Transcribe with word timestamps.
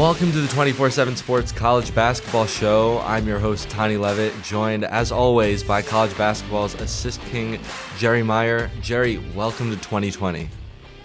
Welcome 0.00 0.32
to 0.32 0.40
the 0.40 0.48
24 0.48 0.88
7 0.88 1.14
Sports 1.14 1.52
College 1.52 1.94
Basketball 1.94 2.46
Show. 2.46 3.00
I'm 3.00 3.28
your 3.28 3.38
host, 3.38 3.68
Tani 3.68 3.98
Levitt, 3.98 4.32
joined 4.42 4.82
as 4.82 5.12
always 5.12 5.62
by 5.62 5.82
college 5.82 6.16
basketball's 6.16 6.72
assist 6.76 7.20
king, 7.26 7.60
Jerry 7.98 8.22
Meyer. 8.22 8.70
Jerry, 8.80 9.18
welcome 9.36 9.68
to 9.68 9.76
2020. 9.76 10.48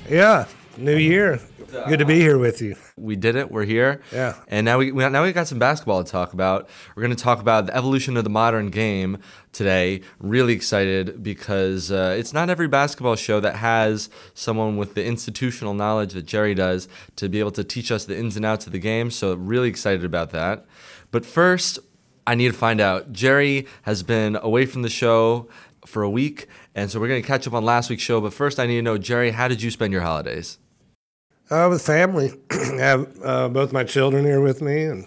Yeah, 0.09 0.47
new 0.77 0.95
year. 0.97 1.39
Good 1.87 1.99
to 1.99 2.05
be 2.05 2.19
here 2.19 2.37
with 2.37 2.61
you. 2.61 2.75
We 2.95 3.15
did 3.15 3.35
it. 3.35 3.51
We're 3.51 3.65
here. 3.65 4.01
Yeah. 4.13 4.35
And 4.47 4.63
now 4.65 4.77
we 4.77 4.91
we- 4.91 5.07
now 5.09 5.23
we 5.23 5.33
got 5.33 5.47
some 5.47 5.59
basketball 5.59 6.03
to 6.03 6.09
talk 6.09 6.31
about. 6.33 6.69
We're 6.95 7.03
going 7.03 7.15
to 7.15 7.21
talk 7.21 7.39
about 7.41 7.65
the 7.65 7.75
evolution 7.75 8.15
of 8.17 8.23
the 8.23 8.29
modern 8.29 8.69
game 8.69 9.17
today. 9.51 10.01
Really 10.19 10.53
excited 10.53 11.21
because 11.23 11.91
uh, 11.91 12.15
it's 12.17 12.31
not 12.33 12.49
every 12.49 12.67
basketball 12.67 13.15
show 13.15 13.39
that 13.41 13.57
has 13.57 14.09
someone 14.33 14.77
with 14.77 14.93
the 14.93 15.03
institutional 15.05 15.73
knowledge 15.73 16.13
that 16.13 16.25
Jerry 16.25 16.53
does 16.55 16.87
to 17.17 17.27
be 17.27 17.39
able 17.39 17.51
to 17.51 17.63
teach 17.63 17.91
us 17.91 18.05
the 18.05 18.17
ins 18.17 18.37
and 18.37 18.45
outs 18.45 18.65
of 18.67 18.71
the 18.71 18.79
game. 18.79 19.11
So 19.11 19.33
really 19.33 19.67
excited 19.67 20.05
about 20.05 20.29
that. 20.31 20.65
But 21.11 21.25
first, 21.25 21.79
I 22.27 22.35
need 22.35 22.47
to 22.47 22.57
find 22.57 22.79
out. 22.79 23.11
Jerry 23.11 23.67
has 23.83 24.01
been 24.03 24.37
away 24.41 24.65
from 24.65 24.81
the 24.81 24.89
show 24.89 25.49
for 25.85 26.03
a 26.03 26.09
week, 26.09 26.47
and 26.73 26.89
so 26.89 26.99
we're 26.99 27.07
going 27.07 27.21
to 27.21 27.27
catch 27.27 27.45
up 27.47 27.53
on 27.53 27.65
last 27.65 27.89
week's 27.89 28.01
show. 28.03 28.21
But 28.21 28.33
first, 28.33 28.59
I 28.59 28.65
need 28.65 28.77
to 28.77 28.81
know, 28.81 28.97
Jerry, 28.97 29.31
how 29.31 29.47
did 29.47 29.61
you 29.61 29.69
spend 29.71 29.91
your 29.93 30.01
holidays? 30.03 30.57
Uh, 31.49 31.67
with 31.69 31.81
family, 31.81 32.33
I 32.49 32.55
have 32.79 33.21
uh, 33.23 33.49
both 33.49 33.71
my 33.71 33.83
children 33.83 34.25
here 34.25 34.41
with 34.41 34.63
me, 34.63 34.83
and 34.83 35.05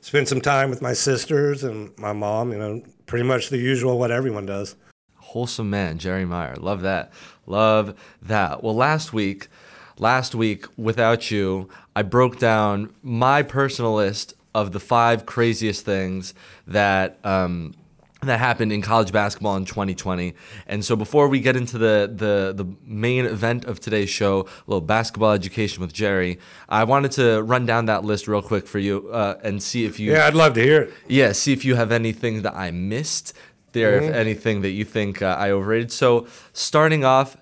spend 0.00 0.28
some 0.28 0.40
time 0.40 0.70
with 0.70 0.82
my 0.82 0.92
sisters 0.92 1.62
and 1.62 1.96
my 1.96 2.12
mom. 2.12 2.50
You 2.50 2.58
know, 2.58 2.82
pretty 3.06 3.24
much 3.24 3.48
the 3.48 3.58
usual 3.58 3.98
what 3.98 4.10
everyone 4.10 4.44
does. 4.44 4.74
Wholesome 5.16 5.70
man, 5.70 5.98
Jerry 5.98 6.24
Meyer. 6.24 6.56
Love 6.56 6.82
that. 6.82 7.12
Love 7.46 7.94
that. 8.20 8.62
Well, 8.62 8.74
last 8.74 9.12
week, 9.12 9.46
last 9.98 10.34
week, 10.34 10.66
without 10.76 11.30
you, 11.30 11.68
I 11.94 12.02
broke 12.02 12.40
down 12.40 12.92
my 13.02 13.42
personal 13.42 13.94
list 13.94 14.34
of 14.54 14.72
the 14.72 14.80
five 14.80 15.26
craziest 15.26 15.84
things 15.84 16.34
that 16.66 17.18
um, 17.24 17.74
that 18.28 18.38
happened 18.38 18.72
in 18.72 18.82
college 18.82 19.10
basketball 19.12 19.56
in 19.56 19.64
2020. 19.64 20.34
And 20.66 20.84
so, 20.84 20.94
before 20.96 21.28
we 21.28 21.40
get 21.40 21.56
into 21.56 21.76
the 21.78 22.10
the 22.14 22.52
the 22.64 22.70
main 22.84 23.24
event 23.26 23.64
of 23.64 23.80
today's 23.80 24.10
show, 24.10 24.40
a 24.40 24.46
little 24.66 24.80
basketball 24.80 25.32
education 25.32 25.80
with 25.80 25.92
Jerry, 25.92 26.38
I 26.68 26.84
wanted 26.84 27.12
to 27.12 27.42
run 27.42 27.66
down 27.66 27.86
that 27.86 28.04
list 28.04 28.28
real 28.28 28.42
quick 28.42 28.66
for 28.66 28.78
you 28.78 29.08
uh, 29.12 29.38
and 29.42 29.62
see 29.62 29.84
if 29.84 29.98
you 29.98 30.12
Yeah, 30.12 30.26
I'd 30.26 30.34
love 30.34 30.54
to 30.54 30.62
hear 30.62 30.82
it. 30.82 30.94
yeah, 31.08 31.32
see 31.32 31.52
if 31.52 31.64
you 31.64 31.74
have 31.74 31.90
anything 31.92 32.42
that 32.42 32.54
I 32.54 32.70
missed 32.70 33.34
there, 33.72 34.00
if 34.02 34.12
anything 34.14 34.60
that 34.62 34.70
you 34.70 34.84
think 34.84 35.22
uh, 35.22 35.34
I 35.38 35.50
overrated. 35.50 35.90
So 35.90 36.26
starting 36.52 37.04
off, 37.04 37.36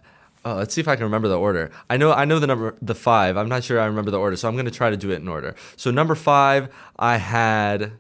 uh, 0.44 0.55
let's 0.55 0.72
see 0.72 0.81
if 0.81 0.87
I 0.88 0.94
can 0.94 1.05
remember 1.05 1.28
the 1.28 1.38
order. 1.38 1.71
I 1.91 1.97
know 1.99 2.12
I 2.12 2.25
know 2.25 2.38
the 2.38 2.47
number 2.47 2.76
the 2.81 2.94
five. 2.94 3.37
I'm 3.37 3.49
not 3.49 3.65
sure 3.65 3.78
I 3.78 3.84
remember 3.87 4.10
the 4.10 4.19
order, 4.19 4.37
so 4.37 4.49
I'm 4.49 4.55
going 4.55 4.65
to 4.65 4.71
try 4.71 4.88
to 4.91 4.97
do 4.97 5.10
it 5.10 5.16
in 5.16 5.28
order. 5.28 5.55
So 5.76 5.91
number 5.91 6.15
five, 6.15 6.69
I 6.99 7.19
had 7.19 7.93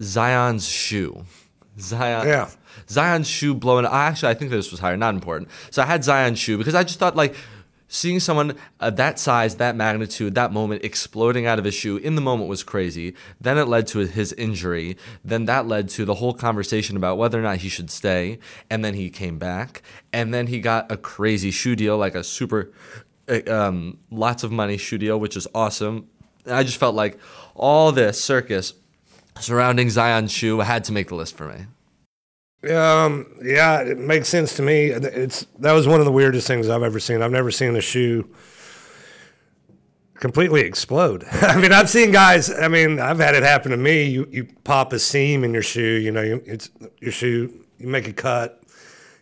Zion's 0.00 0.68
shoe. 0.68 1.24
Zion. 1.78 2.26
Yeah. 2.26 2.50
Zion's 2.88 3.28
shoe 3.28 3.54
blowing. 3.54 3.86
I 3.86 4.04
actually 4.06 4.30
I 4.30 4.34
think 4.34 4.50
this 4.50 4.70
was 4.70 4.80
higher. 4.80 4.96
Not 4.96 5.14
important. 5.14 5.48
So 5.70 5.82
I 5.82 5.86
had 5.86 6.04
Zion's 6.04 6.38
shoe 6.38 6.58
because 6.58 6.74
I 6.74 6.82
just 6.82 6.98
thought 6.98 7.16
like 7.16 7.34
seeing 7.92 8.18
someone 8.18 8.56
of 8.80 8.96
that 8.96 9.18
size, 9.18 9.56
that 9.56 9.76
magnitude, 9.76 10.34
that 10.34 10.50
moment 10.50 10.82
exploding 10.82 11.44
out 11.44 11.58
of 11.58 11.64
his 11.66 11.74
shoe 11.74 11.98
in 11.98 12.14
the 12.14 12.22
moment 12.22 12.48
was 12.48 12.62
crazy. 12.62 13.14
Then 13.38 13.58
it 13.58 13.68
led 13.68 13.86
to 13.88 13.98
his 13.98 14.32
injury. 14.32 14.96
Then 15.22 15.44
that 15.44 15.66
led 15.68 15.90
to 15.90 16.06
the 16.06 16.14
whole 16.14 16.32
conversation 16.32 16.96
about 16.96 17.18
whether 17.18 17.38
or 17.38 17.42
not 17.42 17.58
he 17.58 17.68
should 17.68 17.90
stay. 17.90 18.38
And 18.70 18.82
then 18.82 18.94
he 18.94 19.10
came 19.10 19.38
back. 19.38 19.82
And 20.10 20.32
then 20.32 20.46
he 20.46 20.58
got 20.58 20.90
a 20.90 20.96
crazy 20.96 21.50
shoe 21.50 21.76
deal, 21.76 21.98
like 21.98 22.14
a 22.14 22.24
super, 22.24 22.72
uh, 23.28 23.40
um, 23.46 23.98
lots 24.10 24.42
of 24.42 24.50
money 24.50 24.78
shoe 24.78 24.96
deal, 24.96 25.20
which 25.20 25.36
is 25.36 25.46
awesome. 25.54 26.08
And 26.46 26.54
I 26.54 26.62
just 26.62 26.78
felt 26.78 26.94
like 26.94 27.18
all 27.54 27.92
this 27.92 28.18
circus 28.18 28.72
surrounding 29.40 29.90
Zion's 29.90 30.32
shoe 30.32 30.60
had 30.60 30.84
to 30.84 30.92
make 30.92 31.08
the 31.08 31.14
list 31.14 31.36
for 31.36 31.48
me. 31.48 31.66
Um, 32.70 33.26
yeah, 33.42 33.80
it 33.80 33.98
makes 33.98 34.28
sense 34.28 34.54
to 34.56 34.62
me. 34.62 34.86
It's 34.86 35.46
that 35.58 35.72
was 35.72 35.88
one 35.88 35.98
of 35.98 36.06
the 36.06 36.12
weirdest 36.12 36.46
things 36.46 36.68
I've 36.68 36.82
ever 36.82 37.00
seen. 37.00 37.20
I've 37.20 37.32
never 37.32 37.50
seen 37.50 37.74
a 37.74 37.80
shoe 37.80 38.28
completely 40.22 40.60
explode. 40.60 41.24
I 41.32 41.60
mean, 41.60 41.72
I've 41.72 41.90
seen 41.90 42.12
guys. 42.12 42.48
I 42.48 42.68
mean, 42.68 43.00
I've 43.00 43.18
had 43.18 43.34
it 43.34 43.42
happen 43.42 43.72
to 43.72 43.76
me. 43.76 44.04
You 44.04 44.28
you 44.30 44.46
pop 44.62 44.92
a 44.92 44.98
seam 44.98 45.42
in 45.42 45.52
your 45.52 45.62
shoe. 45.62 45.98
You 45.98 46.12
know, 46.12 46.22
you, 46.22 46.42
it's 46.46 46.70
your 47.00 47.12
shoe. 47.12 47.52
You 47.78 47.88
make 47.88 48.06
a 48.06 48.12
cut. 48.12 48.62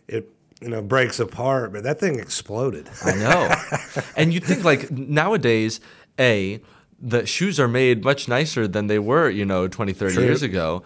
It 0.07 0.29
you 0.61 0.69
know 0.69 0.83
breaks 0.83 1.19
apart, 1.19 1.73
but 1.73 1.81
that 1.83 1.99
thing 1.99 2.19
exploded. 2.19 2.89
I 3.03 3.15
know. 3.15 3.55
and 4.15 4.31
you 4.31 4.39
think 4.39 4.63
like 4.63 4.91
nowadays, 4.91 5.79
A, 6.19 6.61
the 7.01 7.25
shoes 7.25 7.59
are 7.59 7.67
made 7.67 8.03
much 8.03 8.27
nicer 8.27 8.67
than 8.67 8.87
they 8.87 8.99
were, 8.99 9.29
you 9.29 9.45
know, 9.45 9.67
20, 9.67 9.93
30 9.93 10.13
True. 10.13 10.23
years 10.23 10.43
ago. 10.43 10.83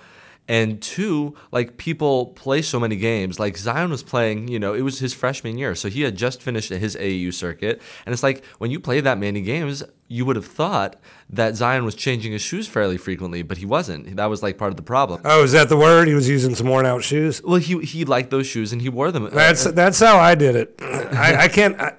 And 0.47 0.79
two, 0.79 1.35
like 1.51 1.77
people 1.77 2.27
play 2.27 2.61
so 2.61 2.79
many 2.79 2.97
games. 2.97 3.39
Like 3.39 3.57
Zion 3.57 3.89
was 3.89 4.03
playing, 4.03 4.47
you 4.47 4.59
know, 4.59 4.75
it 4.75 4.81
was 4.83 4.99
his 4.99 5.11
freshman 5.11 5.57
year. 5.57 5.73
So 5.73 5.89
he 5.89 6.03
had 6.03 6.15
just 6.15 6.39
finished 6.39 6.69
his 6.69 6.95
AAU 6.95 7.33
circuit. 7.33 7.81
And 8.05 8.13
it's 8.13 8.21
like 8.21 8.45
when 8.59 8.69
you 8.69 8.79
play 8.79 9.01
that 9.01 9.17
many 9.17 9.41
games, 9.41 9.83
you 10.07 10.23
would 10.23 10.35
have 10.35 10.45
thought 10.45 10.97
that 11.31 11.55
Zion 11.55 11.83
was 11.83 11.95
changing 11.95 12.31
his 12.31 12.43
shoes 12.43 12.67
fairly 12.67 12.97
frequently, 12.97 13.41
but 13.41 13.57
he 13.57 13.65
wasn't. 13.65 14.17
That 14.17 14.27
was 14.27 14.43
like 14.43 14.59
part 14.59 14.71
of 14.71 14.77
the 14.77 14.83
problem. 14.83 15.21
Oh, 15.25 15.43
is 15.43 15.53
that 15.53 15.67
the 15.67 15.77
word? 15.77 16.07
He 16.07 16.13
was 16.13 16.29
using 16.29 16.53
some 16.53 16.67
worn 16.67 16.85
out 16.85 17.03
shoes. 17.03 17.41
Well, 17.43 17.55
he 17.55 17.79
he 17.79 18.05
liked 18.05 18.29
those 18.29 18.45
shoes 18.45 18.71
and 18.71 18.83
he 18.83 18.89
wore 18.89 19.11
them. 19.11 19.27
That's 19.31 19.63
that's 19.63 19.99
how 19.99 20.19
I 20.19 20.35
did 20.35 20.55
it. 20.55 20.75
I, 20.79 21.45
I 21.45 21.47
can't 21.47 21.81
I, 21.81 21.93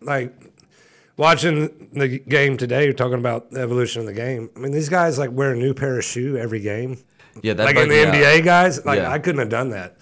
like 0.00 0.32
watching 1.16 1.88
the 1.92 2.18
game 2.20 2.56
today. 2.56 2.84
You're 2.84 2.92
talking 2.94 3.18
about 3.18 3.50
the 3.50 3.60
evolution 3.60 4.00
of 4.00 4.06
the 4.06 4.12
game. 4.14 4.50
I 4.56 4.58
mean, 4.60 4.72
these 4.72 4.88
guys 4.88 5.18
like 5.18 5.30
wear 5.30 5.52
a 5.52 5.56
new 5.56 5.74
pair 5.74 5.98
of 5.98 6.04
shoe 6.04 6.36
every 6.36 6.60
game. 6.60 6.98
yeah, 7.42 7.54
that 7.54 7.64
like 7.64 7.76
in 7.76 7.88
the 7.88 8.06
out. 8.08 8.14
NBA 8.14 8.44
guys, 8.44 8.84
like 8.84 8.98
Yeah. 8.98 9.10
I 9.10 9.18
couldn't 9.18 9.40
have 9.40 9.48
done 9.48 9.70
that. 9.70 9.96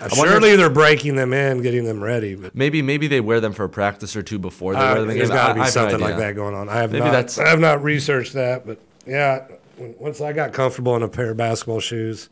Uh, 0.00 0.08
Surely 0.08 0.56
they're 0.56 0.70
breaking 0.70 1.14
them 1.14 1.32
in, 1.32 1.62
getting 1.62 1.84
them 1.84 2.02
ready. 2.02 2.34
But 2.34 2.54
Maybe 2.54 2.82
maybe 2.82 3.06
they 3.06 3.20
wear 3.20 3.40
them 3.40 3.52
for 3.52 3.64
a 3.64 3.68
practice 3.68 4.16
or 4.16 4.22
two 4.22 4.40
before 4.40 4.74
they 4.74 4.80
uh, 4.80 4.92
wear 4.92 5.00
them. 5.02 5.10
in 5.10 5.18
there's 5.18 5.30
got 5.30 5.48
to 5.48 5.54
be 5.54 5.60
I 5.60 5.68
something 5.70 6.00
like 6.00 6.16
that 6.16 6.34
going 6.34 6.54
on. 6.54 6.68
I 6.68 6.76
have 6.78 6.90
Maybe 6.90 7.04
not. 7.04 7.12
that's- 7.12 7.38
I 7.38 7.48
have 7.48 7.60
not 7.60 7.82
researched 7.84 8.32
that, 8.32 8.66
but 8.66 8.78
yeah. 9.06 9.46
Once 9.78 10.20
I 10.20 10.32
got 10.32 10.52
comfortable 10.52 10.94
in 10.96 11.02
a 11.02 11.08
pair 11.08 11.30
of 11.32 11.36
basketball 11.36 11.80
shoes, 11.80 12.28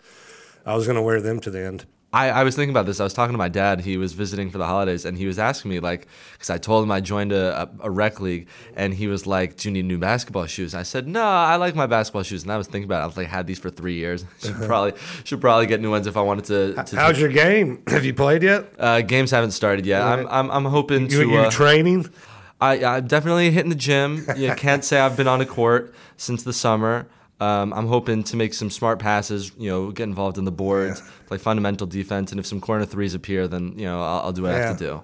I 0.65 0.75
was 0.77 0.87
going 0.87 0.95
to 0.97 1.03
wear 1.03 1.21
them 1.21 1.41
to 1.41 1.51
the 1.51 1.61
end. 1.65 1.87
I, 2.15 2.29
I 2.29 2.45
was 2.45 2.55
thinking 2.55 2.71
about 2.71 2.85
this. 2.85 3.01
I 3.01 3.05
was 3.05 3.15
talking 3.15 3.33
to 3.33 3.39
my 3.39 3.49
dad. 3.49 3.81
He 3.81 3.97
was 3.97 4.13
visiting 4.13 4.51
for 4.51 4.59
the 4.59 4.67
holidays, 4.67 5.07
and 5.07 5.17
he 5.17 5.27
was 5.27 5.39
asking 5.39 5.71
me 5.71 5.81
like, 5.81 6.07
because 6.33 6.51
I 6.51 6.59
told 6.59 6.85
him 6.85 6.91
I 6.91 7.01
joined 7.01 7.33
a, 7.33 7.71
a, 7.81 7.91
rec 7.91 8.21
league, 8.21 8.49
and 8.77 8.93
he 8.93 9.07
was 9.07 9.27
like, 9.27 9.57
"Do 9.57 9.69
you 9.69 9.73
need 9.73 9.87
new 9.87 9.97
basketball 9.97 10.45
shoes?" 10.45 10.75
I 10.75 10.83
said, 10.83 11.09
"No, 11.09 11.23
I 11.23 11.57
like 11.57 11.75
my 11.75 11.87
basketball 11.87 12.23
shoes." 12.23 12.43
And 12.43 12.53
I 12.53 12.59
was 12.59 12.67
thinking 12.67 12.85
about 12.85 13.01
it. 13.01 13.05
I 13.05 13.07
was 13.07 13.17
like, 13.17 13.29
"Had 13.29 13.47
these 13.47 13.59
for 13.59 13.71
three 13.71 13.95
years. 13.95 14.27
should 14.43 14.57
probably 14.57 14.93
should 15.25 15.41
probably 15.41 15.67
get 15.67 15.81
new 15.81 15.91
ones 15.91 16.07
if 16.07 16.19
I 16.19 16.21
wanted 16.21 16.45
to." 16.47 16.85
to 16.85 16.97
How's 16.97 17.19
your 17.19 17.31
game? 17.31 17.83
Have 17.89 18.05
you 18.05 18.13
played 18.13 18.43
yet? 18.43 18.67
uh, 18.79 19.01
games 19.01 19.31
haven't 19.31 19.53
started 19.53 19.87
yet. 19.87 20.03
I'm, 20.03 20.27
I'm 20.29 20.51
I'm 20.51 20.65
hoping 20.67 21.03
You, 21.09 21.23
to. 21.23 21.29
you 21.29 21.39
uh, 21.39 21.51
training? 21.51 22.11
I, 22.61 22.85
I'm 22.85 23.07
definitely 23.07 23.51
hitting 23.51 23.71
the 23.71 23.75
gym. 23.75 24.27
You 24.37 24.55
can't 24.55 24.85
say 24.89 25.01
I've 25.01 25.17
been 25.17 25.29
on 25.29 25.41
a 25.41 25.47
court 25.47 25.95
since 26.17 26.43
the 26.43 26.53
summer. 26.53 27.09
Um, 27.43 27.73
I'm 27.79 27.89
hoping 27.89 28.23
to 28.31 28.37
make 28.37 28.53
some 28.55 28.71
smart 28.71 28.99
passes, 28.99 29.51
you 29.59 29.69
know, 29.71 29.91
get 29.99 30.05
involved 30.05 30.37
in 30.39 30.45
the 30.45 30.53
boards, 30.65 31.01
play 31.27 31.39
fundamental 31.39 31.87
defense, 31.89 32.31
and 32.33 32.39
if 32.41 32.47
some 32.47 32.61
corner 32.61 32.87
threes 32.87 33.15
appear, 33.15 33.49
then 33.49 33.65
you 33.81 33.87
know 33.89 33.99
I'll, 34.11 34.21
I'll 34.27 34.33
do 34.33 34.43
what 34.43 34.53
I 34.53 34.59
have 34.69 34.79
to 34.79 34.85
do. 34.91 35.03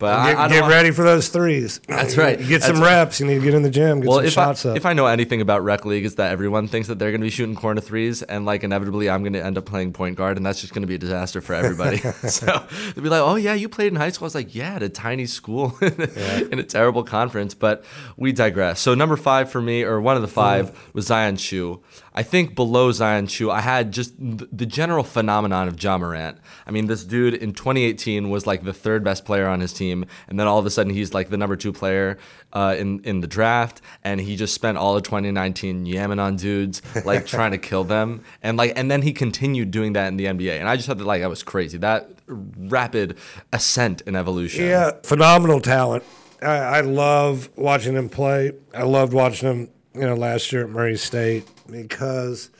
But 0.00 0.18
I, 0.18 0.32
Get, 0.32 0.38
I 0.38 0.48
get 0.48 0.68
ready 0.68 0.90
for 0.92 1.04
those 1.04 1.28
threes. 1.28 1.78
That's 1.86 2.16
right. 2.16 2.40
You 2.40 2.48
get 2.48 2.62
some 2.62 2.76
That's 2.76 2.86
right. 2.86 2.94
reps. 3.00 3.20
You 3.20 3.26
need 3.26 3.34
to 3.34 3.40
get 3.42 3.52
in 3.52 3.60
the 3.62 3.68
gym. 3.68 4.00
Get 4.00 4.08
Well, 4.08 4.18
some 4.20 4.24
if 4.26 4.38
I, 4.38 4.44
shots 4.46 4.64
up. 4.64 4.76
if 4.78 4.86
I 4.86 4.94
know 4.94 5.04
anything 5.06 5.42
about 5.42 5.62
rec 5.62 5.84
league, 5.84 6.06
is 6.06 6.14
that 6.14 6.32
everyone 6.32 6.68
thinks 6.68 6.88
that 6.88 6.98
they're 6.98 7.10
going 7.10 7.20
to 7.20 7.26
be 7.26 7.30
shooting 7.30 7.54
corner 7.54 7.82
threes, 7.82 8.22
and 8.22 8.46
like 8.46 8.64
inevitably, 8.64 9.10
I'm 9.10 9.22
going 9.22 9.34
to 9.34 9.44
end 9.44 9.58
up 9.58 9.66
playing 9.66 9.92
point 9.92 10.16
guard, 10.16 10.38
and 10.38 10.46
that's 10.46 10.62
just 10.62 10.72
going 10.72 10.82
to 10.82 10.86
be 10.88 10.94
a 10.94 10.98
disaster 10.98 11.42
for 11.42 11.52
everybody. 11.52 11.98
so 12.28 12.46
they'll 12.94 13.04
be 13.04 13.10
like, 13.10 13.20
"Oh 13.20 13.34
yeah, 13.36 13.52
you 13.52 13.68
played 13.68 13.88
in 13.92 13.96
high 13.96 14.08
school." 14.08 14.24
I 14.24 14.28
was 14.28 14.34
like, 14.34 14.54
"Yeah, 14.54 14.76
at 14.76 14.82
a 14.82 14.88
tiny 14.88 15.26
school 15.26 15.76
in 15.82 16.58
a 16.58 16.62
terrible 16.64 17.04
conference." 17.04 17.52
But 17.52 17.84
we 18.16 18.32
digress. 18.32 18.80
So 18.80 18.94
number 18.94 19.18
five 19.18 19.50
for 19.50 19.60
me, 19.60 19.82
or 19.82 20.00
one 20.00 20.16
of 20.16 20.22
the 20.22 20.28
five, 20.28 20.70
uh-huh. 20.70 20.78
was 20.94 21.06
Zion 21.08 21.36
Chu. 21.36 21.82
I 22.20 22.22
think 22.22 22.54
below 22.54 22.92
Zion 22.92 23.28
Chu, 23.28 23.50
I 23.50 23.62
had 23.62 23.92
just 23.92 24.12
the 24.18 24.66
general 24.66 25.04
phenomenon 25.04 25.68
of 25.68 25.82
Ja 25.82 25.96
Morant. 25.96 26.36
I 26.66 26.70
mean, 26.70 26.86
this 26.86 27.02
dude 27.02 27.32
in 27.32 27.54
2018 27.54 28.28
was 28.28 28.46
like 28.46 28.62
the 28.62 28.74
third 28.74 29.02
best 29.02 29.24
player 29.24 29.48
on 29.48 29.60
his 29.60 29.72
team, 29.72 30.04
and 30.28 30.38
then 30.38 30.46
all 30.46 30.58
of 30.58 30.66
a 30.66 30.70
sudden 30.70 30.92
he's 30.92 31.14
like 31.14 31.30
the 31.30 31.38
number 31.38 31.56
two 31.56 31.72
player 31.72 32.18
uh, 32.52 32.76
in 32.78 33.02
in 33.04 33.22
the 33.22 33.26
draft, 33.26 33.80
and 34.04 34.20
he 34.20 34.36
just 34.36 34.52
spent 34.52 34.76
all 34.76 34.94
of 34.98 35.02
2019 35.02 35.86
yamming 35.86 36.20
on 36.20 36.36
dudes, 36.36 36.82
like 37.06 37.24
trying 37.24 37.52
to 37.52 37.58
kill 37.58 37.84
them, 37.84 38.22
and 38.42 38.58
like 38.58 38.74
and 38.76 38.90
then 38.90 39.00
he 39.00 39.14
continued 39.14 39.70
doing 39.70 39.94
that 39.94 40.08
in 40.08 40.18
the 40.18 40.26
NBA, 40.26 40.60
and 40.60 40.68
I 40.68 40.76
just 40.76 40.88
thought 40.88 40.98
that 40.98 41.06
like 41.06 41.22
that 41.22 41.30
was 41.30 41.42
crazy. 41.42 41.78
That 41.78 42.10
rapid 42.26 43.16
ascent 43.50 44.02
and 44.06 44.14
evolution. 44.14 44.66
Yeah, 44.66 44.90
phenomenal 45.04 45.62
talent. 45.62 46.04
I, 46.42 46.56
I 46.56 46.80
love 46.82 47.48
watching 47.56 47.94
him 47.94 48.10
play. 48.10 48.52
I 48.74 48.82
loved 48.82 49.14
watching 49.14 49.48
him, 49.48 49.70
you 49.94 50.02
know, 50.02 50.14
last 50.14 50.52
year 50.52 50.64
at 50.64 50.70
Murray 50.70 50.96
State 50.96 51.48
because, 51.70 52.50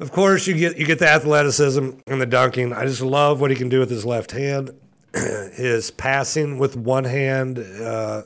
of 0.00 0.12
course, 0.12 0.46
you 0.46 0.54
get 0.54 0.76
you 0.78 0.86
get 0.86 0.98
the 0.98 1.08
athleticism 1.08 1.90
and 2.06 2.20
the 2.20 2.26
dunking. 2.26 2.72
I 2.72 2.84
just 2.84 3.02
love 3.02 3.40
what 3.40 3.50
he 3.50 3.56
can 3.56 3.68
do 3.68 3.80
with 3.80 3.90
his 3.90 4.04
left 4.04 4.32
hand, 4.32 4.70
his 5.14 5.90
passing 5.90 6.58
with 6.58 6.76
one 6.76 7.04
hand. 7.04 7.58
Uh, 7.58 8.22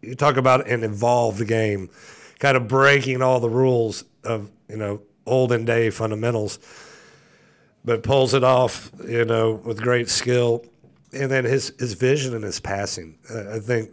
you 0.00 0.14
talk 0.14 0.36
about 0.36 0.68
an 0.68 0.84
evolved 0.84 1.46
game, 1.46 1.90
kind 2.38 2.56
of 2.56 2.68
breaking 2.68 3.22
all 3.22 3.40
the 3.40 3.50
rules 3.50 4.04
of 4.24 4.50
you 4.68 4.76
know 4.76 5.02
olden 5.26 5.64
day 5.64 5.90
fundamentals 5.90 6.58
but 7.88 8.02
pulls 8.02 8.34
it 8.34 8.44
off, 8.44 8.90
you 9.06 9.24
know, 9.24 9.52
with 9.64 9.80
great 9.80 10.10
skill. 10.10 10.62
And 11.14 11.30
then 11.30 11.46
his, 11.46 11.72
his 11.78 11.94
vision 11.94 12.34
and 12.34 12.44
his 12.44 12.60
passing. 12.60 13.18
Uh, 13.30 13.54
I 13.56 13.60
think 13.60 13.90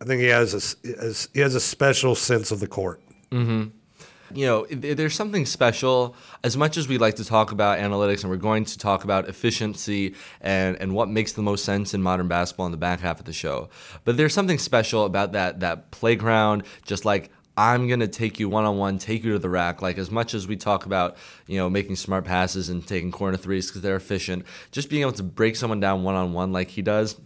I 0.00 0.04
think 0.04 0.20
he 0.20 0.28
has 0.28 0.54
a 0.54 1.28
he 1.34 1.40
has 1.40 1.54
a 1.54 1.60
special 1.60 2.14
sense 2.14 2.50
of 2.50 2.60
the 2.60 2.68
court. 2.68 3.00
Mm-hmm. 3.30 3.68
you 4.34 4.46
know, 4.46 4.64
there's 4.70 5.14
something 5.14 5.44
special. 5.44 6.14
As 6.42 6.56
much 6.56 6.76
as 6.76 6.88
we 6.88 6.96
like 6.98 7.16
to 7.16 7.24
talk 7.24 7.52
about 7.52 7.78
analytics, 7.78 8.22
and 8.22 8.30
we're 8.30 8.36
going 8.36 8.64
to 8.64 8.78
talk 8.78 9.04
about 9.04 9.28
efficiency 9.28 10.14
and, 10.40 10.76
and 10.76 10.94
what 10.94 11.08
makes 11.08 11.32
the 11.32 11.42
most 11.42 11.64
sense 11.64 11.92
in 11.92 12.02
modern 12.02 12.28
basketball 12.28 12.66
in 12.66 12.72
the 12.72 12.78
back 12.78 13.00
half 13.00 13.18
of 13.18 13.26
the 13.26 13.32
show, 13.32 13.68
but 14.04 14.16
there's 14.16 14.32
something 14.32 14.58
special 14.58 15.04
about 15.04 15.32
that 15.32 15.60
that 15.60 15.90
playground. 15.90 16.62
Just 16.86 17.04
like 17.04 17.30
I'm 17.56 17.88
gonna 17.88 18.06
take 18.06 18.38
you 18.38 18.48
one 18.48 18.64
on 18.64 18.78
one, 18.78 18.98
take 18.98 19.24
you 19.24 19.32
to 19.32 19.38
the 19.38 19.50
rack. 19.50 19.82
Like 19.82 19.98
as 19.98 20.12
much 20.12 20.32
as 20.32 20.46
we 20.46 20.56
talk 20.56 20.86
about, 20.86 21.16
you 21.48 21.58
know, 21.58 21.68
making 21.68 21.96
smart 21.96 22.24
passes 22.24 22.68
and 22.68 22.86
taking 22.86 23.10
corner 23.10 23.36
threes 23.36 23.66
because 23.66 23.82
they're 23.82 23.96
efficient, 23.96 24.44
just 24.70 24.88
being 24.88 25.02
able 25.02 25.12
to 25.12 25.24
break 25.24 25.56
someone 25.56 25.80
down 25.80 26.04
one 26.04 26.14
on 26.14 26.32
one 26.32 26.52
like 26.52 26.68
he 26.68 26.82
does 26.82 27.16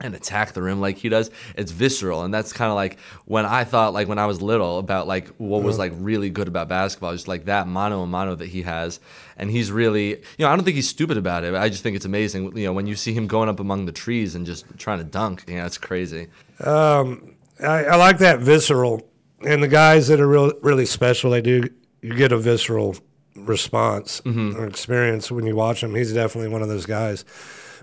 and 0.00 0.14
attack 0.14 0.52
the 0.52 0.62
rim 0.62 0.80
like 0.80 0.96
he 0.96 1.08
does 1.08 1.30
it's 1.56 1.72
visceral. 1.72 2.22
And 2.22 2.32
that's 2.32 2.52
kind 2.52 2.70
of 2.70 2.76
like 2.76 2.98
when 3.24 3.44
i 3.46 3.64
thought 3.64 3.92
like 3.92 4.08
when 4.08 4.18
i 4.18 4.26
was 4.26 4.40
little 4.40 4.78
about 4.78 5.06
like 5.06 5.28
what 5.38 5.62
was 5.62 5.76
uh-huh. 5.76 5.88
like 5.88 5.92
really 5.96 6.30
good 6.30 6.48
about 6.48 6.68
basketball 6.68 7.12
just 7.12 7.28
like 7.28 7.46
that 7.46 7.66
mano 7.66 8.02
a 8.02 8.06
mano 8.06 8.34
that 8.34 8.46
he 8.48 8.62
has. 8.62 9.00
And 9.36 9.50
he's 9.50 9.70
really 9.70 10.08
you 10.08 10.20
know 10.40 10.48
i 10.48 10.56
don't 10.56 10.64
think 10.64 10.76
he's 10.76 10.88
stupid 10.88 11.16
about 11.16 11.44
it 11.44 11.52
but 11.52 11.62
i 11.62 11.68
just 11.68 11.82
think 11.82 11.94
it's 11.94 12.04
amazing 12.04 12.56
you 12.56 12.66
know 12.66 12.72
when 12.72 12.86
you 12.86 12.96
see 12.96 13.12
him 13.12 13.26
going 13.26 13.48
up 13.48 13.60
among 13.60 13.86
the 13.86 13.92
trees 13.92 14.34
and 14.34 14.44
just 14.44 14.64
trying 14.78 14.98
to 14.98 15.04
dunk 15.04 15.44
you 15.46 15.56
know 15.56 15.66
it's 15.66 15.78
crazy. 15.78 16.28
Um, 16.60 17.36
I, 17.60 17.84
I 17.84 17.96
like 17.96 18.18
that 18.18 18.40
visceral, 18.40 19.08
and 19.44 19.62
the 19.62 19.68
guys 19.68 20.08
that 20.08 20.20
are 20.20 20.28
real, 20.28 20.52
really 20.62 20.86
special, 20.86 21.30
they 21.30 21.40
do 21.40 21.68
you 22.02 22.14
get 22.14 22.32
a 22.32 22.38
visceral 22.38 22.96
response 23.34 24.20
mm-hmm. 24.22 24.56
or 24.56 24.66
experience 24.66 25.30
when 25.30 25.46
you 25.46 25.56
watch 25.56 25.82
him. 25.82 25.94
He's 25.94 26.12
definitely 26.12 26.50
one 26.50 26.62
of 26.62 26.68
those 26.68 26.86
guys, 26.86 27.24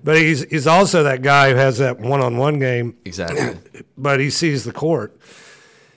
but 0.06 0.18
he's 0.18 0.44
he's 0.50 0.68
also 0.68 1.04
that 1.04 1.24
guy 1.24 1.50
who 1.50 1.56
has 1.56 1.80
that 1.80 2.00
one 2.00 2.22
on 2.22 2.38
one 2.38 2.60
game 2.60 2.96
exactly 3.04 3.60
but 3.98 4.20
he 4.20 4.30
sees 4.30 4.64
the 4.64 4.72
court. 4.72 5.18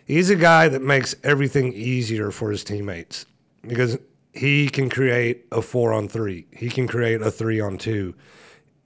He's 0.06 0.30
a 0.30 0.36
guy 0.36 0.68
that 0.68 0.80
makes 0.80 1.14
everything 1.22 1.74
easier 1.74 2.30
for 2.30 2.50
his 2.50 2.64
teammates 2.64 3.26
because 3.60 3.98
he 4.32 4.70
can 4.70 4.88
create 4.88 5.44
a 5.52 5.60
four 5.60 5.92
on 5.92 6.08
three. 6.08 6.46
He 6.50 6.70
can 6.70 6.88
create 6.88 7.20
a 7.20 7.30
three 7.30 7.60
on 7.60 7.76
two. 7.76 8.14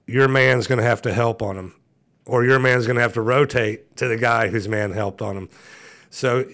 Your 0.05 0.27
man's 0.27 0.67
going 0.67 0.79
to 0.79 0.83
have 0.83 1.01
to 1.03 1.13
help 1.13 1.41
on 1.41 1.55
him, 1.55 1.75
or 2.25 2.43
your 2.43 2.59
man's 2.59 2.85
going 2.85 2.97
to 2.97 3.01
have 3.01 3.13
to 3.13 3.21
rotate 3.21 3.95
to 3.97 4.09
the 4.09 4.17
guy 4.17 4.49
whose 4.49 4.67
man 4.67 4.91
helped 4.91 5.21
on 5.21 5.37
him. 5.37 5.49
So 6.09 6.45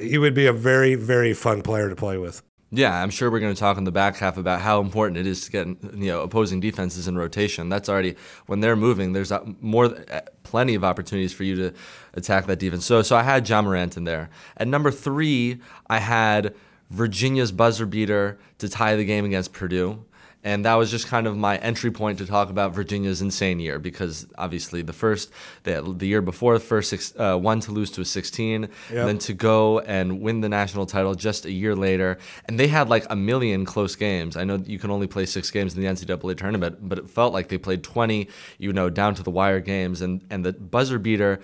he 0.00 0.18
would 0.18 0.34
be 0.34 0.46
a 0.46 0.52
very, 0.52 0.96
very 0.96 1.32
fun 1.32 1.62
player 1.62 1.88
to 1.88 1.94
play 1.94 2.18
with. 2.18 2.42
Yeah, 2.70 3.02
I'm 3.02 3.08
sure 3.08 3.30
we're 3.30 3.40
going 3.40 3.54
to 3.54 3.58
talk 3.58 3.78
in 3.78 3.84
the 3.84 3.92
back 3.92 4.16
half 4.16 4.36
about 4.36 4.60
how 4.60 4.80
important 4.80 5.16
it 5.16 5.26
is 5.26 5.44
to 5.46 5.50
get 5.50 5.66
you 5.66 6.08
know 6.08 6.20
opposing 6.20 6.60
defenses 6.60 7.08
in 7.08 7.16
rotation. 7.16 7.70
That's 7.70 7.88
already 7.88 8.14
when 8.46 8.60
they're 8.60 8.76
moving. 8.76 9.14
There's 9.14 9.32
more, 9.60 9.86
uh, 9.86 10.20
plenty 10.42 10.74
of 10.74 10.84
opportunities 10.84 11.32
for 11.32 11.44
you 11.44 11.56
to 11.56 11.74
attack 12.12 12.46
that 12.46 12.58
defense. 12.58 12.84
So, 12.84 13.00
so 13.02 13.16
I 13.16 13.22
had 13.22 13.48
Ja 13.48 13.62
Morant 13.62 13.96
in 13.96 14.04
there. 14.04 14.28
At 14.56 14.68
number 14.68 14.90
three, 14.90 15.60
I 15.88 15.98
had 15.98 16.54
Virginia's 16.90 17.52
buzzer 17.52 17.86
beater 17.86 18.38
to 18.58 18.68
tie 18.68 18.96
the 18.96 19.04
game 19.04 19.24
against 19.24 19.52
Purdue. 19.52 20.04
And 20.44 20.64
that 20.64 20.74
was 20.74 20.90
just 20.90 21.08
kind 21.08 21.26
of 21.26 21.36
my 21.36 21.56
entry 21.58 21.90
point 21.90 22.18
to 22.18 22.26
talk 22.26 22.48
about 22.48 22.72
Virginia's 22.72 23.20
insane 23.20 23.58
year 23.58 23.78
because 23.80 24.26
obviously 24.38 24.82
the 24.82 24.92
first, 24.92 25.30
the, 25.64 25.82
the 25.96 26.06
year 26.06 26.22
before, 26.22 26.54
the 26.54 26.64
first 26.64 26.90
six, 26.90 27.12
uh, 27.18 27.36
one 27.36 27.58
to 27.60 27.72
lose 27.72 27.90
to 27.92 28.02
a 28.02 28.04
16, 28.04 28.62
Yep. 28.62 28.70
then 28.90 29.18
to 29.18 29.32
go 29.32 29.80
and 29.80 30.20
win 30.20 30.40
the 30.40 30.48
national 30.48 30.86
title 30.86 31.14
just 31.16 31.44
a 31.44 31.50
year 31.52 31.74
later. 31.74 32.18
And 32.46 32.58
they 32.58 32.68
had 32.68 32.88
like 32.88 33.04
a 33.10 33.16
million 33.16 33.64
close 33.64 33.96
games. 33.96 34.36
I 34.36 34.44
know 34.44 34.62
you 34.64 34.78
can 34.78 34.90
only 34.90 35.08
play 35.08 35.26
six 35.26 35.50
games 35.50 35.74
in 35.76 35.82
the 35.82 35.88
NCAA 35.88 36.36
tournament, 36.36 36.88
but 36.88 36.98
it 36.98 37.10
felt 37.10 37.32
like 37.32 37.48
they 37.48 37.58
played 37.58 37.82
20, 37.82 38.28
you 38.58 38.72
know, 38.72 38.88
down 38.90 39.16
to 39.16 39.22
the 39.24 39.30
wire 39.30 39.60
games. 39.60 40.00
And, 40.02 40.22
and 40.30 40.44
the 40.44 40.52
buzzer 40.52 41.00
beater 41.00 41.40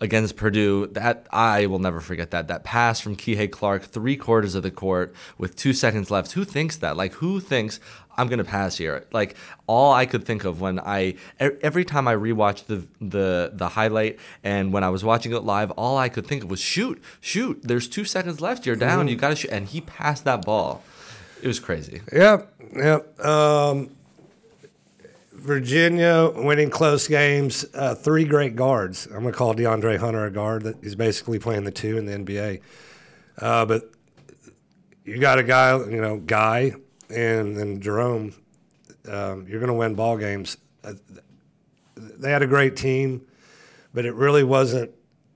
against 0.00 0.36
Purdue, 0.36 0.88
that 0.88 1.26
I 1.30 1.66
will 1.66 1.78
never 1.78 2.00
forget 2.00 2.30
that. 2.32 2.48
That 2.48 2.64
pass 2.64 3.00
from 3.00 3.16
Kihei 3.16 3.50
Clark, 3.50 3.84
three 3.84 4.16
quarters 4.16 4.54
of 4.54 4.62
the 4.62 4.70
court 4.70 5.14
with 5.38 5.56
two 5.56 5.72
seconds 5.72 6.10
left. 6.10 6.32
Who 6.32 6.44
thinks 6.44 6.76
that? 6.78 6.96
Like, 6.96 7.14
who 7.14 7.40
thinks 7.40 7.80
I'm 8.16 8.28
gonna 8.28 8.44
pass 8.44 8.76
here? 8.76 9.06
Like, 9.12 9.36
all 9.66 9.92
I 9.92 10.06
could 10.06 10.24
think 10.24 10.44
of 10.44 10.60
when 10.60 10.78
I 10.80 11.14
every 11.38 11.84
time 11.84 12.08
I 12.08 12.14
rewatched 12.14 12.66
the 12.66 12.86
the 13.00 13.52
the 13.54 13.68
highlight 13.70 14.18
and 14.42 14.72
when 14.72 14.84
I 14.84 14.90
was 14.90 15.04
watching 15.04 15.32
it 15.32 15.40
live, 15.40 15.70
all 15.72 15.96
I 15.96 16.08
could 16.08 16.26
think 16.26 16.44
of 16.44 16.50
was 16.50 16.60
shoot, 16.60 17.02
shoot. 17.20 17.60
There's 17.62 17.88
two 17.88 18.04
seconds 18.04 18.40
left. 18.40 18.66
You're 18.66 18.76
down. 18.76 19.08
You 19.08 19.16
gotta 19.16 19.36
shoot. 19.36 19.50
And 19.50 19.68
he 19.68 19.80
passed 19.80 20.24
that 20.24 20.44
ball. 20.44 20.82
It 21.42 21.46
was 21.46 21.60
crazy. 21.60 22.02
Yep, 22.12 22.52
yep. 22.74 23.20
Um, 23.24 23.90
Virginia 25.44 26.30
winning 26.34 26.70
close 26.70 27.06
games. 27.06 27.66
Uh, 27.74 27.94
three 27.94 28.24
great 28.24 28.56
guards. 28.56 29.04
I'm 29.06 29.24
gonna 29.24 29.32
call 29.32 29.54
DeAndre 29.54 29.98
Hunter 29.98 30.24
a 30.24 30.30
guard. 30.30 30.62
That 30.62 30.76
he's 30.82 30.94
basically 30.94 31.38
playing 31.38 31.64
the 31.64 31.70
two 31.70 31.98
in 31.98 32.06
the 32.06 32.12
NBA. 32.12 32.60
Uh, 33.38 33.66
but 33.66 33.90
you 35.04 35.18
got 35.18 35.38
a 35.38 35.42
guy, 35.42 35.76
you 35.76 36.00
know, 36.00 36.16
Guy 36.16 36.72
and 37.10 37.58
and 37.58 37.82
Jerome. 37.82 38.34
Um, 39.06 39.46
you're 39.46 39.60
gonna 39.60 39.74
win 39.74 39.94
ball 39.94 40.16
games. 40.16 40.56
Uh, 40.82 40.94
they 41.94 42.30
had 42.30 42.40
a 42.40 42.46
great 42.46 42.74
team, 42.74 43.26
but 43.92 44.06
it 44.06 44.14
really 44.14 44.44
wasn't. 44.44 44.92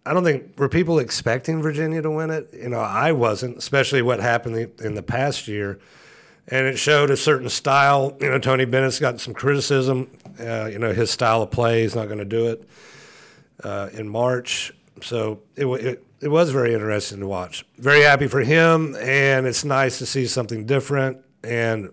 I 0.06 0.14
don't 0.14 0.24
think 0.24 0.58
were 0.58 0.70
people 0.70 1.00
expecting 1.00 1.60
Virginia 1.60 2.00
to 2.00 2.10
win 2.10 2.30
it. 2.30 2.48
You 2.54 2.70
know, 2.70 2.80
I 2.80 3.12
wasn't, 3.12 3.58
especially 3.58 4.00
what 4.00 4.20
happened 4.20 4.72
in 4.80 4.94
the 4.94 5.02
past 5.02 5.48
year 5.48 5.78
and 6.50 6.66
it 6.66 6.78
showed 6.78 7.10
a 7.10 7.16
certain 7.16 7.48
style. 7.48 8.16
You 8.20 8.30
know, 8.30 8.38
Tony 8.38 8.64
Bennett's 8.64 8.98
got 8.98 9.20
some 9.20 9.34
criticism. 9.34 10.10
Uh, 10.40 10.66
you 10.66 10.78
know, 10.78 10.92
his 10.92 11.10
style 11.10 11.42
of 11.42 11.50
play 11.50 11.82
is 11.82 11.94
not 11.94 12.06
going 12.06 12.18
to 12.18 12.24
do 12.24 12.48
it 12.48 12.68
uh, 13.64 13.88
in 13.92 14.08
March. 14.08 14.72
So 15.02 15.40
it, 15.56 15.66
it 15.66 16.04
it 16.20 16.28
was 16.28 16.50
very 16.50 16.74
interesting 16.74 17.20
to 17.20 17.28
watch. 17.28 17.64
Very 17.76 18.02
happy 18.02 18.26
for 18.26 18.40
him, 18.40 18.96
and 18.96 19.46
it's 19.46 19.64
nice 19.64 19.98
to 19.98 20.06
see 20.06 20.26
something 20.26 20.66
different. 20.66 21.18
And 21.44 21.90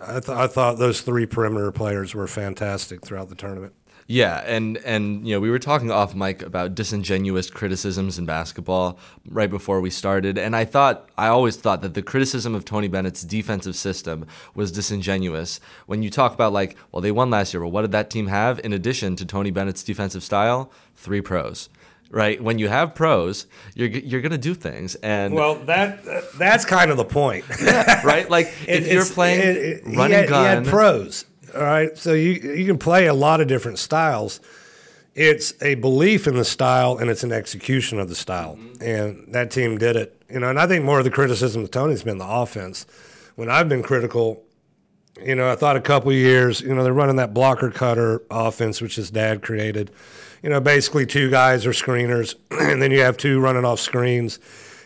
I, 0.00 0.20
th- 0.20 0.28
I 0.28 0.46
thought 0.46 0.78
those 0.78 1.00
three 1.00 1.26
perimeter 1.26 1.72
players 1.72 2.14
were 2.14 2.28
fantastic 2.28 3.04
throughout 3.04 3.28
the 3.28 3.34
tournament. 3.34 3.74
Yeah, 4.10 4.42
and 4.46 4.78
and 4.86 5.28
you 5.28 5.34
know 5.34 5.40
we 5.40 5.50
were 5.50 5.58
talking 5.58 5.90
off 5.90 6.14
mic 6.14 6.40
about 6.40 6.74
disingenuous 6.74 7.50
criticisms 7.50 8.18
in 8.18 8.24
basketball 8.24 8.98
right 9.28 9.50
before 9.50 9.82
we 9.82 9.90
started, 9.90 10.38
and 10.38 10.56
I 10.56 10.64
thought 10.64 11.10
I 11.18 11.26
always 11.28 11.56
thought 11.56 11.82
that 11.82 11.92
the 11.92 12.00
criticism 12.00 12.54
of 12.54 12.64
Tony 12.64 12.88
Bennett's 12.88 13.22
defensive 13.22 13.76
system 13.76 14.24
was 14.54 14.72
disingenuous. 14.72 15.60
When 15.84 16.02
you 16.02 16.08
talk 16.08 16.32
about 16.32 16.54
like, 16.54 16.78
well, 16.90 17.02
they 17.02 17.12
won 17.12 17.28
last 17.28 17.52
year, 17.52 17.60
well, 17.62 17.70
what 17.70 17.82
did 17.82 17.92
that 17.92 18.08
team 18.08 18.28
have 18.28 18.58
in 18.64 18.72
addition 18.72 19.14
to 19.16 19.26
Tony 19.26 19.50
Bennett's 19.50 19.82
defensive 19.82 20.22
style? 20.24 20.72
Three 20.96 21.20
pros. 21.20 21.68
Right 22.10 22.42
when 22.42 22.58
you 22.58 22.68
have 22.68 22.94
pros, 22.94 23.46
you're 23.74 23.88
you're 23.90 24.22
gonna 24.22 24.38
do 24.38 24.54
things, 24.54 24.94
and 25.02 25.34
Well, 25.34 25.56
that 25.66 26.02
that's 26.38 26.64
kind 26.64 26.90
of 26.90 26.96
the 26.96 27.04
point. 27.04 27.44
right, 28.02 28.26
like 28.30 28.46
It- 28.66 28.84
if 28.84 28.90
you're 28.90 29.04
playing 29.04 29.40
it- 29.40 29.56
it- 29.58 29.82
run 29.98 30.08
he 30.08 30.16
had, 30.16 30.28
gun, 30.30 30.42
He 30.42 30.64
had 30.64 30.66
pros, 30.66 31.26
all 31.58 31.64
right. 31.64 31.96
So 31.98 32.12
you 32.12 32.32
you 32.32 32.66
can 32.66 32.78
play 32.78 33.06
a 33.06 33.14
lot 33.14 33.40
of 33.40 33.48
different 33.48 33.78
styles 33.78 34.40
It's 35.14 35.52
a 35.60 35.74
belief 35.74 36.26
in 36.26 36.36
the 36.36 36.44
style 36.44 36.96
and 36.98 37.10
it's 37.10 37.24
an 37.24 37.32
execution 37.32 37.98
of 37.98 38.08
the 38.08 38.14
style. 38.14 38.56
Mm-hmm. 38.56 38.82
And 38.82 39.34
that 39.34 39.50
team 39.50 39.76
did 39.78 39.96
it. 39.96 40.22
You 40.30 40.40
know, 40.40 40.50
and 40.50 40.58
I 40.58 40.66
think 40.66 40.84
more 40.84 40.98
of 40.98 41.04
the 41.04 41.10
criticism 41.10 41.64
of 41.64 41.70
Tony's 41.70 42.02
been 42.02 42.18
the 42.18 42.28
offense. 42.28 42.86
When 43.34 43.50
I've 43.50 43.68
been 43.68 43.82
critical, 43.82 44.44
you 45.24 45.34
know, 45.34 45.50
I 45.50 45.56
thought 45.56 45.76
a 45.76 45.80
couple 45.80 46.12
years, 46.12 46.60
you 46.60 46.74
know, 46.74 46.84
they're 46.84 46.92
running 46.92 47.16
that 47.16 47.34
blocker 47.34 47.70
cutter 47.70 48.22
offense, 48.30 48.80
which 48.80 48.96
his 48.96 49.10
dad 49.10 49.42
created. 49.42 49.90
You 50.42 50.50
know, 50.50 50.60
basically 50.60 51.06
two 51.06 51.30
guys 51.30 51.66
are 51.66 51.72
screeners, 51.72 52.36
and 52.50 52.80
then 52.80 52.90
you 52.92 53.00
have 53.00 53.16
two 53.16 53.40
running 53.40 53.64
off 53.64 53.80
screens, 53.80 54.38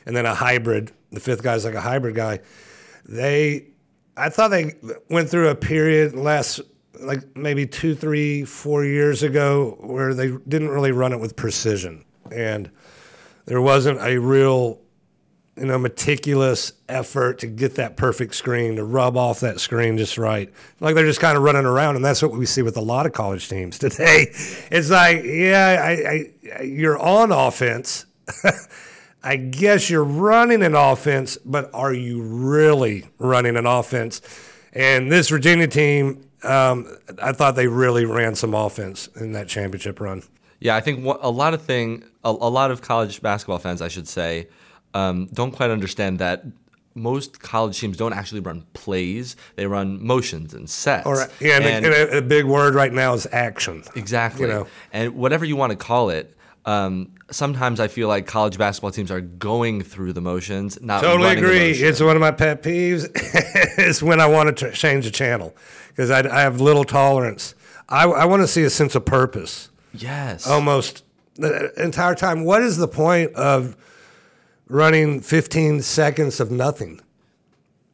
and 0.07 0.17
then 0.17 0.25
a 0.25 0.35
hybrid. 0.35 0.93
The 1.11 1.21
fifth 1.21 1.43
guy's 1.43 1.65
like 1.65 1.75
a 1.75 1.81
hybrid 1.81 2.15
guy. 2.15 2.41
They, 3.05 3.67
I 4.17 4.29
thought 4.29 4.49
they 4.49 4.75
went 5.09 5.31
through 5.31 5.49
a 5.49 5.55
period 5.55 6.15
last, 6.15 6.61
like 7.01 7.37
maybe 7.37 7.67
two, 7.67 7.95
three, 7.95 8.45
four 8.45 8.85
years 8.85 9.23
ago, 9.23 9.77
where 9.81 10.15
they 10.15 10.37
didn't 10.49 10.69
really 10.69 10.93
run 10.93 11.13
it 11.13 11.21
with 11.21 11.37
precision, 11.37 12.05
and 12.31 12.71
there 13.47 13.61
wasn't 13.61 14.01
a 14.01 14.19
real 14.19 14.83
you 15.57 15.67
know, 15.67 15.79
meticulous 15.79 16.73
effort 16.89 17.41
to 17.41 17.47
get 17.47 17.75
that 17.75 17.97
perfect 17.97 18.35
screen, 18.35 18.77
to 18.77 18.85
rub 18.85 19.17
off 19.17 19.41
that 19.41 19.61
screen 19.61 19.99
just 19.99 20.17
right. 20.17 20.51
Like 20.81 20.95
they're 20.95 21.05
just 21.05 21.21
kind 21.21 21.37
of 21.37 21.43
running 21.43 21.67
around, 21.67 21.97
and 21.97 22.05
that's 22.05 22.23
what 22.23 22.33
we 22.33 22.47
see 22.47 22.63
with 22.63 22.77
a 22.77 22.81
lot 22.81 23.05
of 23.05 23.13
college 23.13 23.49
teams 23.49 23.79
today. 23.81 24.29
It's 24.71 24.91
like, 24.91 25.25
yeah, 25.25 25.77
I, 25.83 26.31
I, 26.59 26.63
you're 26.63 26.99
on 26.99 27.33
offense. 27.33 28.07
I 29.23 29.37
guess 29.37 29.89
you're 29.89 30.05
running 30.05 30.63
an 30.63 30.75
offense, 30.75 31.39
but 31.45 31.71
are 31.73 31.93
you 31.93 32.23
really 32.23 33.09
running 33.19 33.57
an 33.57 33.67
offense? 33.67 34.21
And 34.73 35.13
this 35.13 35.29
Virginia 35.29 35.69
team, 35.69 36.29
um, 36.43 36.97
I 37.23 37.33
thought 37.33 37.55
they 37.55 37.69
really 37.69 38.05
ran 38.05 38.35
some 38.35 38.55
offense 38.55 39.09
in 39.09 39.33
that 39.33 39.49
championship 39.49 40.01
run. 40.01 40.23
Yeah, 40.59 40.77
I 40.77 40.81
think 40.81 41.05
a 41.05 41.31
lot 41.31 41.55
of 41.55 41.63
thing, 41.63 42.05
a, 42.25 42.31
a 42.31 42.31
lot 42.31 42.71
of 42.71 42.83
college 42.83 43.21
basketball 43.21 43.59
fans, 43.59 43.83
I 43.83 43.89
should 43.89 44.09
say, 44.09 44.49
um, 44.95 45.29
don't 45.33 45.53
quite 45.53 45.71
understand 45.71 46.19
that 46.19 46.45
most 46.95 47.41
college 47.41 47.81
teams 47.81 47.97
don't 47.97 48.13
actually 48.13 48.41
run 48.41 48.65
plays; 48.73 49.37
they 49.57 49.67
run 49.67 50.05
motions 50.05 50.55
and 50.55 50.69
sets. 50.69 51.07
Or 51.07 51.27
yeah, 51.41 51.57
and, 51.57 51.87
and, 51.87 51.87
a, 51.87 52.19
a, 52.19 52.23
big 52.23 52.45
word 52.45 52.75
right 52.75 52.93
now 52.93 53.15
is 53.15 53.27
action. 53.33 53.83
Exactly. 53.97 54.43
You 54.43 54.49
know? 54.49 54.67
And 54.93 55.15
whatever 55.15 55.45
you 55.45 55.57
want 55.57 55.71
to 55.71 55.77
call 55.77 56.11
it. 56.11 56.37
Um, 56.65 57.15
sometimes 57.31 57.81
I 57.81 57.89
feel 57.89 58.09
like 58.09 58.27
college 58.27 58.57
basketball 58.57 58.93
teams 58.93 59.11
are 59.11 59.21
going 59.21 59.83
through 59.83 60.13
the 60.13 60.21
motions, 60.21 60.81
not 60.81 61.03
totally 61.03 61.33
agree. 61.33 61.71
It's 61.71 62.01
one 62.01 62.15
of 62.15 62.21
my 62.21 62.31
pet 62.31 62.63
peeves. 62.63 63.11
it's 63.79 64.03
when 64.03 64.21
I 64.21 64.27
want 64.27 64.57
to 64.57 64.71
change 64.71 65.05
the 65.05 65.11
channel 65.11 65.57
because 65.89 66.11
I, 66.11 66.21
I, 66.21 66.43
have 66.43 66.61
little 66.61 66.85
tolerance. 66.85 67.57
I, 67.89 68.05
I 68.05 68.25
want 68.27 68.43
to 68.43 68.49
see 68.49 68.63
a 68.63 68.71
sense 68.71 68.95
of 68.95 69.05
purpose. 69.05 69.71
Yes. 69.93 70.47
Almost 70.47 71.05
the 71.35 71.73
entire 71.83 72.15
time. 72.15 72.45
What 72.45 72.63
is 72.63 72.77
the 72.77 72.89
point 72.89 73.35
of 73.35 73.77
running 74.73 75.21
15 75.21 75.83
seconds 75.83 76.41
of 76.41 76.51
nothing. 76.51 77.01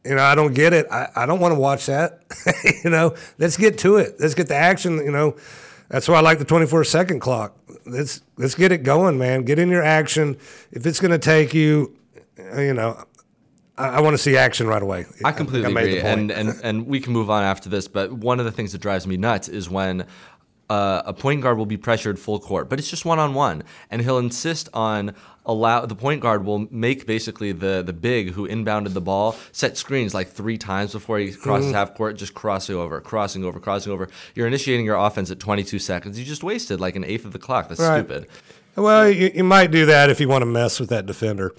You 0.05 0.15
know, 0.15 0.23
I 0.23 0.33
don't 0.33 0.53
get 0.53 0.71
it. 0.71 0.87
I, 0.89 1.09
I 1.13 1.25
don't 1.25 1.41
want 1.41 1.53
to 1.53 1.59
watch 1.59 1.87
that. 1.87 2.23
you 2.83 2.89
know, 2.89 3.15
let's 3.37 3.57
get 3.57 3.77
to 3.79 3.97
it. 3.97 4.15
Let's 4.17 4.33
get 4.33 4.47
the 4.47 4.55
action. 4.55 4.97
You 4.97 5.11
know, 5.11 5.35
that's 5.89 6.07
why 6.07 6.15
I 6.15 6.21
like 6.21 6.39
the 6.39 6.45
24 6.45 6.83
second 6.83 7.19
clock. 7.19 7.57
Let's 7.85 8.21
let's 8.37 8.55
get 8.55 8.71
it 8.71 8.83
going, 8.83 9.17
man. 9.17 9.43
Get 9.43 9.59
in 9.59 9.69
your 9.69 9.83
action. 9.83 10.37
If 10.71 10.85
it's 10.85 10.99
going 10.99 11.11
to 11.11 11.17
take 11.17 11.53
you, 11.53 11.95
uh, 12.39 12.61
you 12.61 12.73
know, 12.73 13.03
I, 13.77 13.87
I 13.87 14.01
want 14.01 14.13
to 14.13 14.17
see 14.19 14.37
action 14.37 14.67
right 14.67 14.81
away. 14.81 15.05
I 15.25 15.31
completely 15.31 15.65
I 15.67 15.81
agree, 15.81 15.99
and 16.01 16.31
and 16.31 16.59
and 16.63 16.85
we 16.85 16.99
can 16.99 17.13
move 17.13 17.29
on 17.29 17.43
after 17.43 17.69
this. 17.69 17.87
But 17.87 18.13
one 18.13 18.39
of 18.39 18.45
the 18.45 18.51
things 18.51 18.71
that 18.73 18.81
drives 18.81 19.07
me 19.07 19.17
nuts 19.17 19.47
is 19.49 19.69
when 19.69 20.05
uh, 20.69 21.01
a 21.05 21.13
point 21.13 21.41
guard 21.41 21.57
will 21.57 21.65
be 21.65 21.77
pressured 21.77 22.19
full 22.19 22.39
court, 22.39 22.69
but 22.69 22.77
it's 22.79 22.89
just 22.89 23.05
one 23.05 23.19
on 23.19 23.33
one, 23.33 23.63
and 23.89 24.01
he'll 24.01 24.19
insist 24.19 24.69
on 24.73 25.15
allow 25.45 25.83
the 25.85 25.95
point 25.95 26.21
guard 26.21 26.45
will 26.45 26.67
make 26.69 27.07
basically 27.07 27.51
the 27.51 27.81
the 27.83 27.93
big 27.93 28.31
who 28.31 28.47
inbounded 28.47 28.93
the 28.93 29.01
ball 29.01 29.35
set 29.51 29.77
screens 29.77 30.13
like 30.13 30.29
three 30.29 30.57
times 30.57 30.93
before 30.93 31.17
he 31.17 31.31
crosses 31.33 31.71
mm. 31.71 31.73
half 31.73 31.95
court, 31.95 32.17
just 32.17 32.33
crossing 32.33 32.75
over, 32.75 33.01
crossing 33.01 33.43
over, 33.43 33.59
crossing 33.59 33.91
over. 33.91 34.07
You're 34.35 34.47
initiating 34.47 34.85
your 34.85 34.95
offense 34.95 35.31
at 35.31 35.39
22 35.39 35.79
seconds. 35.79 36.19
You 36.19 36.25
just 36.25 36.43
wasted 36.43 36.79
like 36.79 36.95
an 36.95 37.03
eighth 37.03 37.25
of 37.25 37.33
the 37.33 37.39
clock. 37.39 37.67
That's 37.67 37.81
right. 37.81 38.05
stupid. 38.05 38.27
Well, 38.75 39.09
you, 39.09 39.31
you 39.33 39.43
might 39.43 39.71
do 39.71 39.87
that 39.87 40.09
if 40.09 40.19
you 40.19 40.29
want 40.29 40.43
to 40.43 40.45
mess 40.45 40.79
with 40.79 40.89
that 40.89 41.05
defender. 41.05 41.53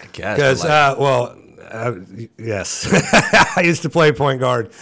I 0.00 0.06
guess 0.12 0.36
because 0.36 0.60
like, 0.62 0.70
uh, 0.70 0.96
well, 0.98 1.38
uh, 1.68 1.94
yes, 2.38 2.86
I 3.56 3.62
used 3.64 3.82
to 3.82 3.90
play 3.90 4.12
point 4.12 4.38
guard 4.38 4.72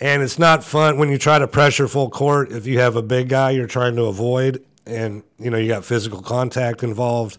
and 0.00 0.22
it's 0.22 0.38
not 0.38 0.64
fun 0.64 0.98
when 0.98 1.10
you 1.10 1.18
try 1.18 1.38
to 1.38 1.46
pressure 1.46 1.86
full 1.86 2.10
court 2.10 2.50
if 2.50 2.66
you 2.66 2.80
have 2.80 2.96
a 2.96 3.02
big 3.02 3.28
guy 3.28 3.50
you're 3.50 3.66
trying 3.66 3.94
to 3.96 4.04
avoid 4.04 4.64
and 4.86 5.22
you 5.38 5.50
know 5.50 5.58
you 5.58 5.68
got 5.68 5.84
physical 5.84 6.22
contact 6.22 6.82
involved 6.82 7.38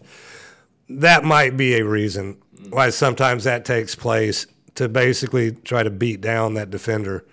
that 0.88 1.24
might 1.24 1.56
be 1.56 1.74
a 1.74 1.84
reason 1.84 2.40
why 2.70 2.88
sometimes 2.90 3.44
that 3.44 3.64
takes 3.64 3.94
place 3.94 4.46
to 4.74 4.88
basically 4.88 5.52
try 5.52 5.82
to 5.82 5.90
beat 5.90 6.20
down 6.20 6.54
that 6.54 6.70
defender 6.70 7.24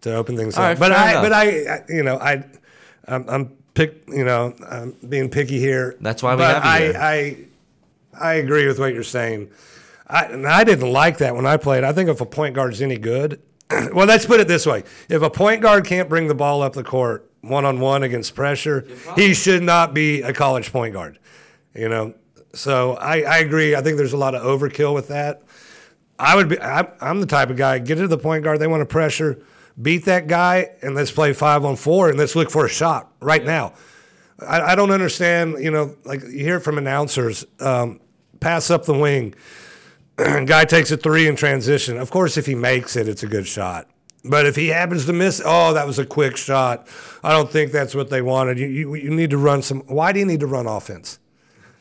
to 0.00 0.14
open 0.14 0.36
things 0.36 0.56
All 0.56 0.64
up 0.64 0.68
right, 0.70 0.78
but 0.78 0.92
I 0.92 1.10
enough. 1.10 1.22
but 1.22 1.32
I, 1.32 1.44
I 1.44 1.84
you 1.88 2.02
know 2.02 2.18
I 2.18 2.44
I'm, 3.06 3.28
I'm 3.28 3.56
pick 3.74 4.02
you 4.08 4.24
know 4.24 4.54
I'm 4.68 4.92
being 5.08 5.30
picky 5.30 5.58
here 5.58 5.96
that's 6.00 6.22
why 6.22 6.34
we 6.34 6.38
but 6.38 6.62
have 6.62 6.82
you 6.94 6.98
I. 6.98 7.12
I 7.12 7.36
I 8.20 8.34
agree 8.34 8.66
with 8.66 8.80
what 8.80 8.92
you're 8.94 9.04
saying 9.04 9.50
I, 10.08 10.24
and 10.24 10.46
I 10.46 10.64
didn't 10.64 10.90
like 10.90 11.18
that 11.18 11.36
when 11.36 11.44
I 11.44 11.58
played. 11.58 11.84
I 11.84 11.92
think 11.92 12.08
if 12.08 12.22
a 12.22 12.26
point 12.26 12.54
guard's 12.54 12.80
any 12.80 12.96
good, 12.96 13.42
well, 13.92 14.06
let's 14.06 14.26
put 14.26 14.40
it 14.40 14.48
this 14.48 14.66
way: 14.66 14.84
if 15.08 15.22
a 15.22 15.30
point 15.30 15.62
guard 15.62 15.84
can't 15.84 16.08
bring 16.08 16.28
the 16.28 16.34
ball 16.34 16.62
up 16.62 16.72
the 16.72 16.84
court 16.84 17.30
one 17.42 17.64
on 17.64 17.80
one 17.80 18.02
against 18.02 18.34
pressure, 18.34 18.86
he 19.14 19.34
should 19.34 19.62
not 19.62 19.94
be 19.94 20.22
a 20.22 20.32
college 20.32 20.72
point 20.72 20.94
guard. 20.94 21.18
You 21.74 21.88
know, 21.88 22.14
so 22.54 22.94
I, 22.94 23.22
I 23.22 23.38
agree. 23.38 23.76
I 23.76 23.82
think 23.82 23.98
there's 23.98 24.14
a 24.14 24.18
lot 24.18 24.34
of 24.34 24.42
overkill 24.42 24.94
with 24.94 25.08
that. 25.08 25.42
I 26.18 26.34
would 26.34 26.48
be. 26.48 26.60
I, 26.60 26.88
I'm 27.00 27.20
the 27.20 27.26
type 27.26 27.50
of 27.50 27.56
guy. 27.56 27.78
Get 27.78 27.96
to 27.96 28.08
the 28.08 28.18
point 28.18 28.42
guard. 28.42 28.58
They 28.58 28.66
want 28.66 28.80
to 28.80 28.86
pressure. 28.86 29.42
Beat 29.80 30.06
that 30.06 30.26
guy, 30.26 30.70
and 30.82 30.94
let's 30.94 31.12
play 31.12 31.32
five 31.32 31.64
on 31.64 31.76
four, 31.76 32.08
and 32.08 32.18
let's 32.18 32.34
look 32.34 32.50
for 32.50 32.64
a 32.64 32.68
shot 32.68 33.12
right 33.20 33.44
now. 33.44 33.74
I, 34.40 34.72
I 34.72 34.74
don't 34.74 34.90
understand. 34.90 35.62
You 35.62 35.70
know, 35.70 35.94
like 36.04 36.22
you 36.22 36.40
hear 36.40 36.58
from 36.58 36.78
announcers, 36.78 37.44
um, 37.60 38.00
pass 38.40 38.70
up 38.70 38.86
the 38.86 38.94
wing 38.94 39.34
guy 40.46 40.64
takes 40.64 40.90
a 40.90 40.96
three 40.96 41.28
in 41.28 41.36
transition. 41.36 41.96
Of 41.96 42.10
course, 42.10 42.36
if 42.36 42.46
he 42.46 42.56
makes 42.56 42.96
it, 42.96 43.08
it's 43.08 43.22
a 43.22 43.28
good 43.28 43.46
shot. 43.46 43.88
But 44.24 44.46
if 44.46 44.56
he 44.56 44.68
happens 44.68 45.06
to 45.06 45.12
miss, 45.12 45.40
oh, 45.44 45.74
that 45.74 45.86
was 45.86 46.00
a 46.00 46.04
quick 46.04 46.36
shot. 46.36 46.88
I 47.22 47.32
don't 47.32 47.50
think 47.50 47.70
that's 47.70 47.94
what 47.94 48.10
they 48.10 48.20
wanted. 48.20 48.58
You, 48.58 48.66
you, 48.66 48.94
you 48.96 49.10
need 49.10 49.30
to 49.30 49.38
run 49.38 49.62
some. 49.62 49.80
Why 49.82 50.10
do 50.12 50.18
you 50.18 50.26
need 50.26 50.40
to 50.40 50.46
run 50.46 50.66
offense? 50.66 51.20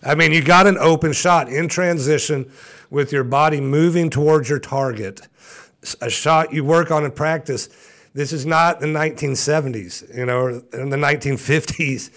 I 0.04 0.14
mean, 0.14 0.32
you 0.32 0.44
got 0.44 0.68
an 0.68 0.78
open 0.78 1.14
shot 1.14 1.50
in 1.50 1.68
transition 1.68 2.52
with 2.92 3.12
your 3.12 3.24
body 3.24 3.60
moving 3.60 4.12
towards 4.12 4.50
your 4.50 4.60
target. 4.60 5.22
A 6.00 6.10
shot 6.10 6.54
you 6.54 6.64
work 6.64 6.92
on 6.92 7.04
in 7.04 7.12
practice. 7.12 7.70
This 8.14 8.32
is 8.32 8.46
not 8.46 8.80
the 8.80 8.88
1970s, 8.88 10.16
you 10.16 10.26
know, 10.28 10.40
or 10.40 10.50
in 10.74 10.90
the 10.90 10.98
1950s. 10.98 12.12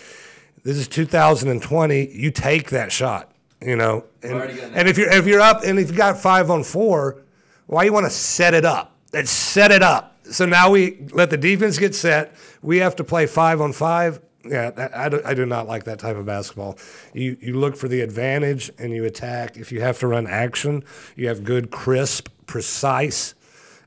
This 0.63 0.77
is 0.77 0.87
2020. 0.87 2.11
You 2.13 2.31
take 2.31 2.69
that 2.71 2.93
shot. 2.93 3.30
You 3.63 3.77
know, 3.77 4.05
and, 4.23 4.41
and 4.41 4.89
if 4.89 4.97
you're 4.97 5.11
if 5.11 5.27
you're 5.27 5.41
up 5.41 5.65
and 5.65 5.79
if 5.79 5.91
you 5.91 5.97
got 5.97 6.19
five 6.19 6.51
on 6.51 6.65
four, 6.65 7.23
why 7.67 7.85
you 7.85 7.93
want 7.93 8.07
to 8.07 8.11
set 8.11 8.55
it 8.55 8.65
up? 8.65 8.97
Let's 9.13 9.31
set 9.31 9.71
it 9.71 9.83
up. 9.83 10.17
So 10.31 10.47
now 10.47 10.71
we 10.71 10.99
let 11.13 11.31
the 11.31 11.37
defense 11.37 11.79
get 11.79 11.95
set. 11.95 12.35
We 12.63 12.79
have 12.79 12.97
to 12.97 13.05
play 13.05 13.27
five 13.27 13.61
on 13.61 13.73
five. 13.73 14.21
Yeah, 14.45 14.89
I 14.95 15.09
do, 15.11 15.21
I 15.25 15.35
do 15.35 15.45
not 15.45 15.67
like 15.67 15.85
that 15.85 15.99
type 15.99 16.17
of 16.17 16.25
basketball. 16.25 16.79
You 17.13 17.37
you 17.41 17.59
look 17.59 17.77
for 17.77 17.89
the 17.89 18.01
advantage 18.01 18.71
and 18.79 18.93
you 18.95 19.05
attack. 19.05 19.59
If 19.59 19.71
you 19.73 19.83
have 19.83 19.99
to 19.99 20.07
run 20.07 20.27
action, 20.27 20.83
you 21.15 21.29
have 21.29 21.45
good, 21.45 21.71
crisp, 21.71 22.29
precise 22.47 23.35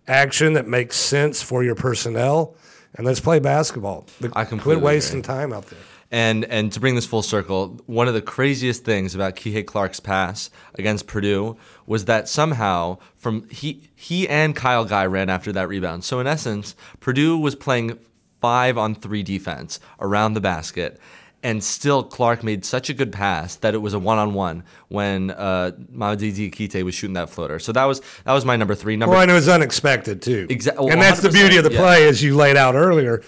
action 0.07 0.53
that 0.53 0.67
makes 0.67 0.97
sense 0.97 1.41
for 1.41 1.63
your 1.63 1.75
personnel. 1.75 2.55
And 2.95 3.07
let's 3.07 3.19
play 3.19 3.39
basketball. 3.39 4.05
I 4.33 4.45
completely 4.45 4.81
quit 4.81 4.81
wasting 4.81 5.19
agree. 5.19 5.35
time 5.35 5.53
out 5.53 5.65
there. 5.65 5.79
And 6.13 6.45
and 6.45 6.71
to 6.71 6.79
bring 6.79 6.93
this 6.93 7.07
full 7.07 7.23
circle, 7.23 7.81
one 7.87 8.07
of 8.07 8.13
the 8.13 8.21
craziest 8.21 8.85
things 8.85 9.15
about 9.15 9.35
Kihei 9.35 9.65
Clark's 9.65 9.99
pass 9.99 10.51
against 10.75 11.07
Purdue 11.07 11.57
was 11.87 12.05
that 12.05 12.29
somehow 12.29 12.99
from 13.15 13.49
he 13.49 13.89
he 13.95 14.29
and 14.29 14.55
Kyle 14.55 14.85
Guy 14.85 15.07
ran 15.07 15.31
after 15.31 15.51
that 15.53 15.67
rebound. 15.67 16.03
So 16.03 16.19
in 16.19 16.27
essence, 16.27 16.75
Purdue 16.99 17.35
was 17.39 17.55
playing 17.55 17.97
five 18.39 18.77
on 18.77 18.93
three 18.93 19.23
defense 19.23 19.79
around 19.99 20.35
the 20.35 20.41
basket. 20.41 20.99
And 21.41 21.61
still, 21.61 22.03
Clark 22.03 22.41
made 22.41 22.63
such 22.63 22.89
a 22.89 22.93
good 22.93 23.11
pass 23.11 23.55
that 23.57 23.73
it 23.73 23.79
was 23.79 23.93
a 23.93 23.99
one-on-one 23.99 24.63
when 24.87 25.31
uh, 25.31 25.71
Mamadi 25.91 26.31
Diakite 26.31 26.83
was 26.83 26.95
shooting 26.95 27.15
that 27.15 27.29
floater. 27.31 27.57
So 27.57 27.71
that 27.71 27.85
was 27.85 28.01
that 28.23 28.33
was 28.33 28.45
my 28.45 28.55
number 28.55 28.75
three. 28.75 28.95
Number 28.95 29.13
well, 29.13 29.23
and 29.23 29.31
it 29.31 29.33
was 29.33 29.49
unexpected 29.49 30.21
too. 30.21 30.45
Exactly, 30.47 30.91
and 30.91 31.01
that's 31.01 31.21
the 31.21 31.31
beauty 31.31 31.57
of 31.57 31.63
the 31.63 31.73
yeah. 31.73 31.79
play, 31.79 32.07
as 32.07 32.21
you 32.21 32.35
laid 32.35 32.55
out 32.55 32.75
earlier 32.75 33.23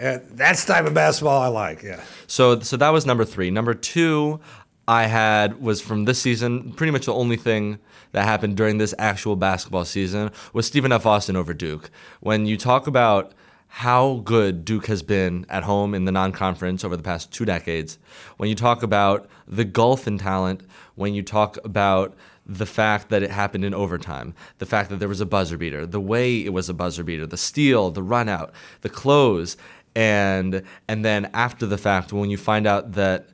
uh, 0.00 0.18
that's 0.30 0.64
the 0.64 0.74
type 0.74 0.86
of 0.86 0.94
basketball 0.94 1.40
I 1.40 1.48
like. 1.48 1.82
Yeah. 1.82 2.02
So 2.26 2.60
so 2.60 2.76
that 2.76 2.90
was 2.90 3.06
number 3.06 3.24
three. 3.24 3.50
Number 3.50 3.74
two, 3.74 4.40
I 4.86 5.04
had 5.04 5.60
was 5.60 5.80
from 5.80 6.04
this 6.04 6.20
season. 6.20 6.72
Pretty 6.72 6.90
much 6.90 7.06
the 7.06 7.14
only 7.14 7.36
thing 7.36 7.78
that 8.12 8.24
happened 8.24 8.56
during 8.56 8.78
this 8.78 8.94
actual 8.98 9.36
basketball 9.36 9.84
season 9.84 10.30
was 10.52 10.66
Stephen 10.66 10.92
F. 10.92 11.04
Austin 11.04 11.36
over 11.36 11.52
Duke. 11.52 11.90
When 12.20 12.46
you 12.46 12.56
talk 12.56 12.86
about 12.86 13.32
how 13.68 14.22
good 14.24 14.64
Duke 14.64 14.86
has 14.86 15.02
been 15.02 15.44
at 15.48 15.64
home 15.64 15.94
in 15.94 16.04
the 16.04 16.12
non 16.12 16.32
conference 16.32 16.84
over 16.84 16.96
the 16.96 17.02
past 17.02 17.32
two 17.32 17.44
decades, 17.44 17.98
when 18.38 18.48
you 18.48 18.54
talk 18.54 18.82
about 18.82 19.28
the 19.46 19.64
gulf 19.64 20.06
in 20.06 20.18
talent, 20.18 20.62
when 20.94 21.14
you 21.14 21.22
talk 21.22 21.58
about 21.64 22.16
the 22.46 22.66
fact 22.66 23.10
that 23.10 23.22
it 23.22 23.30
happened 23.30 23.64
in 23.64 23.74
overtime, 23.74 24.34
the 24.56 24.64
fact 24.64 24.88
that 24.88 24.98
there 24.98 25.08
was 25.08 25.20
a 25.20 25.26
buzzer 25.26 25.58
beater, 25.58 25.86
the 25.86 26.00
way 26.00 26.42
it 26.42 26.52
was 26.52 26.70
a 26.70 26.74
buzzer 26.74 27.04
beater, 27.04 27.26
the 27.26 27.36
steal, 27.36 27.90
the 27.90 28.02
run 28.02 28.26
out, 28.26 28.52
the 28.80 28.88
close, 28.88 29.58
and 29.98 30.62
and 30.86 31.04
then 31.04 31.28
after 31.34 31.66
the 31.66 31.76
fact, 31.76 32.12
when 32.12 32.30
you 32.30 32.38
find 32.38 32.68
out 32.68 32.92
that 32.92 33.30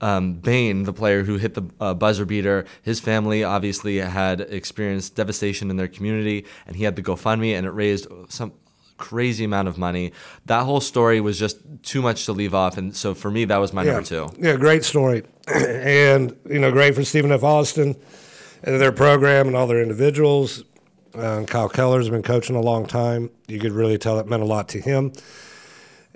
um, 0.00 0.34
Bain, 0.34 0.82
the 0.82 0.92
player 0.92 1.22
who 1.22 1.36
hit 1.36 1.54
the 1.54 1.62
uh, 1.78 1.94
buzzer 1.94 2.24
beater, 2.24 2.64
his 2.82 2.98
family 2.98 3.44
obviously 3.44 3.98
had 3.98 4.40
experienced 4.40 5.14
devastation 5.14 5.70
in 5.70 5.76
their 5.76 5.86
community, 5.86 6.46
and 6.66 6.74
he 6.74 6.82
had 6.82 6.96
the 6.96 7.02
GoFundMe, 7.02 7.56
and 7.56 7.64
it 7.64 7.70
raised 7.70 8.08
some 8.28 8.52
crazy 8.96 9.44
amount 9.44 9.68
of 9.68 9.78
money. 9.78 10.12
That 10.46 10.64
whole 10.64 10.80
story 10.80 11.20
was 11.20 11.38
just 11.38 11.58
too 11.84 12.02
much 12.02 12.26
to 12.26 12.32
leave 12.32 12.54
off, 12.54 12.76
and 12.76 12.96
so 12.96 13.14
for 13.14 13.30
me, 13.30 13.44
that 13.44 13.58
was 13.58 13.72
my 13.72 13.84
yeah. 13.84 13.92
number 13.92 14.06
two. 14.06 14.30
Yeah, 14.36 14.56
great 14.56 14.82
story, 14.82 15.22
and 15.54 16.36
you 16.50 16.58
know, 16.58 16.72
great 16.72 16.96
for 16.96 17.04
Stephen 17.04 17.30
F. 17.30 17.44
Austin 17.44 17.94
and 18.64 18.80
their 18.80 18.90
program 18.90 19.46
and 19.46 19.54
all 19.54 19.68
their 19.68 19.80
individuals. 19.80 20.64
Uh, 21.14 21.44
Kyle 21.44 21.68
Keller's 21.68 22.10
been 22.10 22.24
coaching 22.24 22.56
a 22.56 22.60
long 22.60 22.84
time. 22.84 23.30
You 23.46 23.60
could 23.60 23.70
really 23.70 23.98
tell 23.98 24.18
it 24.18 24.26
meant 24.26 24.42
a 24.42 24.46
lot 24.46 24.68
to 24.70 24.80
him. 24.80 25.12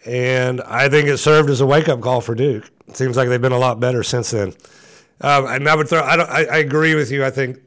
And 0.07 0.61
I 0.63 0.89
think 0.89 1.09
it 1.09 1.19
served 1.19 1.51
as 1.51 1.61
a 1.61 1.67
wake 1.67 1.89
up 1.89 2.01
call 2.01 2.21
for 2.21 2.35
Duke. 2.35 2.71
It 2.87 2.97
seems 2.97 3.17
like 3.17 3.29
they've 3.29 3.41
been 3.41 3.53
a 3.53 3.59
lot 3.59 3.81
better 3.81 4.03
since 4.03 4.31
then. 4.31 4.55
Um, 5.21 5.47
and 5.47 5.69
I 5.69 5.75
would 5.75 5.89
throw, 5.89 6.03
I, 6.03 6.17
don't, 6.17 6.31
I, 6.31 6.45
I, 6.45 6.57
agree 6.59 6.95
with 6.95 7.11
you. 7.11 7.25
I 7.25 7.31
think 7.31 7.59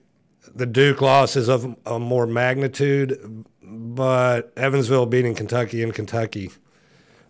the 0.55 0.65
Duke 0.65 1.01
loss 1.01 1.35
is 1.35 1.50
of 1.50 1.75
a 1.85 2.00
more 2.00 2.25
magnitude, 2.25 3.45
but 3.61 4.53
Evansville 4.55 5.05
beating 5.05 5.35
Kentucky 5.35 5.83
in 5.83 5.91
Kentucky 5.91 6.51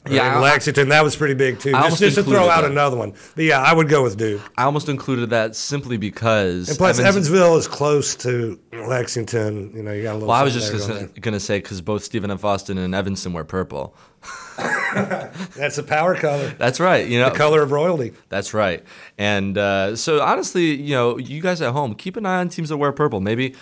yeah, 0.09 0.35
in 0.35 0.41
Lexington. 0.41 0.89
That 0.89 1.03
was 1.03 1.15
pretty 1.15 1.35
big 1.35 1.59
too. 1.59 1.71
Just, 1.71 1.99
just 1.99 2.15
to 2.15 2.23
throw 2.23 2.49
out 2.49 2.61
that. 2.61 2.71
another 2.71 2.97
one. 2.97 3.13
But 3.35 3.45
yeah, 3.45 3.61
I 3.61 3.73
would 3.73 3.87
go 3.87 4.01
with 4.01 4.17
Duke. 4.17 4.41
I 4.57 4.63
almost 4.63 4.89
included 4.89 5.29
that 5.29 5.55
simply 5.55 5.97
because. 5.97 6.69
And 6.69 6.77
plus, 6.77 6.99
Evans- 6.99 7.27
Evansville 7.27 7.57
is 7.57 7.67
close 7.67 8.15
to 8.17 8.59
Lexington. 8.73 9.71
You 9.75 9.83
know, 9.83 9.91
you 9.91 10.03
got 10.03 10.13
a 10.13 10.13
little. 10.13 10.29
Well, 10.29 10.37
I 10.37 10.43
was 10.43 10.53
just 10.53 10.71
going 10.71 11.33
to 11.33 11.39
say 11.39 11.59
because 11.59 11.81
both 11.81 12.03
Stephen 12.03 12.31
F. 12.31 12.43
Austin 12.43 12.77
and 12.77 12.95
Evansville 12.95 13.33
wear 13.33 13.43
purple. 13.43 13.95
That's 15.55 15.77
a 15.77 15.83
power 15.83 16.15
color. 16.15 16.49
That's 16.57 16.79
right. 16.79 17.07
You 17.07 17.19
know, 17.19 17.29
the 17.29 17.35
color 17.35 17.61
of 17.61 17.71
royalty. 17.71 18.13
That's 18.29 18.53
right. 18.53 18.83
And 19.17 19.57
uh, 19.57 19.95
so 19.95 20.21
honestly, 20.21 20.75
you 20.75 20.95
know, 20.95 21.17
you 21.17 21.41
guys 21.41 21.61
at 21.61 21.71
home, 21.71 21.95
keep 21.95 22.17
an 22.17 22.25
eye 22.25 22.39
on 22.39 22.49
teams 22.49 22.69
that 22.69 22.77
wear 22.77 22.91
purple. 22.91 23.21
Maybe 23.21 23.55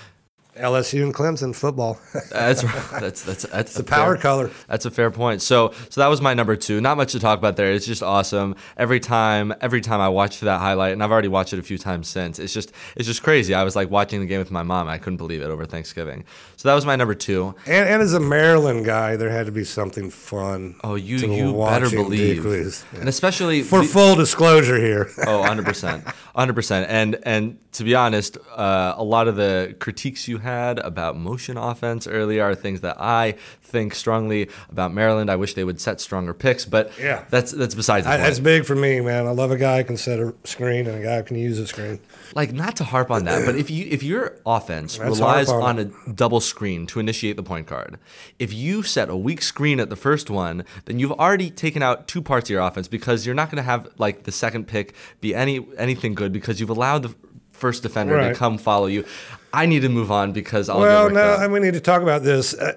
LSU 0.59 1.03
and 1.03 1.13
Clemson 1.13 1.55
football. 1.55 1.99
that's 2.31 2.61
that's 2.91 3.23
that's 3.23 3.43
that's 3.43 3.73
the 3.73 3.83
power 3.83 4.15
fair, 4.15 4.21
color. 4.21 4.51
That's 4.67 4.85
a 4.85 4.91
fair 4.91 5.11
point. 5.11 5.41
So 5.41 5.73
so 5.89 6.01
that 6.01 6.07
was 6.07 6.21
my 6.21 6.33
number 6.33 6.55
two. 6.55 6.81
Not 6.81 6.97
much 6.97 7.11
to 7.13 7.19
talk 7.19 7.39
about 7.39 7.55
there. 7.55 7.71
It's 7.71 7.85
just 7.85 8.03
awesome. 8.03 8.55
Every 8.77 8.99
time 8.99 9.53
every 9.61 9.81
time 9.81 10.01
I 10.01 10.09
watch 10.09 10.39
that 10.41 10.59
highlight, 10.59 10.93
and 10.93 11.03
I've 11.03 11.11
already 11.11 11.27
watched 11.27 11.53
it 11.53 11.59
a 11.59 11.63
few 11.63 11.77
times 11.77 12.07
since. 12.07 12.39
It's 12.39 12.53
just 12.53 12.71
it's 12.95 13.07
just 13.07 13.23
crazy. 13.23 13.53
I 13.53 13.63
was 13.63 13.75
like 13.75 13.89
watching 13.89 14.19
the 14.19 14.25
game 14.25 14.39
with 14.39 14.51
my 14.51 14.63
mom. 14.63 14.87
I 14.87 14.97
couldn't 14.97 15.17
believe 15.17 15.41
it 15.41 15.49
over 15.49 15.65
Thanksgiving. 15.65 16.25
So 16.57 16.67
that 16.67 16.75
was 16.75 16.85
my 16.85 16.95
number 16.95 17.15
two. 17.15 17.55
And, 17.65 17.87
and 17.87 18.01
as 18.01 18.13
a 18.13 18.19
Maryland 18.19 18.85
guy, 18.85 19.15
there 19.15 19.29
had 19.29 19.45
to 19.45 19.51
be 19.51 19.63
something 19.63 20.09
fun. 20.09 20.75
Oh, 20.83 20.95
you 20.95 21.17
you 21.17 21.53
better 21.53 21.89
believe. 21.89 22.45
Yeah. 22.45 22.99
And 22.99 23.09
especially 23.09 23.61
for 23.61 23.83
full 23.83 24.15
disclosure 24.15 24.77
here. 24.77 25.09
oh, 25.27 25.39
100 25.39 25.65
percent, 25.65 26.05
100 26.05 26.53
percent. 26.53 26.89
And 26.89 27.17
and 27.23 27.57
to 27.73 27.83
be 27.83 27.95
honest, 27.95 28.37
uh, 28.55 28.93
a 28.97 29.03
lot 29.03 29.27
of 29.27 29.35
the 29.35 29.75
critiques 29.79 30.27
you 30.27 30.37
had 30.49 30.79
about 30.79 31.15
motion 31.15 31.57
offense 31.57 32.07
earlier 32.07 32.43
are 32.43 32.55
things 32.55 32.81
that 32.81 32.99
I 32.99 33.35
think 33.61 33.93
strongly 33.93 34.49
about 34.69 34.93
Maryland. 34.93 35.29
I 35.29 35.35
wish 35.35 35.53
they 35.53 35.63
would 35.63 35.79
set 35.79 36.01
stronger 36.01 36.33
picks, 36.33 36.65
but 36.65 36.91
yeah, 36.99 37.25
that's 37.29 37.51
that's 37.51 37.75
besides 37.75 38.05
the 38.05 38.11
I, 38.11 38.15
point. 38.15 38.23
That's 38.23 38.39
big 38.39 38.65
for 38.65 38.75
me, 38.75 39.01
man. 39.01 39.27
I 39.27 39.31
love 39.31 39.51
a 39.51 39.57
guy 39.57 39.79
who 39.79 39.83
can 39.85 39.97
set 39.97 40.19
a 40.19 40.33
screen 40.43 40.87
and 40.87 40.97
a 40.97 41.03
guy 41.03 41.17
who 41.17 41.23
can 41.23 41.37
use 41.37 41.59
a 41.59 41.67
screen. 41.67 41.99
Like 42.35 42.51
not 42.51 42.75
to 42.77 42.83
harp 42.83 43.11
on 43.11 43.25
that, 43.25 43.45
but 43.45 43.55
if 43.55 43.69
you 43.69 43.85
if 43.89 44.03
your 44.03 44.37
offense 44.45 44.97
that's 44.97 45.09
relies 45.09 45.49
on, 45.49 45.61
on 45.61 45.79
a 45.79 46.11
double 46.11 46.41
screen 46.41 46.87
to 46.87 46.99
initiate 46.99 47.35
the 47.35 47.43
point 47.43 47.67
guard, 47.67 47.97
if 48.39 48.53
you 48.53 48.83
set 48.83 49.09
a 49.09 49.17
weak 49.17 49.41
screen 49.41 49.79
at 49.79 49.89
the 49.89 49.95
first 49.95 50.29
one, 50.29 50.65
then 50.85 50.99
you've 50.99 51.13
already 51.13 51.49
taken 51.49 51.81
out 51.83 52.07
two 52.07 52.21
parts 52.21 52.49
of 52.49 52.53
your 52.53 52.61
offense 52.61 52.87
because 52.87 53.25
you're 53.25 53.35
not 53.35 53.49
going 53.49 53.57
to 53.57 53.63
have 53.63 53.87
like 53.97 54.23
the 54.23 54.31
second 54.31 54.67
pick 54.67 54.95
be 55.21 55.35
any 55.35 55.65
anything 55.77 56.15
good 56.15 56.31
because 56.31 56.59
you've 56.59 56.69
allowed 56.69 57.03
the 57.03 57.13
first 57.59 57.83
defender 57.83 58.15
right. 58.15 58.29
to 58.29 58.35
come 58.35 58.57
follow 58.57 58.87
you. 58.87 59.05
I 59.53 59.65
need 59.65 59.81
to 59.81 59.89
move 59.89 60.11
on 60.11 60.31
because 60.31 60.69
I'll 60.69 60.79
well, 60.79 61.09
no, 61.09 61.21
up. 61.21 61.51
we 61.51 61.59
need 61.59 61.73
to 61.73 61.79
talk 61.79 62.01
about 62.01 62.23
this. 62.23 62.53
Uh, 62.53 62.73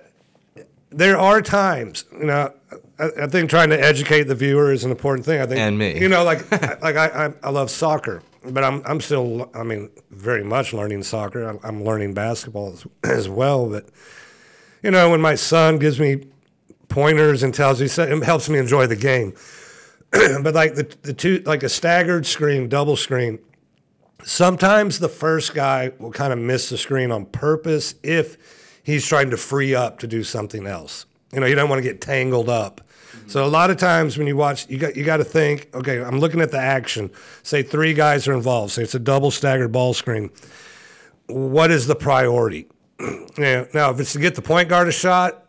there 0.90 1.18
are 1.18 1.42
times, 1.42 2.04
you 2.18 2.26
know, 2.26 2.52
I, 2.98 3.08
I, 3.22 3.26
think 3.26 3.50
trying 3.50 3.70
to 3.70 3.82
educate 3.82 4.24
the 4.24 4.34
viewer 4.34 4.72
is 4.72 4.84
an 4.84 4.90
important 4.90 5.24
thing. 5.26 5.40
I 5.40 5.46
think, 5.46 5.58
and 5.58 5.78
me, 5.78 5.98
you 5.98 6.08
know, 6.08 6.24
like 6.24 6.50
like 6.82 6.96
I, 6.96 7.26
I, 7.26 7.32
I 7.42 7.50
love 7.50 7.70
soccer, 7.70 8.22
but 8.44 8.64
I'm 8.64 8.82
I'm 8.84 9.00
still, 9.00 9.50
I 9.54 9.62
mean, 9.62 9.90
very 10.10 10.44
much 10.44 10.72
learning 10.72 11.02
soccer. 11.02 11.44
I'm, 11.44 11.58
I'm 11.62 11.84
learning 11.84 12.14
basketball 12.14 12.72
as, 12.72 12.86
as 13.04 13.28
well, 13.28 13.68
but 13.68 13.86
you 14.82 14.90
know, 14.90 15.10
when 15.10 15.20
my 15.20 15.34
son 15.34 15.78
gives 15.78 15.98
me 15.98 16.26
pointers 16.88 17.42
and 17.42 17.54
tells 17.54 17.80
me, 17.80 17.86
it 17.86 18.24
helps 18.24 18.48
me 18.48 18.58
enjoy 18.58 18.86
the 18.86 18.96
game. 18.96 19.34
but 20.10 20.54
like 20.54 20.74
the 20.74 20.94
the 21.02 21.12
two, 21.12 21.42
like 21.46 21.62
a 21.62 21.68
staggered 21.68 22.26
screen, 22.26 22.68
double 22.68 22.96
screen 22.96 23.38
Sometimes 24.24 24.98
the 24.98 25.08
first 25.08 25.54
guy 25.54 25.92
will 25.98 26.12
kind 26.12 26.32
of 26.32 26.38
miss 26.38 26.68
the 26.68 26.78
screen 26.78 27.10
on 27.10 27.26
purpose 27.26 27.94
if 28.02 28.80
he's 28.82 29.06
trying 29.06 29.30
to 29.30 29.36
free 29.36 29.74
up 29.74 29.98
to 30.00 30.06
do 30.06 30.22
something 30.22 30.66
else. 30.66 31.06
You 31.32 31.40
know, 31.40 31.46
you 31.46 31.54
don't 31.54 31.68
want 31.68 31.78
to 31.78 31.88
get 31.88 32.00
tangled 32.00 32.48
up. 32.48 32.80
So 33.26 33.44
a 33.44 33.48
lot 33.48 33.70
of 33.70 33.76
times 33.76 34.18
when 34.18 34.26
you 34.26 34.36
watch, 34.36 34.68
you 34.68 34.78
got 34.78 34.96
you 34.96 35.04
got 35.04 35.18
to 35.18 35.24
think, 35.24 35.68
okay, 35.74 36.02
I'm 36.02 36.18
looking 36.18 36.40
at 36.40 36.50
the 36.50 36.58
action. 36.58 37.10
Say 37.42 37.62
three 37.62 37.94
guys 37.94 38.28
are 38.28 38.34
involved. 38.34 38.72
Say 38.72 38.82
it's 38.82 38.94
a 38.94 38.98
double 38.98 39.30
staggered 39.30 39.72
ball 39.72 39.94
screen. 39.94 40.30
What 41.26 41.70
is 41.70 41.86
the 41.86 41.94
priority? 41.94 42.66
now, 43.38 43.66
now, 43.72 43.90
if 43.90 44.00
it's 44.00 44.12
to 44.12 44.18
get 44.18 44.34
the 44.34 44.42
point 44.42 44.68
guard 44.68 44.88
a 44.88 44.92
shot 44.92 45.46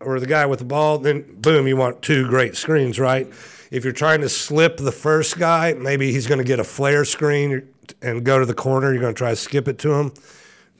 or 0.00 0.20
the 0.20 0.26
guy 0.26 0.46
with 0.46 0.60
the 0.60 0.64
ball, 0.64 0.98
then 0.98 1.22
boom, 1.40 1.66
you 1.66 1.76
want 1.76 2.02
two 2.02 2.28
great 2.28 2.56
screens, 2.56 3.00
right? 3.00 3.26
If 3.70 3.82
you're 3.82 3.92
trying 3.92 4.20
to 4.20 4.28
slip 4.28 4.76
the 4.76 4.92
first 4.92 5.38
guy, 5.38 5.74
maybe 5.74 6.12
he's 6.12 6.26
going 6.26 6.38
to 6.38 6.44
get 6.44 6.60
a 6.60 6.64
flare 6.64 7.04
screen 7.04 7.73
and 8.02 8.24
go 8.24 8.38
to 8.38 8.46
the 8.46 8.54
corner. 8.54 8.92
You're 8.92 9.00
going 9.00 9.14
to 9.14 9.18
try 9.18 9.30
to 9.30 9.36
skip 9.36 9.68
it 9.68 9.78
to 9.80 9.92
him. 9.92 10.12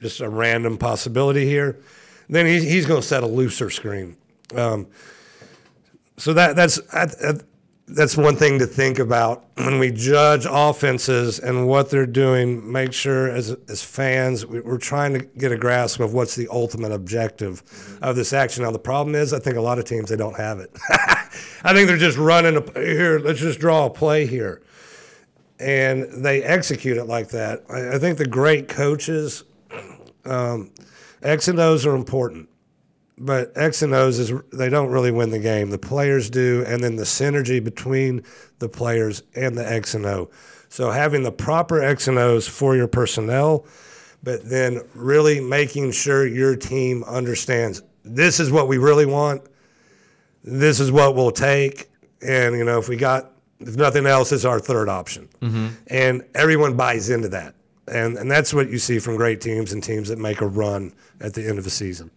Just 0.01 0.21
a 0.21 0.29
random 0.29 0.79
possibility 0.79 1.47
here. 1.47 1.79
Then 2.29 2.47
he's, 2.47 2.63
he's 2.63 2.87
going 2.87 3.01
to 3.01 3.07
set 3.07 3.23
a 3.23 3.27
looser 3.27 3.71
screen. 3.71 4.17
Um, 4.55 4.87
so 6.17 6.33
that 6.35 6.57
that's 6.57 6.81
that's 7.87 8.17
one 8.17 8.37
thing 8.37 8.59
to 8.59 8.67
think 8.67 8.99
about 8.99 9.45
when 9.57 9.79
we 9.79 9.91
judge 9.91 10.47
offenses 10.49 11.39
and 11.39 11.67
what 11.69 11.91
they're 11.91 12.07
doing. 12.07 12.71
Make 12.71 12.93
sure 12.93 13.29
as 13.29 13.57
as 13.69 13.83
fans 13.83 14.47
we're 14.47 14.79
trying 14.79 15.15
to 15.15 15.21
get 15.21 15.53
a 15.53 15.59
grasp 15.59 16.01
of 16.01 16.15
what's 16.15 16.35
the 16.35 16.49
ultimate 16.51 16.93
objective 16.93 17.63
of 18.01 18.17
this 18.17 18.33
action. 18.33 18.63
Now 18.63 18.71
the 18.71 18.79
problem 18.79 19.15
is 19.15 19.33
I 19.33 19.39
think 19.39 19.57
a 19.57 19.61
lot 19.61 19.79
of 19.79 19.85
teams 19.85 20.09
they 20.09 20.17
don't 20.17 20.37
have 20.37 20.61
it. 20.61 20.71
I 21.65 21.73
think 21.73 21.89
they're 21.89 21.97
just 21.97 22.19
running 22.19 22.57
a, 22.57 22.81
here. 22.81 23.19
Let's 23.19 23.41
just 23.41 23.59
draw 23.59 23.87
a 23.87 23.91
play 23.91 24.27
here 24.27 24.63
and 25.59 26.25
they 26.25 26.43
execute 26.43 26.97
it 26.97 27.05
like 27.05 27.29
that. 27.29 27.65
I, 27.69 27.97
I 27.97 27.99
think 27.99 28.19
the 28.19 28.27
great 28.27 28.69
coaches, 28.69 29.45
um, 30.25 30.71
X 31.23 31.49
and 31.49 31.59
O's 31.59 31.87
are 31.87 31.95
important, 31.95 32.49
but 33.19 33.53
X 33.57 33.83
and 33.83 33.95
O's 33.95 34.19
is 34.19 34.33
they 34.53 34.69
don't 34.69 34.91
really 34.91 35.11
win 35.11 35.31
the 35.31 35.39
game. 35.39 35.71
The 35.71 35.79
players 35.79 36.31
do, 36.31 36.65
and 36.67 36.83
then 36.83 36.97
the 36.97 37.05
synergy 37.05 37.63
between 37.63 38.23
the 38.59 38.69
players 38.69 39.23
and 39.35 39.57
the 39.57 39.71
X 39.71 39.95
and 39.95 40.05
O. 40.07 40.31
So 40.69 40.91
having 40.91 41.23
the 41.23 41.33
proper 41.33 41.81
X 41.83 42.09
and 42.09 42.19
O's 42.19 42.49
for 42.49 42.75
your 42.75 42.89
personnel, 42.89 43.67
but 44.23 44.49
then 44.49 44.81
really 44.95 45.41
making 45.41 45.93
sure 45.93 46.27
your 46.27 46.57
team 46.57 47.05
understands 47.05 47.83
this 48.05 48.41
is 48.41 48.51
what 48.51 48.69
we 48.69 48.79
really 48.79 49.07
want. 49.07 49.43
This 50.43 50.81
is 50.81 50.91
what 50.91 51.15
we'll 51.15 51.31
take. 51.31 51.91
And, 52.21 52.57
you 52.57 52.65
know, 52.65 52.79
if 52.79 52.89
we 52.89 52.97
got 52.97 53.33
if 53.61 53.77
nothing 53.77 54.07
else, 54.07 54.33
it's 54.33 54.45
our 54.45 54.61
third 54.61 54.89
option. 54.89 55.29
Mm-hmm. 55.41 55.69
And 55.89 56.25
everyone 56.35 56.77
buys 56.77 57.11
into 57.11 57.29
that. 57.31 57.55
And, 57.87 58.17
and 58.17 58.31
that's 58.31 58.55
what 58.55 58.71
you 58.71 58.79
see 58.79 58.99
from 58.99 59.17
great 59.17 59.41
teams 59.41 59.73
and 59.73 59.83
teams 59.83 60.09
that 60.09 60.19
make 60.19 60.41
a 60.41 60.47
run 60.47 60.95
at 61.21 61.35
the 61.35 61.47
end 61.47 61.59
of 61.59 61.65
the 61.65 61.71
season. 61.71 62.11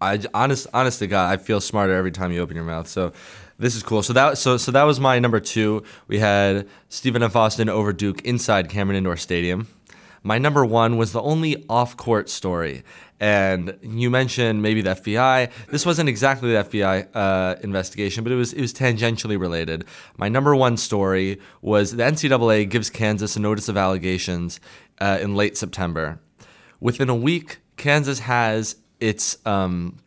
I 0.00 0.20
honest, 0.32 0.66
honest 0.72 1.00
to 1.00 1.06
God, 1.06 1.30
I 1.30 1.36
feel 1.36 1.60
smarter 1.60 1.94
every 1.94 2.12
time 2.12 2.32
you 2.32 2.40
open 2.40 2.56
your 2.56 2.64
mouth. 2.64 2.88
So 2.88 3.12
this 3.58 3.76
is 3.76 3.82
cool. 3.82 4.02
So 4.02 4.14
that 4.14 4.38
so 4.38 4.56
so 4.56 4.72
that 4.72 4.84
was 4.84 4.98
my 4.98 5.18
number 5.18 5.38
two. 5.38 5.82
We 6.08 6.18
had 6.18 6.66
Stephen 6.88 7.22
F. 7.22 7.36
Austin 7.36 7.68
over 7.68 7.92
Duke 7.92 8.22
inside 8.22 8.70
Cameron 8.70 8.96
Indoor 8.96 9.18
Stadium. 9.18 9.68
My 10.22 10.38
number 10.38 10.64
one 10.64 10.96
was 10.96 11.12
the 11.12 11.22
only 11.22 11.64
off-court 11.68 12.28
story, 12.28 12.82
and 13.18 13.78
you 13.82 14.10
mentioned 14.10 14.62
maybe 14.62 14.82
the 14.82 14.90
FBI. 14.90 15.50
This 15.68 15.86
wasn't 15.86 16.08
exactly 16.08 16.52
the 16.52 16.64
FBI 16.64 17.08
uh, 17.14 17.56
investigation, 17.62 18.22
but 18.22 18.32
it 18.32 18.36
was 18.36 18.52
it 18.52 18.60
was 18.60 18.74
tangentially 18.74 19.40
related. 19.40 19.86
My 20.18 20.28
number 20.28 20.54
one 20.54 20.76
story 20.76 21.38
was 21.62 21.96
the 21.96 22.02
NCAA 22.02 22.68
gives 22.68 22.90
Kansas 22.90 23.36
a 23.36 23.40
notice 23.40 23.68
of 23.68 23.76
allegations 23.76 24.60
uh, 25.00 25.18
in 25.22 25.34
late 25.34 25.56
September. 25.56 26.20
Within 26.80 27.08
a 27.08 27.14
week, 27.14 27.58
Kansas 27.76 28.20
has 28.20 28.76
its 29.00 29.38
um, 29.46 29.98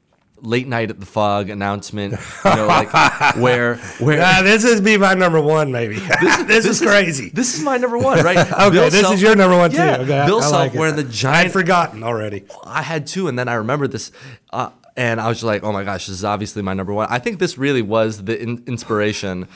late 0.43 0.67
night 0.67 0.89
at 0.89 0.99
the 0.99 1.05
Phog 1.05 1.49
announcement, 1.49 2.13
you 2.13 2.19
know, 2.55 2.67
like 2.67 2.91
where 3.37 3.77
where 3.99 4.17
Nah, 4.19 4.41
this 4.41 4.63
is 4.63 4.81
be 4.81 4.97
my 4.97 5.13
number 5.13 5.41
one, 5.41 5.71
maybe. 5.71 5.95
This, 6.45 6.65
is 6.65 6.81
crazy. 6.85 7.29
this 7.29 7.55
is 7.55 7.61
my 7.63 7.77
number 7.77 7.97
one, 7.97 8.23
right? 8.23 8.37
okay, 8.53 8.69
Bill 8.69 8.89
this 8.89 9.01
Self- 9.01 9.15
is 9.15 9.21
your 9.21 9.35
number 9.35 9.57
one 9.57 9.71
Yeah, 9.71 9.97
too. 9.97 10.03
Okay, 10.03 10.25
Bill 10.25 10.37
I 10.39 10.41
Self 10.41 10.53
like 10.53 10.73
wearing 10.73 10.95
the 10.95 11.03
I'd 11.03 11.09
giant 11.11 11.51
forgotten 11.53 12.03
already. 12.03 12.43
I 12.63 12.81
had 12.81 13.07
two, 13.07 13.27
and 13.27 13.39
then 13.39 13.47
I 13.47 13.55
remembered 13.55 13.91
this, 13.91 14.11
uh, 14.51 14.69
and 14.97 15.19
I 15.19 15.27
was 15.27 15.37
just 15.37 15.45
like, 15.45 15.63
"Oh 15.63 15.71
my 15.71 15.83
gosh, 15.83 16.07
this 16.07 16.15
is 16.17 16.23
obviously 16.25 16.61
my 16.61 16.73
number 16.73 16.93
one." 16.93 17.07
I 17.09 17.19
think 17.19 17.39
this 17.39 17.57
really 17.57 17.81
was 17.81 18.23
the 18.25 18.39
in- 18.39 18.63
inspiration 18.67 19.47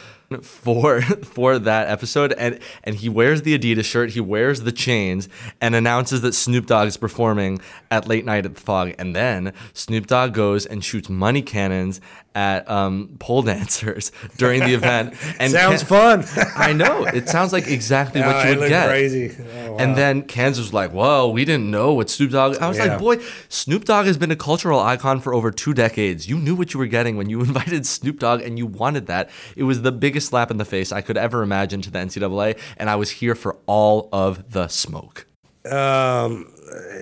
for 0.42 1.02
for 1.24 1.60
that 1.60 1.88
episode, 1.88 2.34
and 2.34 2.60
and 2.84 2.96
he 2.96 3.10
wears 3.10 3.42
the 3.44 3.58
Adidas 3.58 3.86
shirt, 3.86 4.12
he 4.12 4.20
wears 4.20 4.62
the 4.62 4.72
chains, 4.72 5.30
and 5.62 5.76
announces 5.76 6.22
that 6.22 6.34
Snoop 6.34 6.66
Dogg 6.66 6.88
is 6.88 6.98
performing 6.98 7.60
at 7.92 8.08
Late 8.08 8.26
Night 8.26 8.46
at 8.46 8.56
the 8.56 8.62
Phog, 8.62 8.94
and 8.98 9.16
then 9.16 9.54
Snoop 9.74 10.08
Dogg 10.08 10.34
goes 10.34 10.66
and 10.66 10.84
shoots 10.84 11.10
money 11.10 11.42
cannons 11.42 12.02
at 12.38 12.70
um, 12.70 13.16
pole 13.20 13.42
dancers 13.54 14.12
during 14.38 14.60
the 14.62 14.74
event. 14.76 15.16
And 15.40 15.52
Sounds 15.52 15.84
Can- 15.84 16.22
fun. 16.24 16.48
I 16.56 16.72
know 16.74 17.04
it 17.06 17.28
sounds 17.30 17.52
like 17.52 17.68
exactly 17.68 18.22
Oh, 18.22 18.28
what 18.28 18.48
you 18.50 18.60
would 18.60 18.70
get. 18.70 18.88
crazy. 18.88 19.36
Oh, 19.40 19.72
wow. 19.72 19.78
And 19.80 19.96
then 19.96 20.22
Kansas 20.24 20.64
was 20.66 20.74
like, 20.74 20.92
"Whoa, 20.92 21.30
we 21.30 21.44
didn't 21.46 21.70
know 21.72 21.94
what 21.94 22.10
Snoop 22.10 22.32
Dogg." 22.32 22.58
I 22.58 22.68
was 22.68 22.78
Yeah. 22.78 22.86
like, 22.86 23.00
"Boy, 23.00 23.18
Snoop 23.50 23.86
Dogg 23.86 24.06
has 24.06 24.18
been 24.18 24.32
a 24.32 24.36
cultural 24.36 24.80
icon 24.80 25.20
for 25.20 25.34
over 25.34 25.50
two 25.52 25.74
decades. 25.74 26.30
You 26.30 26.38
knew 26.38 26.56
what 26.56 26.74
you 26.74 26.80
were 26.80 26.88
getting 26.88 27.18
when 27.18 27.30
you 27.30 27.40
invited 27.42 27.86
Snoop 27.86 28.20
Dogg, 28.20 28.42
and 28.42 28.58
you 28.58 28.66
wanted 28.68 29.08
that. 29.08 29.30
It 29.56 29.64
was 29.64 29.82
the 29.82 29.92
biggest 29.92 30.28
slap 30.30 30.52
in 30.52 30.58
the 30.58 30.66
face 30.66 30.92
I 30.92 31.02
could 31.02 31.18
ever 31.18 31.42
imagine 31.44 31.82
to 31.84 31.92
the 31.92 32.00
NCAA, 32.00 32.56
and 32.78 32.90
I 32.90 32.96
was 32.96 33.10
here 33.10 33.36
for 33.36 33.58
all 33.66 34.10
of 34.12 34.52
the 34.52 34.68
smoke." 34.68 35.26
Um, 35.70 36.52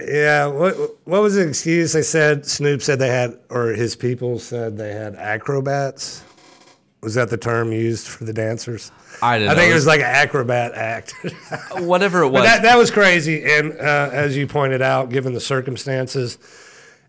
yeah. 0.07 0.47
What 0.47 0.75
what 1.05 1.21
was 1.21 1.35
the 1.35 1.47
excuse? 1.47 1.93
They 1.93 2.01
said 2.01 2.45
Snoop 2.45 2.81
said 2.81 2.99
they 2.99 3.09
had, 3.09 3.37
or 3.49 3.69
his 3.69 3.95
people 3.95 4.39
said 4.39 4.77
they 4.77 4.93
had 4.93 5.15
acrobats. 5.15 6.23
Was 7.01 7.13
that 7.15 7.29
the 7.29 7.37
term 7.37 7.71
used 7.71 8.07
for 8.07 8.23
the 8.23 8.33
dancers? 8.33 8.91
I 9.21 9.37
didn't. 9.37 9.51
I 9.51 9.55
think 9.55 9.67
know. 9.67 9.71
it 9.71 9.75
was 9.75 9.87
like 9.87 9.99
an 9.99 10.07
acrobat 10.07 10.73
act. 10.73 11.13
whatever 11.79 12.23
it 12.23 12.29
was. 12.29 12.41
But 12.41 12.45
that 12.45 12.61
that 12.63 12.77
was 12.77 12.91
crazy, 12.91 13.43
and 13.43 13.73
uh, 13.73 14.09
as 14.11 14.35
you 14.35 14.47
pointed 14.47 14.81
out, 14.81 15.09
given 15.09 15.33
the 15.33 15.39
circumstances 15.39 16.37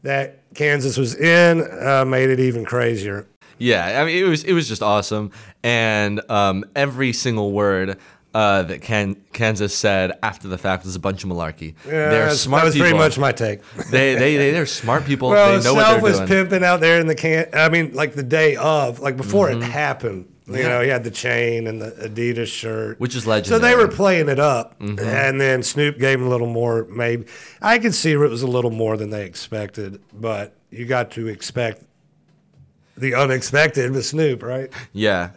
that 0.02 0.40
Kansas 0.54 0.96
was 0.96 1.14
in, 1.14 1.66
uh, 1.82 2.04
made 2.04 2.30
it 2.30 2.40
even 2.40 2.64
crazier. 2.64 3.26
Yeah, 3.58 4.00
I 4.02 4.04
mean 4.04 4.22
it 4.22 4.28
was 4.28 4.44
it 4.44 4.52
was 4.52 4.68
just 4.68 4.82
awesome, 4.82 5.30
and 5.62 6.20
um, 6.30 6.64
every 6.74 7.12
single 7.12 7.52
word 7.52 7.98
uh, 8.34 8.62
that 8.64 8.82
Can- 8.82 9.16
Kansas 9.32 9.74
said 9.74 10.12
after 10.22 10.46
the 10.48 10.58
fact 10.58 10.84
was 10.84 10.94
a 10.94 11.00
bunch 11.00 11.24
of 11.24 11.30
malarkey. 11.30 11.74
Yeah, 11.86 12.10
they're 12.10 12.30
smart 12.30 12.62
that 12.62 12.66
was 12.66 12.74
people. 12.74 12.88
pretty 12.88 12.98
much 12.98 13.18
my 13.18 13.32
take. 13.32 13.60
they, 13.90 14.14
they 14.14 14.36
they 14.36 14.50
they're 14.50 14.66
smart 14.66 15.04
people. 15.06 15.30
Well, 15.30 15.48
they 15.58 15.64
know 15.64 15.74
Self 15.74 15.76
what 15.76 15.90
they're 15.92 16.02
was 16.02 16.16
doing. 16.18 16.28
pimping 16.28 16.64
out 16.64 16.80
there 16.80 17.00
in 17.00 17.06
the 17.06 17.14
can. 17.14 17.48
I 17.54 17.68
mean, 17.68 17.94
like 17.94 18.14
the 18.14 18.22
day 18.22 18.56
of, 18.56 19.00
like 19.00 19.16
before 19.16 19.48
Mm-hmm. 19.48 19.62
it 19.62 19.70
happened. 19.70 20.32
You 20.48 20.62
know, 20.62 20.80
he 20.80 20.88
had 20.90 21.02
the 21.02 21.10
chain 21.10 21.66
and 21.66 21.82
the 21.82 21.90
Adidas 22.08 22.46
shirt, 22.46 23.00
Which 23.00 23.16
is 23.16 23.26
legendary. 23.26 23.58
So 23.58 23.66
they. 23.66 23.72
Mm-hmm. 23.72 23.80
were 23.90 23.96
playing 23.96 24.28
it 24.28 24.38
up, 24.38 24.76
and 24.80 25.40
then 25.40 25.64
Snoop 25.64 25.98
gave 25.98 26.20
him 26.20 26.26
a 26.26 26.30
little 26.30 26.46
more. 26.46 26.84
Maybe 26.84 27.24
I 27.60 27.80
could 27.80 27.96
see 27.96 28.12
it 28.12 28.16
was 28.18 28.42
a 28.42 28.46
little 28.46 28.70
more 28.70 28.96
than 28.96 29.10
they 29.10 29.24
expected, 29.26 30.00
but 30.12 30.54
you 30.70 30.86
got 30.86 31.10
to 31.12 31.26
expect 31.26 31.82
the 32.96 33.14
unexpected 33.14 33.90
with 33.90 34.06
Snoop, 34.06 34.42
right? 34.42 34.70
Yeah, 34.92 35.30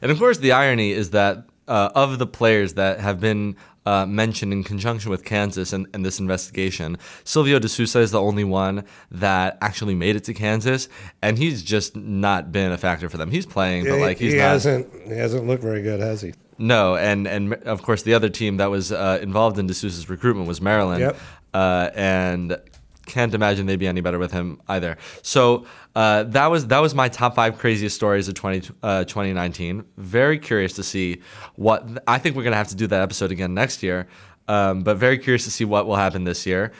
and 0.00 0.10
of 0.10 0.18
course 0.18 0.38
the 0.38 0.52
irony 0.52 0.92
is 0.92 1.10
that 1.10 1.44
uh, 1.68 1.90
of 1.94 2.18
the 2.18 2.26
players 2.26 2.74
that 2.74 3.00
have 3.00 3.20
been 3.20 3.56
uh, 3.86 4.06
mentioned 4.06 4.52
in 4.52 4.64
conjunction 4.64 5.10
with 5.10 5.24
Kansas 5.24 5.72
and, 5.72 5.86
and 5.92 6.04
this 6.04 6.18
investigation, 6.18 6.96
Silvio 7.24 7.58
De 7.58 7.68
Sousa 7.68 7.98
is 8.00 8.10
the 8.12 8.20
only 8.20 8.44
one 8.44 8.84
that 9.10 9.58
actually 9.60 9.94
made 9.94 10.16
it 10.16 10.24
to 10.24 10.32
Kansas, 10.34 10.88
and 11.20 11.36
he's 11.36 11.62
just 11.62 11.94
not 11.94 12.50
been 12.50 12.72
a 12.72 12.78
factor 12.78 13.08
for 13.10 13.18
them. 13.18 13.30
He's 13.30 13.44
playing, 13.46 13.84
but 13.84 13.98
like 13.98 14.18
he's 14.18 14.32
he 14.32 14.38
not. 14.38 14.44
hasn't 14.44 14.92
he 15.06 15.12
hasn't 15.14 15.46
looked 15.46 15.62
very 15.62 15.82
good, 15.82 16.00
has 16.00 16.22
he? 16.22 16.32
No, 16.56 16.96
and 16.96 17.26
and 17.26 17.54
of 17.54 17.82
course 17.82 18.02
the 18.02 18.14
other 18.14 18.28
team 18.30 18.56
that 18.58 18.70
was 18.70 18.90
uh, 18.92 19.18
involved 19.20 19.58
in 19.58 19.66
De 19.66 19.72
D'Souza's 19.74 20.08
recruitment 20.08 20.48
was 20.48 20.60
Maryland, 20.62 21.00
Yep. 21.00 21.16
uh, 21.52 21.90
and 21.94 22.58
can't 23.06 23.34
imagine 23.34 23.66
they'd 23.66 23.78
be 23.78 23.86
any 23.86 24.00
better 24.00 24.18
with 24.18 24.32
him 24.32 24.60
either. 24.68 24.96
So 25.22 25.66
uh, 25.94 26.24
that 26.24 26.46
was 26.46 26.66
that 26.68 26.80
was 26.80 26.94
my 26.94 27.08
top 27.08 27.34
five 27.34 27.58
craziest 27.58 27.94
stories 27.94 28.28
of 28.28 28.34
20, 28.34 28.70
uh, 28.82 29.04
2019. 29.04 29.84
Very 29.96 30.38
curious 30.38 30.72
to 30.74 30.82
see 30.82 31.22
what 31.56 31.86
I 32.06 32.18
think 32.18 32.36
we're 32.36 32.44
gonna 32.44 32.56
have 32.56 32.68
to 32.68 32.76
do 32.76 32.86
that 32.88 33.02
episode 33.02 33.30
again 33.30 33.54
next 33.54 33.82
year, 33.82 34.08
um, 34.48 34.82
but 34.82 34.96
very 34.96 35.18
curious 35.18 35.44
to 35.44 35.50
see 35.50 35.64
what 35.64 35.86
will 35.86 35.96
happen 35.96 36.24
this 36.24 36.46
year. 36.46 36.72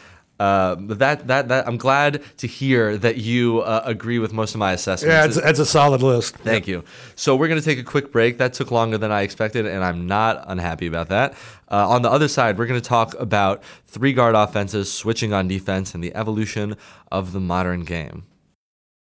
Uh, 0.45 0.75
but 0.75 0.99
that, 0.99 1.27
that 1.29 1.49
that 1.49 1.67
I'm 1.67 1.79
glad 1.79 2.23
to 2.39 2.47
hear 2.47 2.99
that 2.99 3.17
you 3.17 3.61
uh, 3.61 3.83
agree 3.85 4.19
with 4.19 4.33
most 4.33 4.55
of 4.55 4.59
my 4.59 4.73
assessments. 4.73 5.11
Yeah, 5.11 5.25
it's, 5.25 5.37
it's 5.37 5.59
a 5.59 5.65
solid 5.67 6.03
list. 6.03 6.37
Thank 6.37 6.67
you. 6.67 6.85
So 7.15 7.35
we're 7.35 7.49
going 7.49 7.61
to 7.61 7.65
take 7.65 7.79
a 7.79 7.83
quick 7.83 8.13
break. 8.13 8.37
That 8.39 8.53
took 8.53 8.71
longer 8.71 8.99
than 8.99 9.11
I 9.11 9.23
expected, 9.23 9.65
and 9.67 9.83
I'm 9.83 10.07
not 10.07 10.45
unhappy 10.47 10.87
about 10.87 11.09
that. 11.09 11.33
Uh, 11.71 11.89
on 11.89 12.03
the 12.03 12.11
other 12.11 12.29
side, 12.29 12.59
we're 12.59 12.67
going 12.67 12.81
to 12.81 12.89
talk 12.89 13.19
about 13.19 13.63
three 13.87 14.13
guard 14.13 14.35
offenses 14.35 14.93
switching 14.93 15.33
on 15.33 15.49
defense 15.49 15.95
and 15.95 16.05
the 16.05 16.15
evolution 16.15 16.77
of 17.11 17.33
the 17.33 17.41
modern 17.41 17.85
game. 17.85 18.25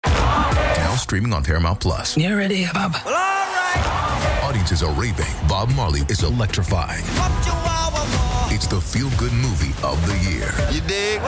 Now 0.05 0.95
streaming 0.97 1.33
on 1.33 1.43
Paramount 1.43 1.79
Plus. 1.79 2.15
You 2.15 2.37
ready, 2.37 2.67
Bob? 2.73 2.93
Audiences 4.43 4.83
are 4.83 4.93
raving. 4.93 5.33
Bob 5.47 5.69
Marley 5.71 6.01
is 6.09 6.21
electrifying. 6.21 7.03
It's 8.55 8.67
the 8.67 8.79
feel 8.79 9.09
good 9.17 9.33
movie 9.33 9.73
of 9.81 9.99
the 10.05 10.29
year. 10.29 10.47
You 10.71 10.79
dig? 10.87 11.19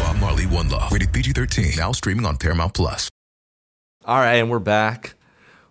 Bob 0.00 0.16
Marley 0.16 0.44
One 0.44 0.68
Love. 0.68 0.90
Rated 0.90 1.12
PG 1.12 1.30
13. 1.30 1.74
Now 1.76 1.92
streaming 1.92 2.26
on 2.26 2.36
Paramount 2.36 2.74
Plus. 2.74 3.08
All 4.04 4.18
right, 4.18 4.34
and 4.34 4.50
we're 4.50 4.58
back 4.58 5.14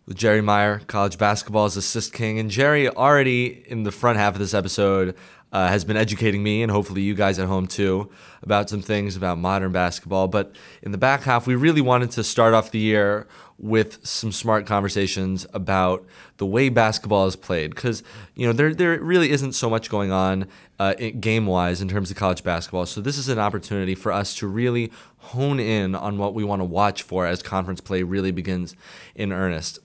with 0.06 0.16
Jerry 0.16 0.40
Meyer, 0.40 0.80
college 0.88 1.18
basketball's 1.18 1.76
assist 1.76 2.14
king. 2.14 2.40
And 2.40 2.50
Jerry, 2.50 2.88
already 2.88 3.66
in 3.68 3.84
the 3.84 3.92
front 3.92 4.18
half 4.18 4.36
of 4.36 4.40
this 4.40 4.54
episode, 4.54 5.14
uh, 5.52 5.68
has 5.68 5.84
been 5.84 5.98
educating 5.98 6.42
me 6.42 6.64
and 6.64 6.72
hopefully 6.72 7.02
you 7.02 7.16
guys 7.16 7.38
at 7.38 7.48
home 7.48 7.68
too 7.68 8.10
about 8.42 8.70
some 8.70 8.82
things 8.82 9.18
about 9.18 9.38
modern 9.38 9.74
basketball. 9.74 10.30
But 10.30 10.56
in 10.82 10.94
the 10.94 10.98
back 10.98 11.24
half, 11.24 11.48
we 11.48 11.56
really 11.56 11.82
wanted 11.82 12.12
to 12.12 12.24
start 12.24 12.54
off 12.54 12.72
the 12.72 12.80
year 12.80 13.28
with 13.60 14.06
some 14.06 14.32
smart 14.32 14.68
conversations 14.68 15.48
about 15.54 16.06
the 16.38 16.46
way 16.46 16.70
basketball 16.70 17.26
is 17.26 17.36
played 17.36 17.74
because 17.74 18.04
you 18.36 18.46
know 18.46 18.54
there 18.54 18.74
there 18.74 19.00
really 19.02 19.32
isn't 19.32 19.54
so 19.54 19.70
much 19.70 19.90
going 19.90 20.12
on 20.12 20.48
uh, 20.80 20.94
game 21.20 21.48
wise 21.48 21.82
in 21.82 21.88
terms 21.88 22.12
of 22.12 22.18
college 22.18 22.44
basketball. 22.44 22.86
So 22.86 23.02
this 23.02 23.18
is 23.18 23.30
an 23.30 23.40
opportunity 23.40 23.96
for 23.96 24.12
us 24.12 24.36
to 24.36 24.48
really 24.48 24.92
hone 25.18 25.60
in 25.60 25.96
on 25.96 26.18
what 26.18 26.34
we 26.34 26.44
want 26.44 26.60
to 26.60 26.66
watch 26.66 27.02
for 27.02 27.26
as 27.26 27.42
conference 27.42 27.82
play 27.82 28.04
really 28.04 28.32
begins 28.32 28.76
in 29.16 29.32
earnest. 29.32 29.80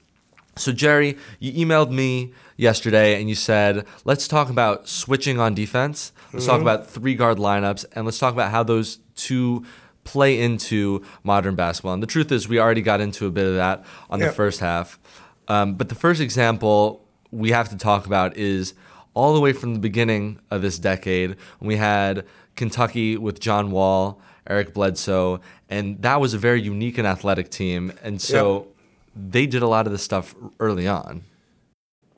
So, 0.57 0.71
Jerry, 0.71 1.17
you 1.41 1.67
emailed 1.67 1.91
me 1.91 2.35
yesterday 2.59 3.19
and 3.19 3.29
you 3.29 3.35
said, 3.35 3.87
let's 4.05 4.29
talk 4.29 4.51
about 4.51 4.87
switching 4.87 5.41
on 5.41 5.55
defense. 5.55 6.13
Let's 6.33 6.45
talk 6.45 6.61
about 6.61 6.87
three 6.91 7.15
guard 7.15 7.39
lineups 7.39 7.87
and 7.95 8.05
let's 8.05 8.19
talk 8.19 8.35
about 8.35 8.51
how 8.51 8.63
those 8.63 8.99
two 9.17 9.65
play 10.05 10.41
into 10.41 11.05
modern 11.23 11.55
basketball. 11.55 11.95
And 11.95 12.03
the 12.03 12.07
truth 12.07 12.33
is, 12.33 12.49
we 12.49 12.59
already 12.59 12.83
got 12.83 13.01
into 13.01 13.27
a 13.27 13.31
bit 13.31 13.47
of 13.47 13.55
that 13.55 13.85
on 14.11 14.21
the 14.21 14.33
first 14.33 14.61
half. 14.61 14.99
Um, 15.49 15.75
but 15.75 15.89
the 15.89 15.95
first 15.95 16.21
example 16.21 17.05
we 17.31 17.51
have 17.51 17.69
to 17.71 17.77
talk 17.77 18.07
about 18.07 18.37
is 18.37 18.75
all 19.15 19.35
the 19.35 19.41
way 19.41 19.53
from 19.53 19.75
the 19.75 19.81
beginning 19.81 20.39
of 20.51 20.63
this 20.63 20.79
decade 20.79 21.37
when 21.59 21.69
we 21.69 21.77
had 21.77 22.25
Kentucky 22.57 23.17
with 23.17 23.41
John 23.41 23.71
Wall, 23.71 24.21
Eric 24.47 24.75
Bledsoe, 24.75 25.41
and 25.69 26.01
that 26.03 26.21
was 26.21 26.35
a 26.35 26.39
very 26.39 26.61
unique 26.61 26.99
and 26.99 27.07
athletic 27.07 27.51
team. 27.51 27.93
And 28.03 28.21
so 28.21 28.69
they 29.15 29.47
did 29.47 29.63
a 29.63 29.69
lot 29.69 29.87
of 29.87 29.93
this 29.93 30.03
stuff 30.03 30.35
early 30.61 30.87
on. 30.87 31.25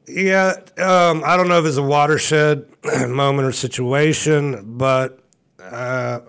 Yeah, 0.06 0.56
um, 0.76 1.22
I 1.24 1.36
don't 1.36 1.48
know 1.48 1.58
if 1.58 1.64
it's 1.64 1.78
a 1.78 1.82
watershed 1.82 2.66
moment 3.08 3.48
or 3.48 3.52
situation, 3.52 4.76
but 4.76 5.20
uh, 5.58 6.20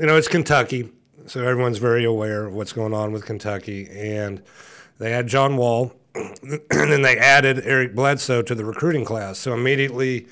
you 0.00 0.06
know 0.06 0.16
it's 0.16 0.28
Kentucky, 0.28 0.90
so 1.26 1.46
everyone's 1.46 1.78
very 1.78 2.04
aware 2.04 2.46
of 2.46 2.54
what's 2.54 2.72
going 2.72 2.94
on 2.94 3.12
with 3.12 3.24
Kentucky, 3.26 3.88
and 3.90 4.42
they 4.98 5.10
had 5.12 5.26
John 5.26 5.56
Wall, 5.56 5.92
and 6.14 6.60
then 6.70 7.02
they 7.02 7.16
added 7.18 7.60
Eric 7.64 7.94
Bledsoe 7.94 8.42
to 8.42 8.54
the 8.54 8.64
recruiting 8.64 9.04
class. 9.04 9.38
So 9.38 9.52
immediately, 9.52 10.26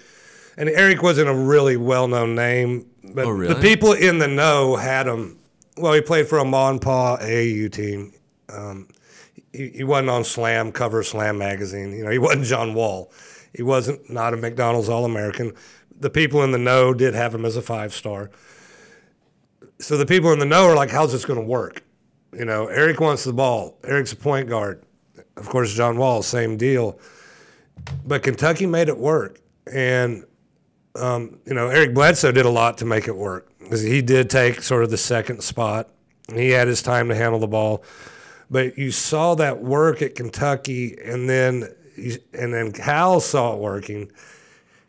and 0.56 0.68
Eric 0.68 1.02
wasn't 1.02 1.28
a 1.28 1.34
really 1.34 1.76
well-known 1.76 2.34
name, 2.34 2.86
but 3.14 3.26
Oh, 3.26 3.30
really? 3.30 3.54
the 3.54 3.60
people 3.60 3.92
in 3.92 4.18
the 4.18 4.28
know 4.28 4.76
had 4.76 5.06
him. 5.06 5.38
Well, 5.76 5.92
he 5.92 6.00
played 6.00 6.26
for 6.28 6.38
a 6.38 6.44
Ma 6.44 6.70
and 6.70 6.80
Pa 6.80 7.18
AAU 7.18 7.70
team. 7.70 8.12
Um, 8.48 8.88
he, 9.52 9.68
he 9.68 9.84
wasn't 9.84 10.10
on 10.10 10.24
Slam 10.24 10.72
cover 10.72 11.02
Slam 11.02 11.38
magazine. 11.38 11.92
You 11.92 12.04
know, 12.04 12.10
he 12.10 12.18
wasn't 12.18 12.44
John 12.46 12.74
Wall. 12.74 13.12
He 13.54 13.62
wasn't 13.62 14.10
not 14.10 14.34
a 14.34 14.36
McDonald's 14.36 14.88
All 14.88 15.04
American. 15.04 15.52
The 16.00 16.10
people 16.10 16.42
in 16.42 16.50
the 16.52 16.58
know 16.58 16.94
did 16.94 17.14
have 17.14 17.34
him 17.34 17.44
as 17.44 17.56
a 17.56 17.62
five 17.62 17.92
star. 17.92 18.30
So 19.80 19.96
the 19.96 20.06
people 20.06 20.32
in 20.32 20.38
the 20.38 20.46
know 20.46 20.64
are 20.66 20.74
like, 20.74 20.90
"How's 20.90 21.12
this 21.12 21.24
going 21.24 21.40
to 21.40 21.46
work?" 21.46 21.82
You 22.32 22.44
know, 22.44 22.66
Eric 22.66 23.00
wants 23.00 23.24
the 23.24 23.32
ball. 23.32 23.78
Eric's 23.84 24.12
a 24.12 24.16
point 24.16 24.48
guard. 24.48 24.82
Of 25.36 25.48
course, 25.48 25.72
John 25.74 25.96
Wall, 25.96 26.22
same 26.22 26.56
deal. 26.56 26.98
But 28.04 28.22
Kentucky 28.22 28.66
made 28.66 28.88
it 28.88 28.98
work, 28.98 29.40
and 29.72 30.24
um, 30.96 31.38
you 31.46 31.54
know, 31.54 31.68
Eric 31.68 31.94
Bledsoe 31.94 32.32
did 32.32 32.44
a 32.44 32.50
lot 32.50 32.78
to 32.78 32.84
make 32.84 33.08
it 33.08 33.16
work 33.16 33.50
because 33.58 33.82
he 33.82 34.02
did 34.02 34.30
take 34.30 34.62
sort 34.62 34.82
of 34.82 34.90
the 34.90 34.96
second 34.96 35.42
spot 35.42 35.90
He 36.34 36.50
had 36.50 36.68
his 36.68 36.82
time 36.82 37.08
to 37.08 37.14
handle 37.14 37.38
the 37.38 37.46
ball, 37.46 37.82
but 38.50 38.76
you 38.76 38.90
saw 38.90 39.34
that 39.36 39.62
work 39.62 40.02
at 40.02 40.14
Kentucky, 40.14 40.96
and 41.02 41.28
then 41.28 41.68
and 42.32 42.54
then 42.54 42.72
Cal 42.72 43.20
saw 43.20 43.54
it 43.54 43.58
working, 43.58 44.10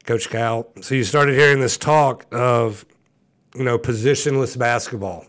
Coach 0.05 0.29
Cal. 0.29 0.67
So 0.81 0.95
you 0.95 1.03
started 1.03 1.35
hearing 1.35 1.59
this 1.59 1.77
talk 1.77 2.25
of, 2.31 2.85
you 3.59 3.65
know, 3.65 3.77
positionless 3.77 4.57
basketball. 4.57 5.25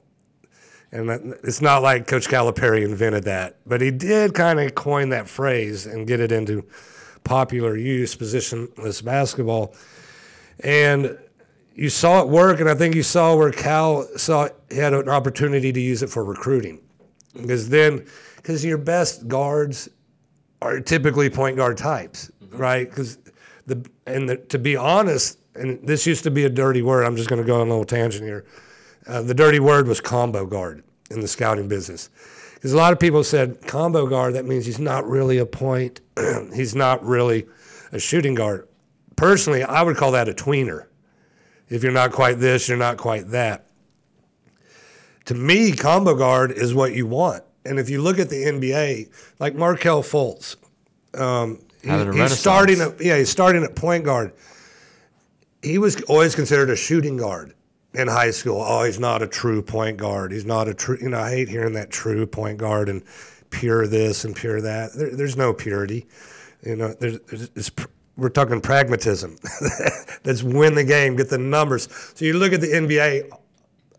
And 0.93 1.35
it's 1.43 1.61
not 1.61 1.83
like 1.83 2.07
Coach 2.07 2.29
Calipari 2.29 2.85
invented 2.85 3.25
that, 3.25 3.57
but 3.67 3.81
he 3.81 3.91
did 3.91 4.35
kind 4.35 4.61
of 4.61 4.75
coin 4.75 5.09
that 5.09 5.29
phrase 5.29 5.87
and 5.87 6.07
get 6.07 6.21
it 6.21 6.31
into 6.31 6.65
popular 7.25 7.77
use, 7.77 8.15
positionless 8.15 9.05
basketball. 9.05 9.75
And 10.63 11.19
you 11.75 11.89
saw 11.89 12.23
it 12.23 12.29
work, 12.29 12.61
and 12.61 12.69
I 12.69 12.75
think 12.75 12.95
you 12.95 13.03
saw 13.03 13.35
where 13.35 13.51
Cal 13.51 14.07
saw 14.17 14.49
had 14.71 14.95
an 14.95 15.09
opportunity 15.09 15.73
to 15.73 15.81
use 15.81 16.03
it 16.03 16.11
for 16.11 16.25
recruiting, 16.25 16.81
because 17.35 17.69
then, 17.69 18.07
because 18.37 18.65
your 18.65 18.79
best 18.79 19.27
guards 19.27 19.89
are 20.63 20.79
typically 20.81 21.31
point 21.31 21.57
guard 21.57 21.79
types, 21.79 22.31
mm-hmm. 22.45 22.57
right? 22.57 22.89
Because 22.89 23.19
the 23.67 23.85
and 24.07 24.29
the, 24.29 24.37
to 24.37 24.59
be 24.59 24.77
honest, 24.77 25.39
and 25.55 25.87
this 25.87 26.07
used 26.07 26.25
to 26.25 26.31
be 26.31 26.45
a 26.45 26.49
dirty 26.49 26.83
word. 26.83 27.05
I'm 27.05 27.17
just 27.17 27.29
going 27.29 27.41
to 27.41 27.47
go 27.47 27.61
on 27.61 27.67
a 27.67 27.71
little 27.71 27.85
tangent 27.85 28.25
here. 28.25 28.45
Uh, 29.07 29.23
the 29.23 29.35
dirty 29.35 29.61
word 29.61 29.89
was 29.89 30.01
combo 30.01 30.47
guard 30.47 30.83
in 31.11 31.21
the 31.21 31.29
scouting 31.29 31.69
business. 31.69 32.11
Because 32.55 32.73
a 32.73 32.77
lot 32.77 32.93
of 32.93 33.01
people 33.01 33.25
said 33.25 33.67
combo 33.67 34.07
guard, 34.07 34.35
that 34.35 34.45
means 34.45 34.67
he's 34.67 34.79
not 34.79 35.07
really 35.09 35.39
a 35.39 35.47
point, 35.47 36.01
he's 36.55 36.75
not 36.75 37.05
really 37.05 37.47
a 37.91 37.99
shooting 37.99 38.35
guard. 38.35 38.69
Personally, 39.17 39.63
I 39.63 39.83
would 39.83 39.97
call 39.97 40.13
that 40.13 40.29
a 40.29 40.33
tweener. 40.33 40.87
If 41.69 41.83
you're 41.83 41.93
not 41.93 42.13
quite 42.13 42.39
this, 42.39 42.69
you're 42.69 42.77
not 42.77 42.97
quite 42.97 43.29
that. 43.31 43.67
To 45.27 45.35
me, 45.35 45.73
combo 45.73 46.15
guard 46.15 46.53
is 46.53 46.75
what 46.75 46.95
you 46.95 47.07
want. 47.07 47.45
And 47.65 47.79
if 47.79 47.89
you 47.89 48.03
look 48.03 48.19
at 48.19 48.29
the 48.31 48.45
NBA, 48.45 49.11
like 49.39 49.55
Markelle 49.55 50.03
Fultz, 50.03 50.57
um, 51.19 51.61
he, 51.83 51.89
he's 51.89 52.39
starting 52.39 52.81
at 52.81 53.01
yeah, 53.01 53.17
he's 53.17 53.31
starting 53.31 53.63
at 53.65 53.75
point 53.75 54.05
guard. 54.05 54.33
He 55.63 55.79
was 55.79 56.01
always 56.03 56.35
considered 56.35 56.71
a 56.71 56.77
shooting 56.77 57.17
guard 57.17 57.55
in 57.95 58.09
high 58.09 58.31
school. 58.31 58.63
Oh, 58.67 58.85
he's 58.85 59.01
not 59.01 59.23
a 59.23 59.27
true 59.27 59.63
point 59.63 59.97
guard. 59.97 60.33
He's 60.33 60.47
not 60.47 60.69
a 60.69 60.75
true. 60.75 60.99
You 61.01 61.11
know, 61.11 61.19
I 61.19 61.31
hate 61.31 61.49
hearing 61.49 61.75
that 61.75 61.91
true 61.91 62.27
point 62.27 62.59
guard 62.59 62.89
and 62.89 63.03
pure 63.51 63.87
this 63.87 64.25
and 64.25 64.35
pure 64.35 64.61
that. 64.61 64.93
There, 64.95 65.15
there's 65.15 65.37
no 65.37 65.53
purity. 65.53 66.07
You 66.63 66.77
know, 66.77 66.95
there's, 66.95 67.19
it's, 67.55 67.71
we're 68.17 68.29
talking 68.29 68.61
pragmatism. 68.61 69.37
Let's 70.25 70.43
win 70.43 70.75
the 70.75 70.85
game, 70.85 71.17
get 71.17 71.31
the 71.31 71.39
numbers. 71.39 71.89
So 72.15 72.25
you 72.25 72.35
look 72.35 72.53
at 72.53 72.61
the 72.61 72.69
NBA, 72.69 73.31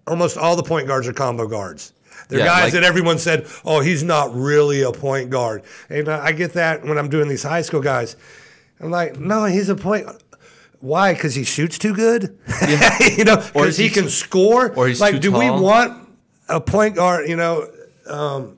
almost 0.08 0.38
all 0.38 0.56
the 0.56 0.64
point 0.64 0.88
guards 0.88 1.08
are 1.08 1.14
combo 1.14 1.48
guards. 1.48 1.94
They're 2.30 2.40
yeah, 2.40 2.46
guys 2.46 2.64
like, 2.66 2.74
that 2.74 2.84
everyone 2.84 3.18
said, 3.18 3.48
"Oh, 3.66 3.82
he's 3.82 4.04
not 4.04 4.34
really 4.34 4.84
a 4.84 4.92
point 4.92 5.30
guard." 5.30 5.64
And 5.90 6.08
I 6.08 6.32
get 6.32 6.54
that 6.54 6.84
when 6.84 6.98
I'm 6.98 7.10
doing 7.10 7.28
these 7.28 7.44
high 7.44 7.62
school 7.62 7.82
guys. 7.82 8.16
I'm 8.80 8.90
like, 8.90 9.20
"No, 9.20 9.46
he's 9.46 9.70
a 9.70 9.76
point." 9.76 10.08
Why? 10.82 11.14
Because 11.14 11.36
he 11.36 11.44
shoots 11.44 11.78
too 11.78 11.94
good? 11.94 12.38
Yeah. 12.68 12.98
you 13.18 13.24
know, 13.24 13.38
because 13.38 13.78
he, 13.78 13.88
he 13.88 13.90
can 13.90 14.10
score. 14.10 14.74
Or 14.74 14.88
he's 14.88 15.00
like, 15.00 15.14
too 15.14 15.20
do 15.20 15.32
tall? 15.32 15.40
we 15.40 15.50
want 15.50 16.10
a 16.50 16.60
point 16.60 16.96
guard? 16.96 17.30
You 17.30 17.36
know, 17.36 17.70
um, 18.08 18.58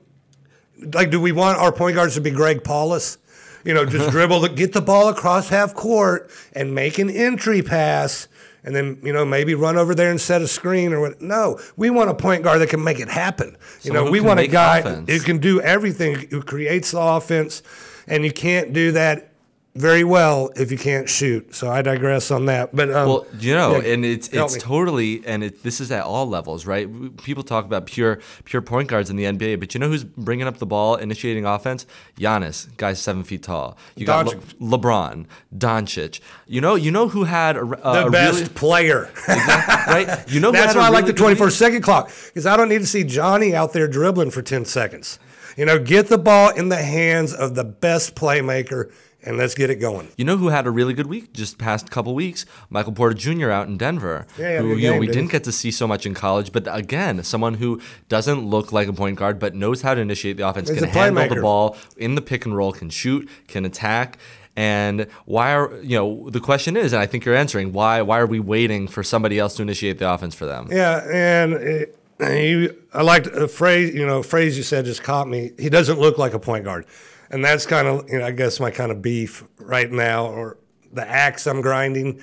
like, 0.92 1.10
do 1.10 1.20
we 1.20 1.32
want 1.32 1.58
our 1.58 1.72
point 1.72 1.94
guards 1.94 2.14
to 2.14 2.20
be 2.20 2.30
Greg 2.30 2.64
Paulus? 2.64 3.18
You 3.64 3.74
know, 3.74 3.84
just 3.84 4.10
dribble, 4.12 4.48
get 4.48 4.72
the 4.72 4.82
ball 4.82 5.08
across 5.08 5.48
half 5.48 5.74
court 5.74 6.30
and 6.52 6.74
make 6.74 6.98
an 6.98 7.10
entry 7.10 7.62
pass 7.62 8.28
and 8.64 8.74
then 8.74 8.98
you 9.02 9.12
know 9.12 9.24
maybe 9.24 9.54
run 9.54 9.76
over 9.76 9.94
there 9.94 10.10
and 10.10 10.20
set 10.20 10.42
a 10.42 10.48
screen 10.48 10.92
or 10.92 11.00
what. 11.00 11.20
No, 11.20 11.60
we 11.76 11.90
want 11.90 12.10
a 12.10 12.14
point 12.14 12.42
guard 12.42 12.60
that 12.60 12.70
can 12.70 12.82
make 12.82 12.98
it 12.98 13.08
happen. 13.08 13.56
You 13.82 13.88
Someone 13.92 14.06
know, 14.06 14.10
we 14.10 14.20
want 14.20 14.40
a 14.40 14.46
guy 14.46 14.78
offense. 14.78 15.10
who 15.10 15.20
can 15.20 15.38
do 15.38 15.60
everything, 15.60 16.28
who 16.30 16.42
creates 16.42 16.90
the 16.90 17.00
offense, 17.00 17.62
and 18.06 18.24
you 18.24 18.32
can't 18.32 18.72
do 18.72 18.92
that 18.92 19.33
very 19.76 20.04
well 20.04 20.52
if 20.54 20.70
you 20.70 20.78
can't 20.78 21.08
shoot. 21.08 21.52
So 21.54 21.68
I 21.68 21.82
digress 21.82 22.30
on 22.30 22.46
that. 22.46 22.74
But 22.74 22.90
um, 22.92 23.08
well, 23.08 23.26
you 23.38 23.54
know, 23.54 23.80
yeah, 23.80 23.92
and 23.92 24.04
it's 24.04 24.28
it's 24.28 24.54
me. 24.54 24.60
totally 24.60 25.26
and 25.26 25.42
it, 25.42 25.62
this 25.64 25.80
is 25.80 25.90
at 25.90 26.04
all 26.04 26.28
levels, 26.28 26.64
right? 26.64 26.88
People 27.18 27.42
talk 27.42 27.64
about 27.64 27.86
pure 27.86 28.20
pure 28.44 28.62
point 28.62 28.88
guards 28.88 29.10
in 29.10 29.16
the 29.16 29.24
NBA, 29.24 29.58
but 29.58 29.74
you 29.74 29.80
know 29.80 29.88
who's 29.88 30.04
bringing 30.04 30.46
up 30.46 30.58
the 30.58 30.66
ball, 30.66 30.94
initiating 30.96 31.44
offense? 31.44 31.86
Giannis, 32.16 32.74
guy's 32.76 33.00
seven 33.00 33.24
feet 33.24 33.42
tall. 33.42 33.76
You 33.96 34.06
got 34.06 34.26
Le- 34.26 34.78
LeBron, 34.78 35.26
Doncic. 35.56 36.20
You 36.46 36.60
know, 36.60 36.76
you 36.76 36.92
know 36.92 37.08
who 37.08 37.24
had 37.24 37.56
a, 37.56 37.64
the 37.64 38.08
best 38.12 38.38
really, 38.38 38.48
player, 38.50 39.10
right? 39.28 40.24
You 40.28 40.38
know, 40.38 40.52
that's 40.52 40.76
why 40.76 40.82
I 40.82 40.84
really 40.84 41.02
like 41.02 41.06
the 41.06 41.12
twenty 41.12 41.34
four 41.34 41.50
second 41.50 41.82
clock 41.82 42.10
because 42.26 42.46
I 42.46 42.56
don't 42.56 42.68
need 42.68 42.80
to 42.80 42.86
see 42.86 43.02
Johnny 43.02 43.54
out 43.54 43.72
there 43.72 43.88
dribbling 43.88 44.30
for 44.30 44.42
ten 44.42 44.64
seconds. 44.64 45.18
You 45.56 45.64
know, 45.64 45.78
get 45.78 46.08
the 46.08 46.18
ball 46.18 46.50
in 46.50 46.68
the 46.68 46.82
hands 46.82 47.32
of 47.32 47.54
the 47.54 47.64
best 47.64 48.16
playmaker 48.16 48.92
and 49.24 49.36
let's 49.36 49.54
get 49.54 49.70
it 49.70 49.76
going. 49.76 50.08
You 50.16 50.24
know 50.24 50.36
who 50.36 50.48
had 50.48 50.66
a 50.66 50.70
really 50.70 50.94
good 50.94 51.06
week 51.06 51.32
just 51.32 51.58
past 51.58 51.90
couple 51.90 52.14
weeks? 52.14 52.44
Michael 52.70 52.92
Porter 52.92 53.14
Jr. 53.14 53.50
out 53.50 53.66
in 53.66 53.76
Denver. 53.76 54.26
Yeah, 54.38 54.60
who, 54.60 54.76
you 54.76 54.90
know, 54.90 54.98
we 54.98 55.06
dude. 55.06 55.14
didn't 55.14 55.30
get 55.30 55.44
to 55.44 55.52
see 55.52 55.70
so 55.70 55.86
much 55.86 56.06
in 56.06 56.14
college, 56.14 56.52
but 56.52 56.66
again, 56.66 57.22
someone 57.24 57.54
who 57.54 57.80
doesn't 58.08 58.40
look 58.40 58.72
like 58.72 58.88
a 58.88 58.92
point 58.92 59.18
guard 59.18 59.38
but 59.38 59.54
knows 59.54 59.82
how 59.82 59.94
to 59.94 60.00
initiate 60.00 60.36
the 60.36 60.46
offense, 60.48 60.68
He's 60.68 60.78
can 60.78 60.88
handle 60.88 61.28
the 61.28 61.40
ball 61.40 61.76
in 61.96 62.14
the 62.14 62.22
pick 62.22 62.44
and 62.44 62.56
roll, 62.56 62.72
can 62.72 62.90
shoot, 62.90 63.28
can 63.48 63.64
attack. 63.64 64.18
And 64.56 65.08
why 65.24 65.52
are 65.54 65.80
you 65.82 65.96
know 65.96 66.30
the 66.30 66.40
question 66.40 66.76
is, 66.76 66.92
and 66.92 67.02
I 67.02 67.06
think 67.06 67.24
you're 67.24 67.34
answering 67.34 67.72
why 67.72 68.02
why 68.02 68.20
are 68.20 68.26
we 68.26 68.38
waiting 68.38 68.86
for 68.86 69.02
somebody 69.02 69.38
else 69.38 69.56
to 69.56 69.62
initiate 69.62 69.98
the 69.98 70.08
offense 70.08 70.34
for 70.34 70.46
them? 70.46 70.68
Yeah, 70.70 71.04
and 71.12 71.54
it, 71.54 71.98
I 72.20 73.02
liked 73.02 73.26
a 73.26 73.48
phrase 73.48 73.92
you 73.92 74.06
know 74.06 74.18
a 74.18 74.22
phrase 74.22 74.56
you 74.56 74.62
said 74.62 74.84
just 74.84 75.02
caught 75.02 75.28
me. 75.28 75.50
He 75.58 75.68
doesn't 75.68 75.98
look 75.98 76.18
like 76.18 76.34
a 76.34 76.38
point 76.38 76.64
guard 76.64 76.86
and 77.34 77.44
that's 77.44 77.66
kind 77.66 77.88
of 77.88 78.08
you 78.08 78.20
know 78.20 78.26
I 78.26 78.30
guess 78.30 78.60
my 78.60 78.70
kind 78.70 78.92
of 78.92 79.02
beef 79.02 79.44
right 79.58 79.90
now, 79.90 80.26
or 80.26 80.56
the 80.92 81.06
axe 81.06 81.48
I'm 81.48 81.60
grinding, 81.60 82.22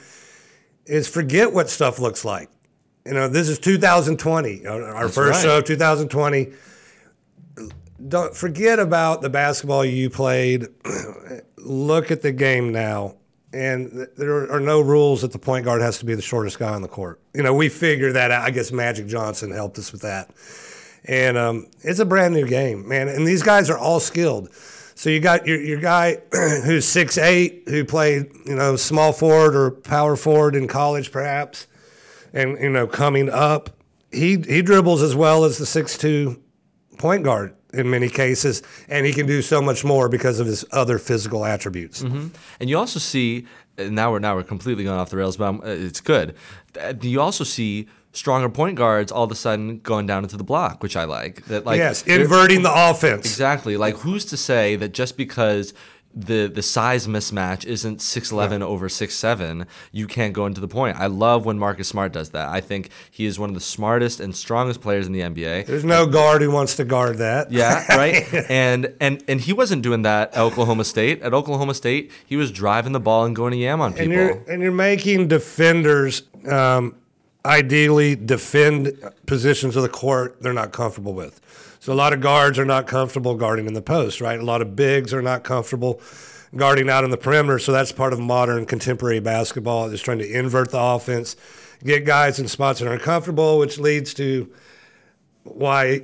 is 0.85 1.07
forget 1.07 1.51
what 1.51 1.69
stuff 1.69 1.99
looks 1.99 2.23
like. 2.23 2.49
You 3.05 3.13
know, 3.13 3.27
this 3.27 3.49
is 3.49 3.59
2020, 3.59 4.65
our 4.65 4.79
that's 4.79 5.13
first 5.13 5.43
right. 5.43 5.59
show, 5.59 5.61
2020. 5.61 6.53
Don't 8.07 8.33
forget 8.33 8.79
about 8.79 9.21
the 9.21 9.29
basketball 9.29 9.83
you 9.83 10.09
played. 10.09 10.67
Look 11.57 12.09
at 12.09 12.21
the 12.21 12.31
game 12.31 12.71
now. 12.71 13.15
And 13.53 14.07
there 14.15 14.49
are 14.51 14.59
no 14.61 14.79
rules 14.79 15.23
that 15.23 15.33
the 15.33 15.39
point 15.39 15.65
guard 15.65 15.81
has 15.81 15.99
to 15.99 16.05
be 16.05 16.15
the 16.15 16.21
shortest 16.21 16.57
guy 16.57 16.73
on 16.73 16.81
the 16.81 16.87
court. 16.87 17.19
You 17.33 17.43
know, 17.43 17.53
we 17.53 17.69
figured 17.69 18.15
that 18.15 18.31
out. 18.31 18.43
I 18.43 18.51
guess 18.51 18.71
Magic 18.71 19.07
Johnson 19.07 19.51
helped 19.51 19.77
us 19.77 19.91
with 19.91 20.01
that. 20.01 20.31
And 21.05 21.37
um, 21.37 21.67
it's 21.81 21.99
a 21.99 22.05
brand 22.05 22.33
new 22.33 22.47
game, 22.47 22.87
man. 22.87 23.09
And 23.09 23.27
these 23.27 23.43
guys 23.43 23.69
are 23.69 23.77
all 23.77 23.99
skilled. 23.99 24.49
So 25.01 25.09
you 25.09 25.19
got 25.19 25.47
your, 25.47 25.59
your 25.59 25.79
guy 25.79 26.17
who's 26.63 26.87
six 26.87 27.17
eight, 27.17 27.63
who 27.65 27.83
played 27.83 28.29
you 28.45 28.53
know 28.53 28.75
small 28.75 29.11
forward 29.11 29.55
or 29.55 29.71
power 29.71 30.15
forward 30.15 30.55
in 30.55 30.67
college 30.67 31.11
perhaps, 31.11 31.65
and 32.33 32.55
you 32.59 32.69
know 32.69 32.85
coming 32.85 33.27
up, 33.27 33.71
he 34.11 34.37
he 34.37 34.61
dribbles 34.61 35.01
as 35.01 35.15
well 35.15 35.43
as 35.43 35.57
the 35.57 35.65
six 35.65 35.97
two 35.97 36.39
point 36.99 37.23
guard 37.23 37.55
in 37.73 37.89
many 37.89 38.09
cases, 38.09 38.61
and 38.89 39.07
he 39.07 39.11
can 39.11 39.25
do 39.25 39.41
so 39.41 39.59
much 39.59 39.83
more 39.83 40.07
because 40.07 40.39
of 40.39 40.45
his 40.45 40.63
other 40.71 40.99
physical 40.99 41.45
attributes. 41.45 42.03
Mm-hmm. 42.03 42.27
And 42.59 42.69
you 42.69 42.77
also 42.77 42.99
see 42.99 43.47
now 43.79 44.11
we're 44.11 44.19
now 44.19 44.35
we're 44.35 44.43
completely 44.43 44.83
going 44.83 44.99
off 44.99 45.09
the 45.09 45.17
rails, 45.17 45.35
but 45.35 45.45
I'm, 45.47 45.61
it's 45.63 45.99
good. 45.99 46.35
You 47.01 47.21
also 47.21 47.43
see 47.43 47.87
stronger 48.13 48.49
point 48.49 48.75
guards 48.75 49.11
all 49.11 49.23
of 49.23 49.31
a 49.31 49.35
sudden 49.35 49.79
going 49.79 50.05
down 50.05 50.23
into 50.23 50.37
the 50.37 50.43
block, 50.43 50.83
which 50.83 50.95
I 50.95 51.05
like. 51.05 51.45
That 51.45 51.65
like 51.65 51.77
yes, 51.77 52.03
inverting 52.03 52.63
the 52.63 52.89
offense. 52.89 53.25
Exactly. 53.25 53.77
Like 53.77 53.97
who's 53.97 54.25
to 54.25 54.37
say 54.37 54.75
that 54.77 54.93
just 54.93 55.17
because 55.17 55.73
the 56.13 56.47
the 56.47 56.61
size 56.61 57.07
mismatch 57.07 57.65
isn't 57.65 58.01
six 58.01 58.31
eleven 58.31 58.61
yeah. 58.61 58.67
over 58.67 58.89
six 58.89 59.15
seven, 59.15 59.65
you 59.91 60.07
can't 60.07 60.33
go 60.33 60.45
into 60.45 60.59
the 60.59 60.67
point. 60.67 60.97
I 60.97 61.07
love 61.07 61.45
when 61.45 61.57
Marcus 61.57 61.87
Smart 61.87 62.11
does 62.11 62.31
that. 62.31 62.49
I 62.49 62.59
think 62.59 62.89
he 63.09 63.25
is 63.25 63.39
one 63.39 63.49
of 63.49 63.55
the 63.55 63.61
smartest 63.61 64.19
and 64.19 64.35
strongest 64.35 64.81
players 64.81 65.07
in 65.07 65.13
the 65.13 65.21
NBA. 65.21 65.65
There's 65.65 65.85
no 65.85 66.05
guard 66.05 66.41
who 66.41 66.51
wants 66.51 66.75
to 66.77 66.85
guard 66.85 67.19
that. 67.19 67.51
Yeah, 67.51 67.85
right. 67.95 68.25
and 68.49 68.93
and 68.99 69.23
and 69.27 69.39
he 69.39 69.53
wasn't 69.53 69.83
doing 69.83 70.01
that 70.01 70.33
at 70.33 70.39
Oklahoma 70.39 70.83
State. 70.83 71.21
At 71.21 71.33
Oklahoma 71.33 71.73
State, 71.73 72.11
he 72.25 72.35
was 72.35 72.51
driving 72.51 72.91
the 72.91 72.99
ball 72.99 73.25
and 73.25 73.35
going 73.35 73.51
to 73.51 73.57
yam 73.57 73.79
on 73.79 73.93
people. 73.93 74.03
And 74.03 74.13
you're 74.13 74.43
and 74.51 74.61
you're 74.61 74.71
making 74.71 75.29
defenders. 75.29 76.23
Um, 76.49 76.95
ideally 77.45 78.15
defend 78.15 78.93
positions 79.25 79.75
of 79.75 79.83
the 79.83 79.89
court 79.89 80.41
they're 80.41 80.53
not 80.53 80.71
comfortable 80.71 81.13
with. 81.13 81.41
So 81.79 81.91
a 81.91 81.95
lot 81.95 82.13
of 82.13 82.21
guards 82.21 82.59
are 82.59 82.65
not 82.65 82.85
comfortable 82.85 83.35
guarding 83.35 83.65
in 83.65 83.73
the 83.73 83.81
post, 83.81 84.21
right? 84.21 84.39
A 84.39 84.43
lot 84.43 84.61
of 84.61 84.75
bigs 84.75 85.13
are 85.13 85.21
not 85.21 85.43
comfortable 85.43 85.99
guarding 86.55 86.89
out 86.89 87.03
in 87.03 87.09
the 87.09 87.17
perimeter. 87.17 87.57
So 87.57 87.71
that's 87.71 87.91
part 87.91 88.13
of 88.13 88.19
modern 88.19 88.65
contemporary 88.65 89.19
basketball 89.19 89.87
is 89.87 90.01
trying 90.01 90.19
to 90.19 90.31
invert 90.31 90.69
the 90.69 90.79
offense, 90.79 91.35
get 91.83 92.05
guys 92.05 92.37
in 92.37 92.47
spots 92.47 92.79
that 92.79 92.87
are 92.87 92.93
uncomfortable, 92.93 93.57
which 93.57 93.79
leads 93.79 94.13
to 94.15 94.51
why 95.43 96.03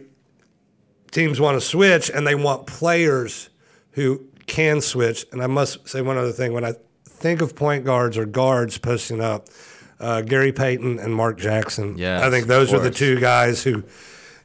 teams 1.12 1.40
want 1.40 1.56
to 1.56 1.62
switch 1.62 2.10
and 2.10 2.26
they 2.26 2.34
want 2.34 2.66
players 2.66 3.50
who 3.92 4.26
can 4.48 4.82
switch. 4.82 5.28
And 5.32 5.44
I 5.44 5.48
must 5.48 5.88
say 5.88 6.02
one 6.02 6.18
other 6.18 6.32
thing 6.32 6.54
when 6.54 6.66
I 6.66 6.74
think 7.06 7.42
of 7.42 7.56
point 7.56 7.86
guards 7.86 8.18
or 8.18 8.26
guards 8.26 8.80
posting 8.80 9.22
up– 9.22 9.48
uh, 10.00 10.22
Gary 10.22 10.52
Payton 10.52 11.00
and 11.00 11.14
Mark 11.14 11.38
Jackson. 11.38 11.98
Yeah, 11.98 12.26
I 12.26 12.30
think 12.30 12.48
those 12.48 12.74
are 12.74 12.80
the 12.80 12.92
two 12.92 13.20
guys 13.20 13.64
who, 13.64 13.84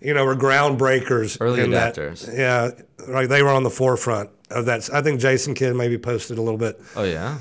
you 0.00 0.14
know, 0.14 0.24
were 0.24 0.36
groundbreakers. 0.36 1.38
Early 1.40 1.62
in 1.62 1.70
that- 1.72 1.94
adapters. 1.94 2.36
yeah, 2.36 2.70
right. 3.08 3.28
They 3.28 3.42
were 3.42 3.50
on 3.50 3.62
the 3.62 3.70
forefront 3.70 4.30
of 4.50 4.66
that. 4.66 4.88
I 4.92 5.02
think 5.02 5.20
Jason 5.20 5.54
Kidd 5.54 5.74
maybe 5.76 5.98
posted 5.98 6.38
a 6.38 6.42
little 6.42 6.58
bit. 6.58 6.80
Oh 6.96 7.04
yeah. 7.04 7.38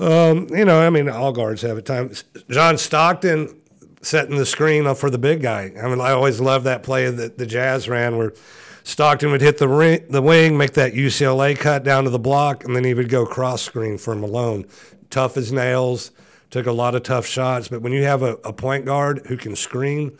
You 0.00 0.64
know, 0.64 0.80
I 0.80 0.90
mean, 0.90 1.08
all 1.08 1.32
guards 1.32 1.62
have 1.62 1.78
at 1.78 1.86
times. 1.86 2.24
John 2.50 2.78
Stockton 2.78 3.60
setting 4.02 4.36
the 4.36 4.44
screen 4.46 4.86
up 4.86 4.98
for 4.98 5.08
the 5.08 5.18
big 5.18 5.40
guy. 5.40 5.72
I 5.80 5.88
mean, 5.88 6.00
I 6.00 6.10
always 6.10 6.40
loved 6.40 6.66
that 6.66 6.82
play 6.82 7.08
that 7.08 7.38
the 7.38 7.46
Jazz 7.46 7.88
ran 7.88 8.18
where 8.18 8.34
Stockton 8.82 9.30
would 9.30 9.40
hit 9.40 9.56
the 9.58 9.68
ring, 9.68 10.04
the 10.10 10.20
wing, 10.20 10.58
make 10.58 10.72
that 10.74 10.92
UCLA 10.92 11.58
cut 11.58 11.84
down 11.84 12.04
to 12.04 12.10
the 12.10 12.18
block, 12.18 12.64
and 12.64 12.76
then 12.76 12.84
he 12.84 12.92
would 12.92 13.08
go 13.08 13.24
cross 13.24 13.62
screen 13.62 13.96
for 13.96 14.14
Malone. 14.14 14.66
Tough 15.10 15.36
as 15.38 15.52
nails, 15.52 16.10
took 16.54 16.66
a 16.66 16.72
lot 16.72 16.94
of 16.94 17.02
tough 17.02 17.26
shots. 17.26 17.66
But 17.66 17.82
when 17.82 17.90
you 17.90 18.04
have 18.04 18.22
a, 18.22 18.34
a 18.44 18.52
point 18.52 18.84
guard 18.84 19.26
who 19.26 19.36
can 19.36 19.56
screen, 19.56 20.16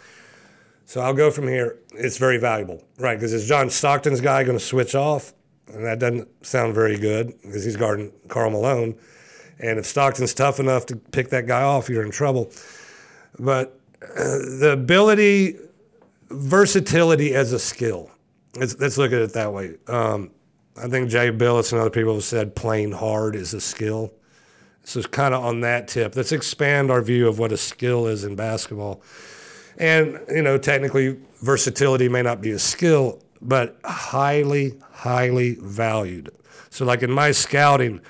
so 0.84 1.00
I'll 1.00 1.14
go 1.14 1.30
from 1.30 1.46
here. 1.46 1.78
It's 1.92 2.18
very 2.18 2.38
valuable, 2.38 2.82
right? 2.98 3.14
Because 3.14 3.32
is 3.32 3.46
John 3.46 3.70
Stockton's 3.70 4.20
guy 4.20 4.42
going 4.42 4.58
to 4.58 4.64
switch 4.64 4.96
off? 4.96 5.32
And 5.72 5.86
that 5.86 6.00
doesn't 6.00 6.28
sound 6.44 6.74
very 6.74 6.98
good 6.98 7.40
because 7.40 7.64
he's 7.64 7.76
guarding 7.76 8.10
Karl 8.26 8.50
Malone. 8.50 8.96
And 9.60 9.78
if 9.78 9.86
Stockton's 9.86 10.34
tough 10.34 10.58
enough 10.58 10.86
to 10.86 10.96
pick 10.96 11.28
that 11.28 11.46
guy 11.46 11.62
off, 11.62 11.88
you're 11.88 12.04
in 12.04 12.10
trouble. 12.10 12.50
But 13.38 13.78
uh, 14.02 14.24
the 14.58 14.70
ability, 14.72 15.56
versatility 16.30 17.32
as 17.32 17.52
a 17.52 17.60
skill. 17.60 18.10
Let's, 18.56 18.76
let's 18.80 18.98
look 18.98 19.12
at 19.12 19.20
it 19.20 19.34
that 19.34 19.52
way. 19.52 19.76
Um, 19.86 20.32
I 20.76 20.88
think 20.88 21.10
Jay 21.10 21.30
Bilas 21.30 21.70
and 21.70 21.80
other 21.80 21.90
people 21.90 22.14
have 22.14 22.24
said 22.24 22.56
playing 22.56 22.90
hard 22.90 23.36
is 23.36 23.54
a 23.54 23.60
skill. 23.60 24.12
So 24.84 24.98
it's 24.98 25.08
kind 25.08 25.34
of 25.34 25.42
on 25.42 25.60
that 25.60 25.88
tip. 25.88 26.14
Let's 26.14 26.32
expand 26.32 26.90
our 26.90 27.02
view 27.02 27.26
of 27.26 27.38
what 27.38 27.52
a 27.52 27.56
skill 27.56 28.06
is 28.06 28.24
in 28.24 28.36
basketball. 28.36 29.02
And, 29.78 30.20
you 30.28 30.42
know, 30.42 30.58
technically, 30.58 31.18
versatility 31.42 32.08
may 32.08 32.22
not 32.22 32.40
be 32.40 32.50
a 32.52 32.58
skill, 32.58 33.22
but 33.40 33.78
highly, 33.84 34.78
highly 34.92 35.56
valued. 35.60 36.30
So, 36.70 36.84
like 36.84 37.02
in 37.02 37.10
my 37.10 37.32
scouting, 37.32 38.00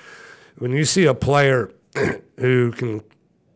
when 0.59 0.73
you 0.73 0.85
see 0.85 1.07
a 1.07 1.15
player 1.15 1.73
who 2.39 2.73
can, 2.73 3.03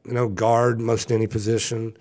you 0.05 0.13
know, 0.13 0.29
guard 0.29 0.81
most 0.81 1.11
any 1.13 1.27
position, 1.27 1.97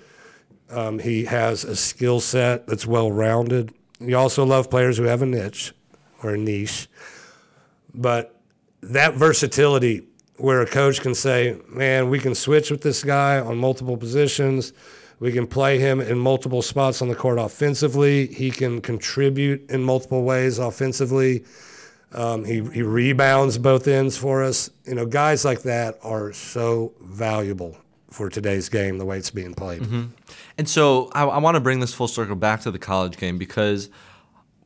um, 0.69 0.99
he 0.99 1.25
has 1.25 1.63
a 1.63 1.75
skill 1.75 2.19
set 2.19 2.67
that's 2.67 2.85
well 2.85 3.11
rounded. 3.11 3.73
You 3.99 4.17
also 4.17 4.45
love 4.45 4.69
players 4.69 4.97
who 4.97 5.03
have 5.03 5.21
a 5.21 5.25
niche 5.25 5.73
or 6.21 6.31
a 6.31 6.37
niche. 6.37 6.87
But 7.93 8.39
that 8.81 9.15
versatility, 9.15 10.03
where 10.37 10.61
a 10.61 10.65
coach 10.65 11.01
can 11.01 11.15
say, 11.15 11.57
man, 11.69 12.09
we 12.09 12.19
can 12.19 12.35
switch 12.35 12.71
with 12.71 12.81
this 12.81 13.03
guy 13.03 13.39
on 13.39 13.57
multiple 13.57 13.97
positions. 13.97 14.73
We 15.19 15.31
can 15.31 15.47
play 15.47 15.79
him 15.79 15.99
in 15.99 16.19
multiple 16.19 16.61
spots 16.61 17.01
on 17.01 17.07
the 17.07 17.15
court 17.15 17.39
offensively. 17.39 18.27
He 18.27 18.51
can 18.51 18.81
contribute 18.81 19.69
in 19.71 19.83
multiple 19.83 20.23
ways 20.23 20.59
offensively. 20.59 21.43
Um, 22.13 22.45
he, 22.45 22.63
he 22.69 22.83
rebounds 22.83 23.57
both 23.57 23.87
ends 23.87 24.15
for 24.17 24.43
us. 24.43 24.69
You 24.85 24.95
know, 24.95 25.05
guys 25.05 25.43
like 25.43 25.63
that 25.63 25.97
are 26.03 26.31
so 26.33 26.93
valuable 27.01 27.77
for 28.11 28.29
today's 28.29 28.69
game, 28.69 28.97
the 28.99 29.05
way 29.05 29.17
it's 29.17 29.31
being 29.31 29.53
played. 29.53 29.81
And 30.57 30.69
so 30.69 31.09
I, 31.13 31.25
I 31.25 31.37
want 31.39 31.55
to 31.55 31.61
bring 31.61 31.79
this 31.79 31.93
full 31.93 32.07
circle 32.07 32.35
back 32.35 32.61
to 32.61 32.71
the 32.71 32.79
college 32.79 33.17
game 33.17 33.37
because 33.37 33.89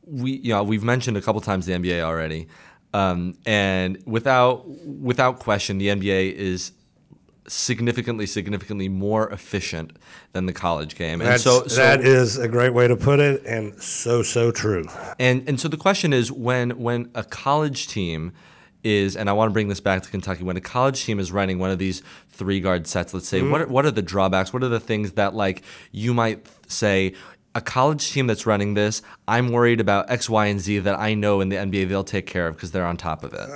we, 0.04 0.32
you 0.32 0.52
know, 0.52 0.62
we've 0.62 0.84
mentioned 0.84 1.16
a 1.16 1.20
couple 1.20 1.40
times 1.40 1.66
the 1.66 1.72
NBA 1.72 2.02
already, 2.02 2.46
um, 2.92 3.36
and 3.46 4.02
without 4.06 4.68
without 4.68 5.38
question, 5.38 5.78
the 5.78 5.88
NBA 5.88 6.34
is 6.34 6.72
significantly, 7.48 8.26
significantly 8.26 8.88
more 8.88 9.30
efficient 9.30 9.96
than 10.32 10.46
the 10.46 10.52
college 10.52 10.94
game. 10.96 11.20
And 11.20 11.28
That's, 11.28 11.42
so, 11.42 11.66
so 11.66 11.76
that 11.76 12.00
is 12.00 12.38
a 12.38 12.48
great 12.48 12.72
way 12.72 12.88
to 12.88 12.96
put 12.96 13.20
it, 13.20 13.44
and 13.44 13.80
so 13.82 14.22
so 14.22 14.50
true. 14.50 14.84
And 15.18 15.48
and 15.48 15.60
so 15.60 15.68
the 15.68 15.76
question 15.76 16.12
is 16.12 16.30
when 16.30 16.78
when 16.78 17.10
a 17.14 17.24
college 17.24 17.88
team 17.88 18.32
is 18.82 19.16
and 19.16 19.30
I 19.30 19.32
want 19.32 19.48
to 19.48 19.52
bring 19.52 19.68
this 19.68 19.80
back 19.80 20.02
to 20.02 20.10
Kentucky 20.10 20.42
when 20.42 20.56
a 20.56 20.60
college 20.60 21.04
team 21.04 21.20
is 21.20 21.30
running 21.30 21.58
one 21.58 21.70
of 21.70 21.78
these 21.78 22.02
three 22.28 22.58
guard 22.58 22.88
sets 22.88 23.14
let's 23.14 23.28
say 23.28 23.40
what 23.40 23.60
are, 23.60 23.66
what 23.68 23.86
are 23.86 23.92
the 23.92 24.02
drawbacks 24.02 24.52
what 24.52 24.64
are 24.64 24.68
the 24.68 24.80
things 24.80 25.12
that 25.12 25.34
like 25.34 25.62
you 25.92 26.12
might 26.12 26.44
say 26.66 27.14
a 27.54 27.60
college 27.60 28.12
team 28.12 28.26
that's 28.26 28.46
running 28.46 28.74
this 28.74 29.02
I'm 29.28 29.52
worried 29.52 29.80
about 29.80 30.10
X 30.10 30.30
Y 30.30 30.46
and 30.46 30.60
Z 30.60 30.80
that 30.80 30.98
I 30.98 31.14
know 31.14 31.40
in 31.40 31.48
the 31.48 31.56
NBA 31.56 31.88
they'll 31.88 32.04
take 32.04 32.26
care 32.26 32.48
of 32.48 32.56
because 32.56 32.70
they're 32.70 32.86
on 32.86 32.96
top 32.96 33.24
of 33.24 33.34
it 33.34 33.48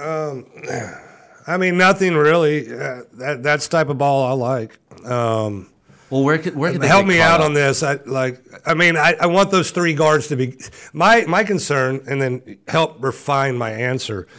I 1.46 1.58
mean, 1.58 1.76
nothing 1.78 2.14
really. 2.14 2.66
Uh, 2.72 3.02
that 3.14 3.42
that's 3.42 3.68
type 3.68 3.88
of 3.88 3.98
ball 3.98 4.26
I 4.26 4.32
like. 4.32 4.78
Um, 5.04 5.70
well 6.10 6.24
where 6.24 6.38
could 6.38 6.56
where 6.56 6.72
could 6.72 6.80
they 6.80 6.88
help 6.88 7.06
me 7.06 7.20
out 7.20 7.40
up? 7.40 7.46
on 7.46 7.54
this. 7.54 7.82
I 7.82 7.94
like. 8.06 8.40
I 8.64 8.74
mean, 8.74 8.96
I, 8.96 9.14
I 9.20 9.26
want 9.26 9.50
those 9.50 9.70
three 9.70 9.94
guards 9.94 10.28
to 10.28 10.36
be 10.36 10.58
my 10.92 11.24
my 11.26 11.44
concern, 11.44 12.02
and 12.08 12.20
then 12.20 12.58
help 12.66 13.02
refine 13.02 13.56
my 13.56 13.70
answer. 13.70 14.26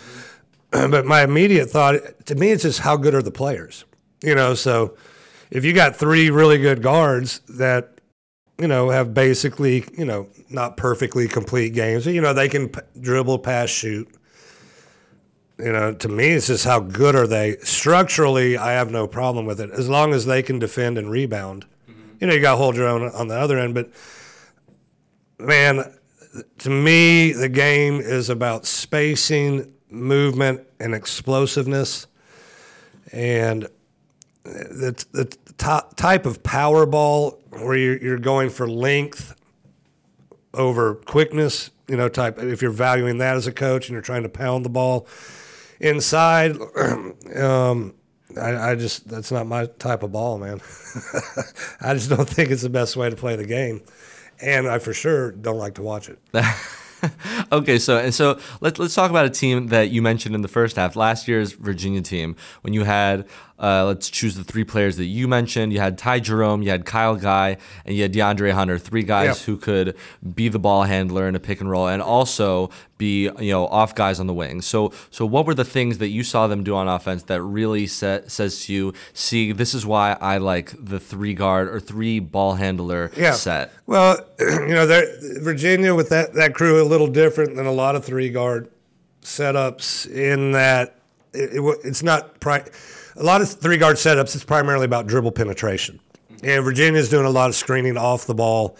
But 0.70 1.06
my 1.06 1.24
immediate 1.24 1.70
thought, 1.70 1.96
to 2.26 2.36
me, 2.36 2.52
it's 2.52 2.64
just 2.64 2.80
how 2.80 2.98
good 2.98 3.16
are 3.16 3.22
the 3.22 3.32
players. 3.32 3.86
You 4.22 4.36
know, 4.36 4.54
so 4.54 4.98
if 5.50 5.64
you 5.64 5.72
got 5.72 5.96
three 5.96 6.30
really 6.30 6.58
good 6.58 6.84
guards 6.84 7.40
that 7.48 7.97
you 8.60 8.68
know 8.68 8.90
have 8.90 9.14
basically 9.14 9.86
you 9.98 10.06
know 10.06 10.28
not 10.50 10.78
perfectly 10.78 11.28
complete 11.28 11.74
games, 11.74 12.06
you 12.06 12.22
know 12.22 12.34
they 12.34 12.50
can 12.50 12.70
p- 12.70 12.82
dribble, 13.00 13.40
pass, 13.40 13.70
shoot. 13.70 14.08
You 15.60 15.72
know, 15.72 15.92
to 15.92 16.08
me, 16.08 16.28
it's 16.28 16.48
just 16.48 16.66
how 16.66 16.80
good 16.80 17.16
are 17.16 17.26
they 17.26 17.58
structurally. 17.64 18.58
I 18.58 18.74
have 18.74 18.92
no 18.92 19.08
problem 19.08 19.48
with 19.48 19.60
it 19.60 19.72
as 19.72 19.90
long 19.90 20.14
as 20.14 20.28
they 20.28 20.44
can 20.44 20.60
defend 20.60 21.00
and 21.00 21.10
rebound. 21.10 21.66
Mm-hmm. 21.90 22.02
You 22.20 22.28
know, 22.28 22.34
you 22.36 22.42
got 22.42 22.52
to 22.52 22.58
hold 22.58 22.76
your 22.76 22.88
own 22.88 23.10
on 23.10 23.28
the 23.28 23.36
other 23.36 23.58
end, 23.58 23.74
but 23.74 23.90
man, 25.40 25.92
to 26.60 26.70
me, 26.70 27.32
the 27.32 27.50
game 27.50 28.00
is 28.00 28.30
about 28.30 28.66
spacing, 28.66 29.74
movement, 29.90 30.62
and 30.80 30.94
explosiveness. 30.94 32.08
And 33.12 33.66
uh, 33.66 33.68
the, 34.46 35.06
the 35.12 35.38
top, 35.58 35.96
type 35.96 36.26
of 36.26 36.44
power 36.44 36.86
ball 36.86 37.40
where 37.60 37.76
you're, 37.76 37.98
you're 37.98 38.20
going 38.20 38.50
for 38.50 38.68
length 38.68 39.36
over 40.54 40.96
quickness, 40.96 41.70
you 41.88 41.98
know, 41.98 42.10
type, 42.10 42.40
if 42.40 42.62
you're 42.62 42.72
valuing 42.72 43.20
that 43.20 43.36
as 43.36 43.48
a 43.48 43.52
coach 43.52 43.88
and 43.88 43.94
you're 43.94 44.02
trying 44.02 44.24
to 44.24 44.30
pound 44.30 44.66
the 44.66 44.70
ball 44.70 45.08
inside, 45.80 46.58
um, 47.36 47.94
I, 48.40 48.72
I 48.72 48.76
just, 48.76 49.08
that's 49.08 49.32
not 49.32 49.48
my 49.48 49.66
type 49.66 50.04
of 50.04 50.12
ball, 50.12 50.38
man. 50.38 50.60
I 51.82 51.94
just 51.94 52.10
don't 52.10 52.28
think 52.28 52.50
it's 52.50 52.64
the 52.64 52.70
best 52.70 52.96
way 52.96 53.10
to 53.10 53.16
play 53.16 53.36
the 53.36 53.46
game. 53.46 53.82
And 54.40 54.68
I 54.68 54.80
for 54.80 54.94
sure 54.94 55.32
don't 55.32 55.58
like 55.58 55.76
to 55.76 55.82
watch 55.82 56.10
it. 56.10 56.20
okay, 57.52 57.80
so 57.80 57.98
and 57.98 58.14
so 58.14 58.40
let's 58.62 58.80
let's 58.80 58.96
talk 58.96 59.10
about 59.10 59.26
a 59.26 59.30
team 59.30 59.68
that 59.68 59.90
you 59.90 60.02
mentioned 60.02 60.36
in 60.36 60.42
the 60.42 60.48
first 60.48 60.76
half, 60.76 60.96
last 60.96 61.28
year's 61.28 61.54
Virginia 61.54 62.02
team, 62.02 62.36
when 62.62 62.74
you 62.74 62.84
had 62.84 63.28
uh, 63.60 63.86
let's 63.86 64.10
choose 64.10 64.36
the 64.36 64.44
three 64.44 64.64
players 64.64 64.98
that 64.98 65.06
you 65.06 65.28
mentioned. 65.28 65.74
You 65.74 65.80
had 65.80 65.98
Ty 65.98 66.20
Jerome, 66.20 66.62
you 66.62 66.70
had 66.70 66.86
Kyle 66.86 67.16
Guy, 67.16 67.58
and 67.86 67.96
you 67.96 68.04
had 68.04 68.14
DeAndre 68.14 68.52
Hunter, 68.52 68.78
three 68.78 69.04
guys 69.04 69.28
Yep. 69.28 69.38
who 69.46 69.58
could 69.58 69.96
be 70.36 70.48
the 70.48 70.60
ball 70.60 70.84
handler 70.84 71.28
in 71.28 71.36
a 71.36 71.40
pick 71.40 71.60
and 71.62 71.70
roll, 71.70 71.88
and 71.88 72.02
also 72.02 72.70
be 72.98 73.24
you 73.40 73.52
know 73.52 73.68
off 73.68 73.96
guys 73.96 74.20
on 74.20 74.28
the 74.28 74.34
wing. 74.34 74.62
So 74.62 74.92
so 75.10 75.26
what 75.26 75.46
were 75.46 75.56
the 75.56 75.66
things 75.66 75.98
that 75.98 76.10
you 76.10 76.24
saw 76.24 76.48
them 76.48 76.64
do 76.64 76.76
on 76.76 76.88
offense 76.88 77.24
that 77.24 77.42
really 77.42 77.88
sa- 77.88 78.20
says 78.28 78.66
to 78.66 78.74
you, 78.74 78.94
see, 79.14 79.52
this 79.52 79.74
is 79.74 79.86
why 79.86 80.18
I 80.22 80.38
like 80.38 80.74
the 80.78 81.00
three 81.00 81.34
guard 81.34 81.68
or 81.68 81.80
three 81.80 82.20
ball 82.20 82.56
handler 82.56 83.12
yeah. 83.18 83.32
set. 83.34 83.72
Well, 83.86 84.20
you 84.40 84.68
know, 84.68 84.86
Virginia 85.42 85.96
with 85.96 86.10
that 86.10 86.34
that 86.36 86.54
crew 86.54 86.82
a 86.82 86.86
little 86.86 87.08
different 87.08 87.56
than 87.56 87.66
a 87.66 87.72
lot 87.72 87.96
of 87.96 88.06
three 88.06 88.30
guard 88.30 88.70
setups 89.22 90.10
in 90.10 90.52
that 90.52 90.96
it, 91.34 91.54
it, 91.54 91.80
it's 91.84 92.04
not 92.04 92.40
pri- 92.40 92.66
a 93.18 93.24
lot 93.24 93.42
of 93.42 93.50
three 93.50 93.78
guard 93.78 93.98
setups. 93.98 94.36
It's 94.36 94.46
primarily 94.46 94.86
about 94.86 95.08
dribble 95.08 95.32
penetration, 95.32 96.00
and 96.44 96.64
Virginia's 96.64 97.10
doing 97.10 97.26
a 97.26 97.30
lot 97.30 97.50
of 97.50 97.56
screening 97.56 97.98
off 97.98 98.28
the 98.28 98.36
ball 98.36 98.78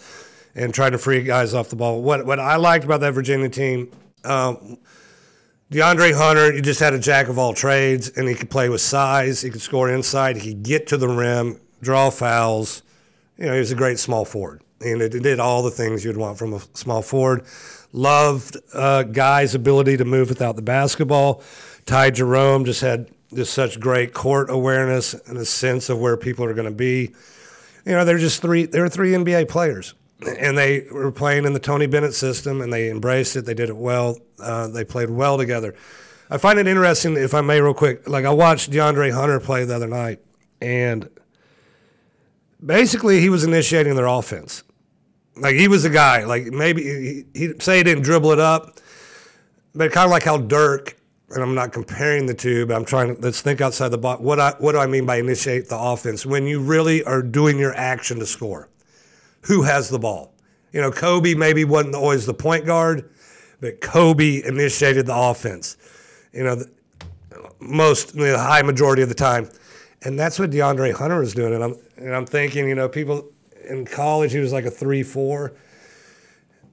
and 0.54 0.72
trying 0.72 0.92
to 0.92 0.98
free 0.98 1.22
guys 1.22 1.54
off 1.54 1.68
the 1.68 1.76
ball. 1.76 2.02
What 2.02 2.24
what 2.26 2.38
I 2.38 2.56
liked 2.56 2.84
about 2.84 3.00
that 3.00 3.12
Virginia 3.12 3.48
team. 3.48 3.90
Um, 4.24 4.78
DeAndre 5.70 6.14
Hunter, 6.16 6.54
you 6.54 6.62
just 6.62 6.80
had 6.80 6.94
a 6.94 6.98
jack 6.98 7.28
of 7.28 7.38
all 7.38 7.52
trades, 7.52 8.08
and 8.08 8.26
he 8.26 8.34
could 8.34 8.48
play 8.48 8.70
with 8.70 8.80
size. 8.80 9.42
He 9.42 9.50
could 9.50 9.60
score 9.60 9.90
inside. 9.90 10.38
He 10.38 10.54
could 10.54 10.62
get 10.62 10.86
to 10.88 10.96
the 10.96 11.08
rim, 11.08 11.60
draw 11.82 12.08
fouls. 12.08 12.82
You 13.36 13.46
know, 13.46 13.52
he 13.52 13.58
was 13.58 13.70
a 13.70 13.74
great 13.74 13.98
small 13.98 14.24
forward, 14.24 14.62
and 14.80 15.02
it 15.02 15.10
did 15.10 15.38
all 15.38 15.62
the 15.62 15.70
things 15.70 16.04
you'd 16.04 16.16
want 16.16 16.38
from 16.38 16.54
a 16.54 16.60
small 16.72 17.02
forward. 17.02 17.44
Loved 17.92 18.56
uh, 18.72 19.02
Guy's 19.02 19.54
ability 19.54 19.98
to 19.98 20.06
move 20.06 20.30
without 20.30 20.56
the 20.56 20.62
basketball. 20.62 21.42
Ty 21.84 22.10
Jerome 22.10 22.64
just 22.64 22.80
had 22.80 23.10
just 23.34 23.52
such 23.52 23.78
great 23.78 24.14
court 24.14 24.50
awareness 24.50 25.14
and 25.14 25.36
a 25.36 25.44
sense 25.44 25.88
of 25.88 25.98
where 25.98 26.16
people 26.16 26.44
are 26.44 26.54
going 26.54 26.68
to 26.68 26.74
be. 26.74 27.14
You 27.84 27.92
know, 27.92 28.04
they're 28.04 28.18
just 28.18 28.42
three. 28.42 28.66
They're 28.66 28.88
three 28.88 29.12
NBA 29.12 29.48
players, 29.48 29.94
and 30.38 30.56
they 30.56 30.86
were 30.90 31.12
playing 31.12 31.44
in 31.44 31.52
the 31.52 31.60
Tony 31.60 31.86
Bennett 31.86 32.14
system, 32.14 32.60
and 32.60 32.72
they 32.72 32.90
embraced 32.90 33.36
it. 33.36 33.44
They 33.46 33.54
did 33.54 33.68
it 33.68 33.76
well. 33.76 34.18
Uh, 34.38 34.68
they 34.68 34.84
played 34.84 35.10
well 35.10 35.38
together. 35.38 35.74
I 36.30 36.36
find 36.36 36.58
it 36.58 36.66
interesting, 36.66 37.16
if 37.16 37.32
I 37.32 37.40
may, 37.40 37.60
real 37.60 37.74
quick. 37.74 38.08
Like 38.08 38.24
I 38.24 38.30
watched 38.30 38.70
DeAndre 38.70 39.12
Hunter 39.12 39.40
play 39.40 39.64
the 39.64 39.76
other 39.76 39.86
night, 39.86 40.20
and 40.60 41.08
basically 42.64 43.20
he 43.20 43.28
was 43.28 43.44
initiating 43.44 43.94
their 43.94 44.06
offense. 44.06 44.64
Like 45.36 45.56
he 45.56 45.68
was 45.68 45.84
a 45.84 45.90
guy. 45.90 46.24
Like 46.24 46.46
maybe 46.46 46.82
he, 46.82 47.24
he 47.34 47.52
say 47.60 47.78
he 47.78 47.84
didn't 47.84 48.02
dribble 48.02 48.32
it 48.32 48.40
up, 48.40 48.78
but 49.74 49.92
kind 49.92 50.04
of 50.04 50.10
like 50.10 50.24
how 50.24 50.38
Dirk. 50.38 50.97
And 51.30 51.42
I'm 51.42 51.54
not 51.54 51.72
comparing 51.72 52.24
the 52.24 52.34
two, 52.34 52.64
but 52.64 52.74
I'm 52.74 52.86
trying 52.86 53.14
to 53.14 53.20
let's 53.20 53.42
think 53.42 53.60
outside 53.60 53.88
the 53.88 53.98
box. 53.98 54.22
What 54.22 54.40
I 54.40 54.54
what 54.58 54.72
do 54.72 54.78
I 54.78 54.86
mean 54.86 55.04
by 55.04 55.16
initiate 55.16 55.68
the 55.68 55.78
offense? 55.78 56.24
When 56.24 56.46
you 56.46 56.60
really 56.60 57.04
are 57.04 57.22
doing 57.22 57.58
your 57.58 57.74
action 57.74 58.18
to 58.20 58.26
score, 58.26 58.70
who 59.42 59.62
has 59.62 59.90
the 59.90 59.98
ball? 59.98 60.32
You 60.72 60.80
know, 60.80 60.90
Kobe 60.90 61.34
maybe 61.34 61.64
wasn't 61.64 61.94
always 61.94 62.26
the 62.26 62.34
point 62.34 62.66
guard, 62.66 63.10
but 63.60 63.80
Kobe 63.80 64.42
initiated 64.42 65.06
the 65.06 65.16
offense. 65.16 65.76
You 66.32 66.44
know, 66.44 66.54
the, 66.56 66.70
most 67.60 68.14
the 68.14 68.38
high 68.38 68.62
majority 68.62 69.02
of 69.02 69.08
the 69.08 69.14
time, 69.14 69.50
and 70.02 70.18
that's 70.18 70.38
what 70.38 70.50
DeAndre 70.50 70.94
Hunter 70.94 71.22
is 71.22 71.34
doing. 71.34 71.54
And 71.54 71.64
I'm 71.64 71.76
and 71.96 72.14
I'm 72.14 72.26
thinking, 72.26 72.68
you 72.68 72.74
know, 72.74 72.88
people 72.88 73.30
in 73.68 73.84
college 73.84 74.32
he 74.32 74.38
was 74.38 74.52
like 74.52 74.64
a 74.64 74.70
three 74.70 75.02
four, 75.02 75.54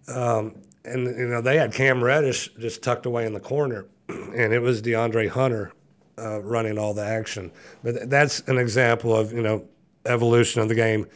um, 0.08 0.62
and 0.84 1.06
you 1.06 1.28
know 1.28 1.42
they 1.42 1.58
had 1.58 1.74
Cam 1.74 2.04
Reddish 2.04 2.50
just 2.60 2.84
tucked 2.84 3.06
away 3.06 3.26
in 3.26 3.34
the 3.34 3.40
corner, 3.40 3.86
and 4.10 4.54
it 4.54 4.60
was 4.62 4.82
DeAndre 4.82 5.30
Hunter 5.30 5.74
uh, 6.18 6.42
running 6.42 6.78
all 6.78 6.94
the 6.94 7.06
action. 7.06 7.52
But 7.84 8.10
that's 8.10 8.40
an 8.42 8.58
example 8.58 9.16
of 9.16 9.34
you 9.34 9.42
know 9.42 9.68
evolution 10.06 10.62
of 10.62 10.70
the 10.70 10.76
game. 10.76 11.08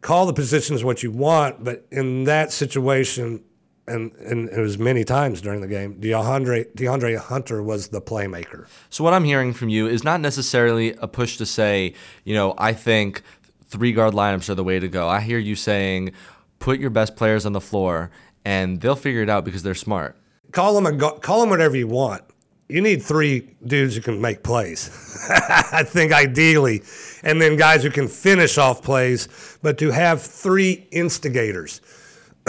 Call 0.00 0.26
the 0.26 0.32
positions 0.32 0.84
what 0.84 1.02
you 1.02 1.10
want, 1.10 1.64
but 1.64 1.84
in 1.90 2.24
that 2.24 2.52
situation, 2.52 3.42
and, 3.88 4.12
and 4.12 4.48
it 4.48 4.60
was 4.60 4.78
many 4.78 5.02
times 5.02 5.40
during 5.40 5.60
the 5.60 5.66
game. 5.66 6.00
DeAndre 6.00 6.72
DeAndre 6.74 7.18
Hunter 7.18 7.62
was 7.62 7.88
the 7.88 8.00
playmaker. 8.00 8.66
So 8.90 9.02
what 9.02 9.12
I'm 9.12 9.24
hearing 9.24 9.52
from 9.52 9.70
you 9.70 9.88
is 9.88 10.04
not 10.04 10.20
necessarily 10.20 10.94
a 10.94 11.08
push 11.08 11.36
to 11.38 11.46
say, 11.46 11.94
you 12.24 12.34
know, 12.34 12.54
I 12.58 12.74
think 12.74 13.22
three 13.66 13.92
guard 13.92 14.14
lineups 14.14 14.48
are 14.48 14.54
the 14.54 14.64
way 14.64 14.78
to 14.78 14.88
go. 14.88 15.08
I 15.08 15.20
hear 15.20 15.38
you 15.38 15.56
saying, 15.56 16.12
put 16.58 16.78
your 16.78 16.90
best 16.90 17.16
players 17.16 17.44
on 17.44 17.52
the 17.52 17.60
floor, 17.60 18.10
and 18.44 18.80
they'll 18.80 18.96
figure 18.96 19.22
it 19.22 19.28
out 19.28 19.44
because 19.44 19.62
they're 19.62 19.74
smart. 19.74 20.16
Call 20.52 20.80
them 20.80 20.86
a 20.86 21.18
call 21.20 21.40
them 21.40 21.50
whatever 21.50 21.76
you 21.76 21.88
want. 21.88 22.22
You 22.68 22.82
need 22.82 23.02
three 23.02 23.48
dudes 23.64 23.94
who 23.94 24.02
can 24.02 24.20
make 24.20 24.42
plays. 24.42 24.90
I 25.72 25.82
think 25.84 26.12
ideally, 26.12 26.82
and 27.22 27.40
then 27.40 27.56
guys 27.56 27.82
who 27.82 27.90
can 27.90 28.08
finish 28.08 28.58
off 28.58 28.82
plays, 28.82 29.28
but 29.62 29.78
to 29.78 29.90
have 29.90 30.22
three 30.22 30.86
instigators 30.90 31.80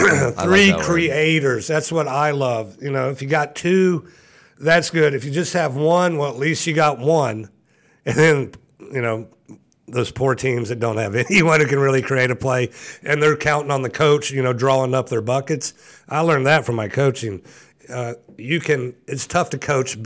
three 0.00 0.72
like 0.72 0.78
that 0.78 0.80
creators. 0.80 1.68
Word. 1.68 1.74
That's 1.74 1.92
what 1.92 2.08
I 2.08 2.30
love. 2.30 2.82
You 2.82 2.90
know, 2.90 3.10
if 3.10 3.20
you 3.20 3.28
got 3.28 3.54
two, 3.54 4.08
that's 4.58 4.90
good. 4.90 5.14
If 5.14 5.24
you 5.24 5.30
just 5.30 5.52
have 5.52 5.76
one, 5.76 6.16
well, 6.16 6.30
at 6.30 6.38
least 6.38 6.66
you 6.66 6.74
got 6.74 6.98
one. 6.98 7.50
And 8.06 8.16
then, 8.16 8.52
you 8.92 9.02
know, 9.02 9.28
those 9.86 10.10
poor 10.10 10.34
teams 10.34 10.68
that 10.68 10.80
don't 10.80 10.96
have 10.96 11.14
anyone 11.30 11.60
who 11.60 11.66
can 11.66 11.78
really 11.78 12.02
create 12.02 12.30
a 12.30 12.36
play 12.36 12.70
and 13.02 13.22
they're 13.22 13.36
counting 13.36 13.70
on 13.70 13.82
the 13.82 13.90
coach, 13.90 14.30
you 14.30 14.42
know, 14.42 14.52
drawing 14.52 14.94
up 14.94 15.08
their 15.08 15.20
buckets. 15.20 15.74
I 16.08 16.20
learned 16.20 16.46
that 16.46 16.64
from 16.64 16.76
my 16.76 16.88
coaching. 16.88 17.42
Uh, 17.88 18.14
you 18.36 18.60
can, 18.60 18.94
it's 19.06 19.26
tough 19.26 19.50
to 19.50 19.58
coach 19.58 19.96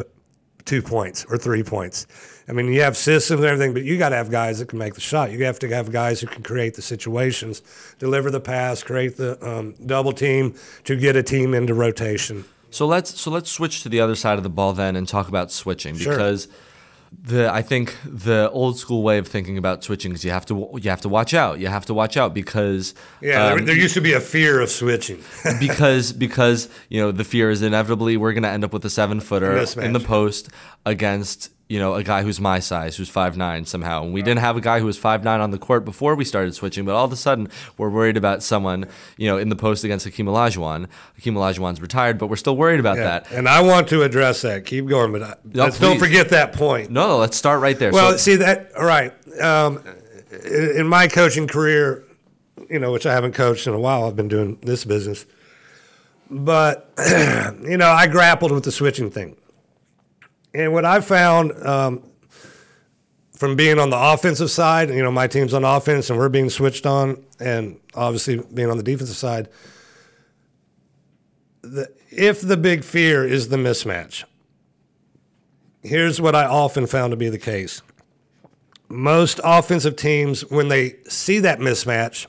two 0.65 0.83
points 0.83 1.25
or 1.27 1.37
three 1.37 1.63
points. 1.63 2.07
I 2.49 2.53
mean, 2.53 2.73
you 2.73 2.83
have 2.83 2.97
systems 2.97 3.41
and 3.41 3.49
everything, 3.49 3.73
but 3.73 3.85
you 3.85 3.99
got 3.99 4.11
to 4.11 4.17
have 4.17 4.31
guys 4.31 4.59
that 4.59 4.69
can 4.69 4.79
make 4.79 4.95
the 4.95 5.01
shot. 5.01 5.33
You 5.33 5.45
have 5.45 5.59
to 5.61 5.69
have 5.69 5.91
guys 5.91 6.21
who 6.21 6.27
can 6.27 6.43
create 6.43 6.75
the 6.75 6.83
situations, 6.83 7.63
deliver 7.99 8.31
the 8.31 8.41
pass, 8.41 8.83
create 8.83 9.17
the 9.17 9.43
um, 9.47 9.75
double 9.87 10.13
team 10.13 10.55
to 10.85 10.97
get 10.97 11.17
a 11.17 11.23
team 11.23 11.55
into 11.55 11.75
rotation. 11.75 12.45
So 12.71 12.87
let's 12.87 13.21
so 13.21 13.31
let's 13.31 13.51
switch 13.51 13.83
to 13.85 13.89
the 13.89 14.01
other 14.01 14.17
side 14.17 14.37
of 14.37 14.43
the 14.43 14.51
ball 14.51 14.73
then 14.73 14.97
and 14.97 15.07
talk 15.07 15.29
about 15.29 15.53
switching 15.53 15.97
sure. 15.97 16.15
because 16.15 16.49
the 17.23 17.53
I 17.53 17.63
think 17.63 17.97
the 18.05 18.51
old 18.51 18.79
school 18.79 19.03
way 19.03 19.19
of 19.19 19.29
thinking 19.29 19.59
about 19.59 19.85
switching 19.85 20.13
is 20.13 20.25
you 20.25 20.31
have 20.31 20.47
to 20.47 20.69
you 20.81 20.91
have 20.91 21.01
to 21.03 21.09
watch 21.09 21.35
out. 21.35 21.59
You 21.59 21.69
have 21.69 21.87
to 21.87 21.95
watch 21.95 22.17
out 22.17 22.35
because 22.35 22.95
yeah, 23.21 23.47
um, 23.47 23.59
there, 23.59 23.67
there, 23.67 23.77
used 23.77 23.95
to 23.95 24.01
be 24.01 24.13
a 24.13 24.21
fear 24.21 24.61
of 24.61 24.71
switching 24.71 25.23
because 25.61 26.13
because 26.13 26.69
you 26.89 27.01
know 27.01 27.13
the 27.13 27.25
fear 27.25 27.51
is 27.51 27.63
inevitably 27.63 28.17
we're 28.17 28.33
going 28.33 28.43
to 28.43 28.49
end 28.49 28.65
up 28.65 28.73
with 28.73 28.85
a 28.85 28.91
seven 28.91 29.21
footer 29.21 29.57
in 29.81 29.93
the 29.93 30.01
post 30.01 30.49
against 30.85 31.51
you 31.69 31.79
know, 31.79 31.95
a 31.95 32.03
guy 32.03 32.23
who's 32.23 32.41
my 32.41 32.59
size, 32.59 32.97
who's 32.97 33.09
five 33.09 33.37
nine 33.37 33.65
somehow. 33.65 34.05
And 34.05 34.13
we 34.13 34.23
didn't 34.23 34.41
have 34.41 34.57
a 34.57 34.61
guy 34.61 34.81
who 34.81 34.87
was 34.87 34.99
five 34.99 35.25
nine 35.25 35.41
on 35.41 35.51
the 35.51 35.59
court 35.59 35.85
before 35.85 36.15
we 36.15 36.25
started 36.25 36.55
switching, 36.55 36.85
but 36.85 36.95
all 36.95 37.07
of 37.07 37.13
a 37.13 37.17
sudden 37.17 37.49
we're 37.79 37.89
worried 37.89 38.17
about 38.17 38.43
someone, 38.43 38.87
you 39.17 39.27
know, 39.27 39.39
in 39.39 39.49
the 39.49 39.57
post 39.57 39.83
against 39.83 40.05
Hakeem 40.05 40.27
Olajuwon. 40.27 40.89
Hakeem 41.17 41.35
Olajuwon's 41.35 41.81
retired, 41.81 42.19
but 42.19 42.27
we're 42.27 42.37
still 42.37 42.57
worried 42.57 42.81
about 42.81 42.99
yeah. 42.99 43.05
that. 43.05 43.33
And 43.33 43.49
I 43.49 43.63
want 43.63 43.89
to 43.89 44.03
address 44.03 44.43
that. 44.43 44.67
Keep 44.67 44.89
going, 44.89 45.13
but 45.13 45.23
I, 45.23 45.35
no, 45.45 45.65
let's 45.65 45.79
don't 45.79 45.99
forget 45.99 46.29
that 46.31 46.53
point. 46.53 46.91
No, 46.91 47.09
no, 47.09 47.17
let's 47.17 47.37
start 47.37 47.61
right 47.61 47.79
there. 47.79 47.93
Well, 47.93 48.13
so, 48.13 48.17
see 48.19 48.37
that, 48.37 48.73
all 48.77 48.85
right. 48.85 49.13
Um, 49.41 49.83
in 50.45 50.87
my 50.87 51.09
coaching 51.09 51.47
career, 51.47 52.05
you 52.69 52.79
know, 52.79 52.93
which 52.93 53.07
I 53.07 53.13
haven't 53.13 53.33
coached 53.33 53.67
in 53.67 53.73
a 53.73 53.81
while, 53.81 54.05
I've 54.05 54.17
been 54.17 54.29
doing 54.29 54.59
this 54.63 54.85
business. 54.85 55.25
But, 56.31 56.91
you 57.63 57.77
know, 57.79 57.91
I 57.91 58.07
grappled 58.07 58.53
with 58.53 58.65
the 58.65 58.73
switching 58.73 59.11
thing 59.11 59.37
and 60.55 60.73
what 60.73 60.85
I 60.85 61.01
found 61.01 61.53
um, 61.67 62.03
from 63.33 63.57
being 63.57 63.79
on 63.81 63.91
the 63.91 63.99
offensive 63.99 64.51
side, 64.51 64.89
you 64.89 65.03
know, 65.03 65.11
my 65.11 65.27
team's 65.27 65.53
on 65.53 65.65
offense 65.65 66.09
and 66.09 66.19
we're 66.19 66.29
being 66.29 66.49
switched 66.49 66.87
on, 66.87 67.23
and 67.41 67.81
obviously 67.95 68.41
being 68.55 68.71
on 68.71 68.77
the 68.77 68.83
defensive 68.83 69.17
side, 69.17 69.49
the, 71.63 71.93
if 72.11 72.41
the 72.41 72.57
big 72.57 72.85
fear 72.85 73.27
is 73.27 73.49
the 73.49 73.57
mismatch, 73.57 74.25
here's 75.83 76.21
what 76.21 76.37
I 76.37 76.45
often 76.45 76.87
found 76.87 77.11
to 77.11 77.17
be 77.17 77.29
the 77.29 77.39
case. 77.39 77.83
Most 78.89 79.41
offensive 79.43 79.97
teams, 79.97 80.43
when 80.51 80.69
they 80.69 80.97
see 81.09 81.41
that 81.41 81.59
mismatch, 81.59 82.27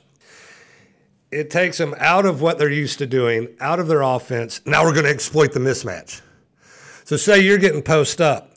it 1.30 1.50
takes 1.50 1.78
them 1.78 1.94
out 1.98 2.26
of 2.26 2.40
what 2.40 2.58
they're 2.58 2.70
used 2.70 2.98
to 2.98 3.06
doing, 3.06 3.48
out 3.60 3.78
of 3.78 3.88
their 3.88 4.02
offense. 4.02 4.60
Now 4.66 4.84
we're 4.84 4.94
going 4.94 5.04
to 5.04 5.10
exploit 5.10 5.52
the 5.52 5.60
mismatch. 5.60 6.22
So 7.06 7.16
say 7.16 7.38
you're 7.38 7.58
getting 7.58 7.82
post 7.82 8.20
up. 8.20 8.50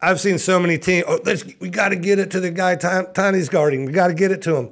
I've 0.00 0.18
seen 0.18 0.38
so 0.38 0.58
many 0.58 0.78
teams. 0.78 1.04
Oh, 1.06 1.20
we 1.60 1.68
got 1.68 1.90
to 1.90 1.96
get 1.96 2.18
it 2.18 2.30
to 2.30 2.40
the 2.40 2.50
guy 2.50 2.76
Tiny's 2.76 3.50
guarding. 3.50 3.84
We 3.84 3.92
got 3.92 4.06
to 4.06 4.14
get 4.14 4.30
it 4.30 4.40
to 4.42 4.56
him, 4.56 4.70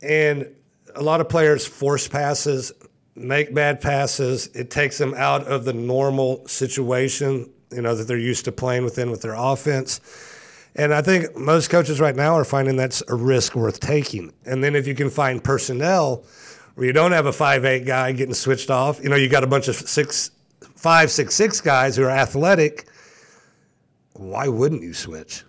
and 0.00 0.48
a 0.94 1.02
lot 1.02 1.20
of 1.20 1.28
players 1.28 1.66
force 1.66 2.06
passes, 2.06 2.70
make 3.16 3.52
bad 3.52 3.80
passes. 3.80 4.46
It 4.54 4.70
takes 4.70 4.98
them 4.98 5.14
out 5.16 5.48
of 5.48 5.64
the 5.64 5.72
normal 5.72 6.46
situation, 6.46 7.50
you 7.72 7.82
know, 7.82 7.96
that 7.96 8.04
they're 8.04 8.16
used 8.16 8.44
to 8.44 8.52
playing 8.52 8.84
within 8.84 9.10
with 9.10 9.22
their 9.22 9.34
offense. 9.34 10.00
And 10.76 10.94
I 10.94 11.02
think 11.02 11.36
most 11.36 11.70
coaches 11.70 11.98
right 11.98 12.14
now 12.14 12.36
are 12.36 12.44
finding 12.44 12.76
that's 12.76 13.02
a 13.08 13.16
risk 13.16 13.56
worth 13.56 13.80
taking. 13.80 14.32
And 14.44 14.62
then 14.62 14.76
if 14.76 14.86
you 14.86 14.94
can 14.94 15.10
find 15.10 15.42
personnel 15.42 16.24
where 16.76 16.86
you 16.86 16.92
don't 16.92 17.12
have 17.12 17.26
a 17.26 17.32
five 17.32 17.64
eight 17.64 17.84
guy 17.84 18.12
getting 18.12 18.34
switched 18.34 18.70
off, 18.70 19.02
you 19.02 19.08
know, 19.08 19.16
you 19.16 19.28
got 19.28 19.42
a 19.42 19.48
bunch 19.48 19.66
of 19.66 19.74
six 19.74 20.30
five, 20.76 21.10
six, 21.10 21.34
six 21.34 21.60
guys 21.60 21.96
who 21.96 22.04
are 22.04 22.10
athletic, 22.10 22.86
why 24.12 24.48
wouldn't 24.48 24.82
you 24.82 24.94
switch? 24.94 25.42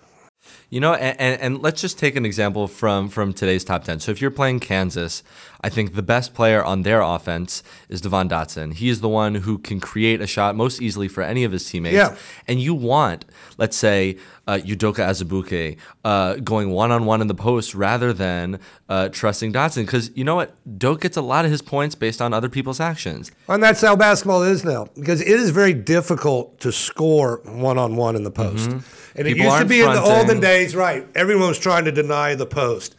You 0.69 0.81
know, 0.81 0.95
and, 0.95 1.39
and, 1.39 1.61
let's 1.61 1.79
just 1.79 1.97
take 1.97 2.17
an 2.17 2.25
example 2.25 2.67
from 2.67 3.07
from 3.07 3.31
today's 3.31 3.63
top 3.63 3.85
ten. 3.85 4.01
So 4.01 4.11
if 4.11 4.21
you're 4.21 4.31
playing 4.31 4.59
Kansas, 4.59 5.23
I 5.61 5.69
think 5.69 5.95
the 5.95 6.03
best 6.03 6.33
player 6.33 6.63
on 6.63 6.83
their 6.83 7.01
offense 7.01 7.63
is 7.89 8.01
Devon 8.01 8.29
Dotson. 8.29 8.73
He 8.73 8.89
is 8.89 9.01
the 9.01 9.09
one 9.09 9.35
who 9.35 9.57
can 9.57 9.79
create 9.79 10.21
a 10.21 10.27
shot 10.27 10.55
most 10.55 10.81
easily 10.81 11.07
for 11.07 11.23
any 11.23 11.43
of 11.43 11.51
his 11.51 11.69
teammates. 11.69 11.95
Yeah. 11.95 12.15
And 12.47 12.61
you 12.61 12.73
want, 12.73 13.25
let's 13.57 13.75
say, 13.75 14.17
uh, 14.47 14.59
Udoka 14.63 15.05
Azubuike 15.05 15.77
uh, 16.05 16.35
going 16.35 16.69
one 16.69 16.91
on 16.91 17.05
one 17.05 17.21
in 17.21 17.27
the 17.27 17.35
post 17.35 17.75
rather 17.75 18.13
than 18.13 18.59
uh, 18.87 19.09
trusting 19.09 19.51
Dotson. 19.51 19.85
Because 19.85 20.11
you 20.15 20.23
know 20.23 20.35
what? 20.35 20.55
Doke 20.77 21.01
gets 21.01 21.17
a 21.17 21.21
lot 21.21 21.45
of 21.45 21.51
his 21.51 21.61
points 21.61 21.95
based 21.95 22.21
on 22.21 22.33
other 22.33 22.49
people's 22.49 22.79
actions. 22.79 23.31
And 23.49 23.61
that's 23.61 23.81
how 23.81 23.95
basketball 23.95 24.43
is 24.43 24.63
now. 24.63 24.87
Because 24.95 25.21
it 25.21 25.27
is 25.27 25.49
very 25.49 25.73
difficult 25.73 26.59
to 26.61 26.71
score 26.71 27.41
one 27.45 27.77
on 27.77 27.95
one 27.95 28.15
in 28.15 28.23
the 28.23 28.31
post. 28.31 28.69
Mm-hmm. 28.69 29.17
And 29.17 29.25
People 29.25 29.45
it 29.45 29.45
used 29.45 29.57
to 29.57 29.65
be 29.65 29.81
fronting. 29.81 30.03
in 30.03 30.09
the 30.09 30.17
olden 30.17 30.39
days, 30.39 30.75
right? 30.75 31.05
Everyone 31.15 31.47
was 31.47 31.59
trying 31.59 31.85
to 31.85 31.91
deny 31.91 32.35
the 32.35 32.45
post. 32.45 32.95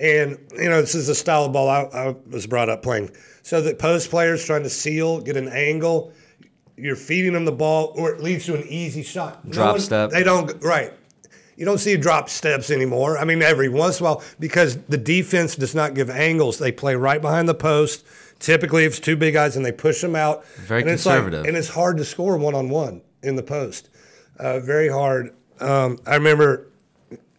And, 0.00 0.38
you 0.56 0.68
know, 0.68 0.80
this 0.80 0.94
is 0.94 1.06
the 1.06 1.14
style 1.14 1.44
of 1.44 1.52
ball 1.52 1.68
I, 1.68 1.82
I 1.82 2.16
was 2.28 2.46
brought 2.46 2.68
up 2.68 2.82
playing. 2.82 3.10
So 3.42 3.60
the 3.60 3.74
post 3.74 4.10
players 4.10 4.44
trying 4.44 4.64
to 4.64 4.70
seal, 4.70 5.20
get 5.20 5.36
an 5.36 5.48
angle, 5.48 6.12
you're 6.76 6.96
feeding 6.96 7.34
them 7.34 7.44
the 7.44 7.52
ball, 7.52 7.92
or 7.96 8.12
it 8.12 8.20
leads 8.20 8.46
to 8.46 8.54
an 8.54 8.66
easy 8.66 9.02
shot. 9.02 9.48
Drop 9.48 9.66
no 9.66 9.72
one, 9.72 9.80
step. 9.80 10.10
They 10.10 10.24
don't, 10.24 10.62
right. 10.62 10.92
You 11.56 11.64
don't 11.64 11.78
see 11.78 11.96
drop 11.96 12.28
steps 12.28 12.70
anymore. 12.70 13.16
I 13.16 13.24
mean, 13.24 13.40
every 13.40 13.68
once 13.68 14.00
in 14.00 14.06
a 14.06 14.08
while, 14.08 14.24
because 14.40 14.76
the 14.88 14.98
defense 14.98 15.54
does 15.54 15.74
not 15.74 15.94
give 15.94 16.10
angles. 16.10 16.58
They 16.58 16.72
play 16.72 16.96
right 16.96 17.22
behind 17.22 17.48
the 17.48 17.54
post. 17.54 18.04
Typically, 18.40 18.84
it's 18.84 18.98
two 18.98 19.16
big 19.16 19.34
guys 19.34 19.56
and 19.56 19.64
they 19.64 19.70
push 19.70 20.00
them 20.00 20.16
out. 20.16 20.44
Very 20.56 20.80
and 20.80 20.90
conservative. 20.90 21.40
It's 21.40 21.44
like, 21.44 21.48
and 21.48 21.56
it's 21.56 21.68
hard 21.68 21.98
to 21.98 22.04
score 22.04 22.36
one 22.36 22.56
on 22.56 22.68
one 22.68 23.02
in 23.22 23.36
the 23.36 23.44
post. 23.44 23.88
Uh, 24.36 24.58
very 24.58 24.88
hard. 24.88 25.32
Um, 25.60 26.00
I 26.04 26.16
remember 26.16 26.66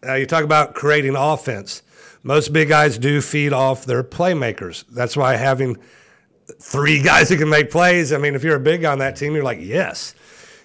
uh, 0.06 0.14
you 0.14 0.24
talk 0.24 0.44
about 0.44 0.74
creating 0.74 1.14
offense 1.14 1.82
most 2.26 2.52
big 2.52 2.68
guys 2.68 2.98
do 2.98 3.20
feed 3.20 3.52
off 3.52 3.84
their 3.84 4.02
playmakers. 4.02 4.84
That's 4.90 5.16
why 5.16 5.36
having 5.36 5.76
three 6.60 7.00
guys 7.00 7.28
who 7.28 7.36
can 7.36 7.48
make 7.48 7.70
plays. 7.70 8.12
I 8.12 8.18
mean, 8.18 8.34
if 8.34 8.42
you're 8.42 8.56
a 8.56 8.60
big 8.60 8.82
guy 8.82 8.90
on 8.90 8.98
that 8.98 9.14
team, 9.14 9.34
you're 9.34 9.44
like, 9.44 9.60
yes. 9.60 10.12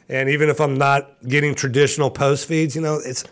And 0.09 0.27
even 0.27 0.49
if 0.49 0.59
I'm 0.59 0.75
not 0.75 1.17
getting 1.27 1.53
traditional 1.53 2.09
post 2.09 2.47
feeds, 2.47 2.75
you 2.75 2.81
know, 2.81 2.99
it's 3.05 3.23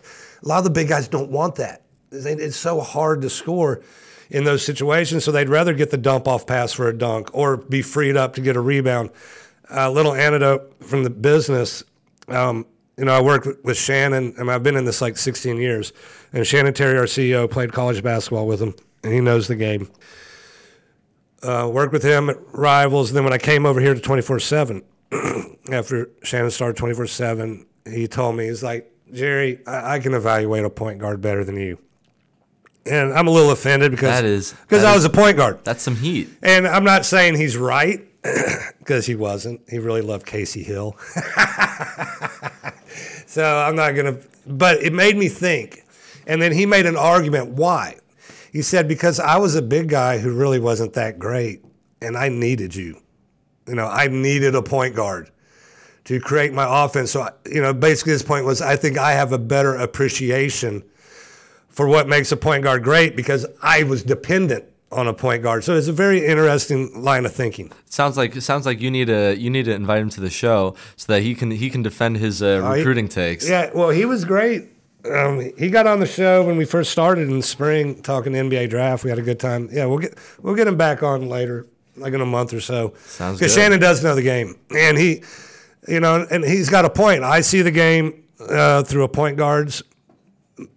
a 0.44 0.48
lot 0.48 0.58
of 0.58 0.64
the 0.64 0.70
big 0.70 0.88
guys 0.88 1.08
don't 1.08 1.30
want 1.30 1.56
that. 1.56 1.82
It's 2.12 2.56
so 2.56 2.80
hard 2.80 3.22
to 3.22 3.30
score. 3.30 3.82
in 4.30 4.44
those 4.44 4.64
situations. 4.64 5.24
So 5.24 5.32
they'd 5.32 5.48
rather 5.48 5.74
get 5.74 5.90
the 5.90 5.96
dump 5.96 6.28
off 6.28 6.46
pass 6.46 6.72
for 6.72 6.88
a 6.88 6.96
dunk 6.96 7.30
or 7.34 7.56
be 7.56 7.82
freed 7.82 8.16
up 8.16 8.34
to 8.34 8.40
get 8.40 8.54
a 8.54 8.60
rebound. 8.60 9.10
A 9.68 9.90
little 9.90 10.14
anecdote 10.14 10.72
from 10.84 11.02
the 11.02 11.10
business. 11.10 11.82
Um, 12.28 12.64
you 12.96 13.06
know, 13.06 13.12
I 13.12 13.20
work 13.20 13.48
with 13.64 13.76
Shannon, 13.76 14.34
and 14.38 14.50
I've 14.50 14.62
been 14.62 14.76
in 14.76 14.84
this 14.84 15.00
like 15.00 15.16
16 15.16 15.56
years. 15.56 15.92
And 16.32 16.46
Shannon 16.46 16.72
Terry, 16.74 16.96
our 16.98 17.04
CEO, 17.06 17.50
played 17.50 17.72
college 17.72 18.02
basketball 18.02 18.46
with 18.46 18.60
him, 18.62 18.74
and 19.02 19.12
he 19.12 19.20
knows 19.20 19.48
the 19.48 19.56
game. 19.56 19.90
Uh, 21.42 21.68
worked 21.72 21.92
with 21.92 22.02
him 22.02 22.28
at 22.30 22.36
Rivals. 22.52 23.10
And 23.10 23.16
then 23.16 23.24
when 23.24 23.32
I 23.32 23.38
came 23.38 23.64
over 23.66 23.80
here 23.80 23.94
to 23.94 24.00
24 24.00 24.38
7, 24.40 24.82
after 25.72 26.10
Shannon 26.22 26.50
started 26.50 26.76
24 26.76 27.06
7, 27.06 27.66
he 27.86 28.06
told 28.06 28.36
me, 28.36 28.44
he's 28.46 28.62
like, 28.62 28.92
Jerry, 29.12 29.58
I, 29.66 29.94
I 29.94 29.98
can 29.98 30.14
evaluate 30.14 30.64
a 30.64 30.70
point 30.70 30.98
guard 31.00 31.20
better 31.20 31.42
than 31.44 31.56
you. 31.56 31.78
And 32.86 33.12
I'm 33.12 33.26
a 33.26 33.30
little 33.30 33.50
offended 33.50 33.90
because 33.90 34.08
That 34.10 34.24
is- 34.24 34.52
because 34.52 34.84
I 34.84 34.94
was 34.94 35.04
a 35.04 35.10
point 35.10 35.36
guard. 35.36 35.60
That's 35.64 35.82
some 35.82 35.96
heat. 35.96 36.28
And 36.42 36.66
I'm 36.68 36.84
not 36.84 37.04
saying 37.04 37.36
he's 37.36 37.56
right 37.56 38.06
because 38.78 39.06
he 39.06 39.14
wasn't. 39.16 39.62
He 39.68 39.78
really 39.78 40.00
loved 40.02 40.26
Casey 40.26 40.62
Hill. 40.62 40.96
so 43.26 43.44
I'm 43.44 43.76
not 43.76 43.92
going 43.94 44.16
to, 44.16 44.20
but 44.46 44.82
it 44.82 44.92
made 44.92 45.16
me 45.16 45.28
think. 45.28 45.84
And 46.30 46.40
then 46.40 46.52
he 46.52 46.64
made 46.64 46.86
an 46.86 46.96
argument 46.96 47.50
why. 47.50 47.96
He 48.52 48.62
said, 48.62 48.86
because 48.86 49.18
I 49.18 49.36
was 49.38 49.56
a 49.56 49.62
big 49.62 49.88
guy 49.88 50.18
who 50.18 50.32
really 50.32 50.60
wasn't 50.60 50.92
that 50.94 51.18
great 51.18 51.64
and 52.00 52.16
I 52.16 52.28
needed 52.28 52.74
you. 52.74 53.00
You 53.66 53.74
know, 53.74 53.86
I 53.86 54.06
needed 54.06 54.54
a 54.54 54.62
point 54.62 54.94
guard 54.94 55.30
to 56.04 56.20
create 56.20 56.52
my 56.52 56.84
offense. 56.84 57.10
So, 57.10 57.22
I- 57.22 57.32
you 57.50 57.60
know, 57.60 57.72
basically 57.74 58.12
his 58.12 58.22
point 58.22 58.44
was 58.44 58.62
I 58.62 58.76
think 58.76 58.96
I 58.96 59.12
have 59.12 59.32
a 59.32 59.38
better 59.38 59.74
appreciation 59.74 60.84
for 61.68 61.88
what 61.88 62.08
makes 62.08 62.30
a 62.32 62.36
point 62.36 62.62
guard 62.62 62.84
great 62.84 63.16
because 63.16 63.44
I 63.62 63.82
was 63.82 64.02
dependent 64.04 64.64
on 64.92 65.06
a 65.08 65.12
point 65.14 65.42
guard. 65.42 65.62
So 65.64 65.74
it's 65.76 65.88
a 65.88 65.92
very 65.92 66.24
interesting 66.26 67.02
line 67.02 67.24
of 67.26 67.32
thinking. 67.32 67.70
Sounds 67.86 68.16
like 68.16 68.34
sounds 68.40 68.66
like 68.66 68.80
you 68.80 68.90
need 68.90 69.06
to 69.06 69.36
you 69.36 69.50
need 69.50 69.64
to 69.66 69.72
invite 69.74 70.00
him 70.02 70.10
to 70.10 70.20
the 70.20 70.30
show 70.30 70.74
so 70.96 71.12
that 71.12 71.22
he 71.22 71.34
can 71.34 71.50
he 71.50 71.70
can 71.70 71.82
defend 71.82 72.16
his 72.18 72.40
uh, 72.42 72.60
he- 72.72 72.78
recruiting 72.78 73.08
takes. 73.08 73.48
Yeah, 73.48 73.70
well, 73.74 73.90
he 73.90 74.04
was 74.04 74.24
great. 74.24 74.68
Um, 75.04 75.52
he 75.56 75.70
got 75.70 75.86
on 75.86 76.00
the 76.00 76.06
show 76.06 76.44
when 76.44 76.56
we 76.56 76.64
first 76.64 76.90
started 76.90 77.28
in 77.28 77.38
the 77.38 77.42
spring 77.42 78.02
talking 78.02 78.32
NBA 78.32 78.70
draft. 78.70 79.04
We 79.04 79.10
had 79.10 79.18
a 79.18 79.22
good 79.22 79.40
time. 79.40 79.68
Yeah, 79.72 79.86
we'll 79.86 79.98
get 79.98 80.18
we'll 80.42 80.54
get 80.54 80.66
him 80.66 80.76
back 80.76 81.02
on 81.02 81.28
later, 81.28 81.66
like 81.96 82.12
in 82.12 82.20
a 82.20 82.26
month 82.26 82.52
or 82.52 82.60
so. 82.60 82.94
Sounds 83.04 83.38
good. 83.38 83.44
Because. 83.44 83.54
Shannon 83.54 83.80
does 83.80 84.04
know 84.04 84.14
the 84.14 84.22
game, 84.22 84.58
and 84.74 84.98
he, 84.98 85.22
you 85.88 86.00
know, 86.00 86.26
and 86.30 86.44
he's 86.44 86.68
got 86.68 86.84
a 86.84 86.90
point. 86.90 87.24
I 87.24 87.40
see 87.40 87.62
the 87.62 87.70
game 87.70 88.24
uh, 88.40 88.82
through 88.82 89.04
a 89.04 89.08
point 89.08 89.36
guard's 89.36 89.82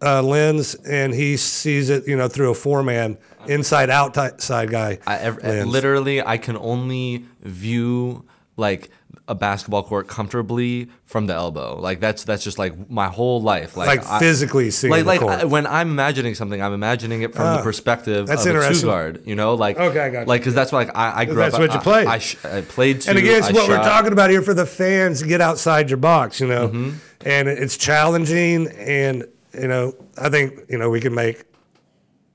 uh, 0.01 0.21
lens, 0.21 0.75
and 0.75 1.13
he 1.13 1.37
sees 1.37 1.89
it, 1.89 2.07
you 2.07 2.15
know, 2.15 2.27
through 2.27 2.51
a 2.51 2.55
four 2.55 2.83
man 2.83 3.17
inside 3.47 3.89
outside 3.89 4.41
side 4.41 4.69
guy. 4.69 4.99
I, 5.05 5.29
literally, 5.63 6.25
I 6.25 6.37
can 6.37 6.57
only 6.57 7.25
view 7.41 8.25
like 8.55 8.89
a 9.25 9.33
basketball 9.33 9.83
court 9.83 10.07
comfortably 10.09 10.89
from 11.05 11.27
the 11.27 11.33
elbow. 11.33 11.79
Like 11.79 12.01
that's 12.01 12.25
that's 12.25 12.43
just 12.43 12.59
like 12.59 12.89
my 12.89 13.07
whole 13.07 13.41
life. 13.41 13.77
Like, 13.77 13.87
Like 13.87 14.05
I- 14.05 14.19
physically 14.19 14.69
seeing 14.69 14.91
like 14.91 15.03
the 15.03 15.07
like 15.07 15.19
court. 15.21 15.31
I- 15.39 15.45
when 15.45 15.65
I'm 15.65 15.89
imagining 15.91 16.35
something, 16.35 16.61
I'm 16.61 16.73
imagining 16.73 17.21
it 17.21 17.33
from 17.33 17.45
the 17.45 17.59
Ah, 17.59 17.63
perspective 17.63 18.27
that's 18.27 18.45
of 18.45 18.53
a 18.55 18.73
two 18.73 18.81
guard. 18.81 19.21
You 19.25 19.35
know, 19.35 19.53
like 19.55 19.77
Okay, 19.77 19.99
I 20.01 20.09
got 20.09 20.19
you. 20.21 20.25
like 20.25 20.41
because 20.41 20.53
that's 20.53 20.73
what 20.73 20.87
like 20.87 20.97
I, 20.97 21.21
I 21.21 21.25
grew 21.25 21.35
That's 21.35 21.55
up. 21.55 21.61
what 21.61 21.73
you 21.73 21.79
played. 21.79 22.07
I, 22.07 22.19
sh- 22.19 22.43
I 22.43 22.61
played 22.61 22.99
two. 23.01 23.11
And 23.11 23.17
again, 23.17 23.37
it's 23.43 23.51
what 23.53 23.69
we're 23.69 23.77
talking 23.77 24.11
about 24.11 24.29
here 24.29 24.41
for 24.41 24.53
the 24.53 24.65
fans. 24.65 25.23
Get 25.23 25.39
outside 25.39 25.89
your 25.89 25.97
box, 25.97 26.41
you 26.41 26.47
know, 26.47 26.67
Mm-hmm. 26.67 26.89
and 27.25 27.47
it's 27.47 27.77
challenging. 27.77 28.67
And 28.67 29.23
you 29.53 29.67
know, 29.69 29.93
I 30.17 30.29
think 30.29 30.59
you 30.69 30.77
know 30.77 30.89
we 30.89 30.99
can 30.99 31.15
make 31.15 31.43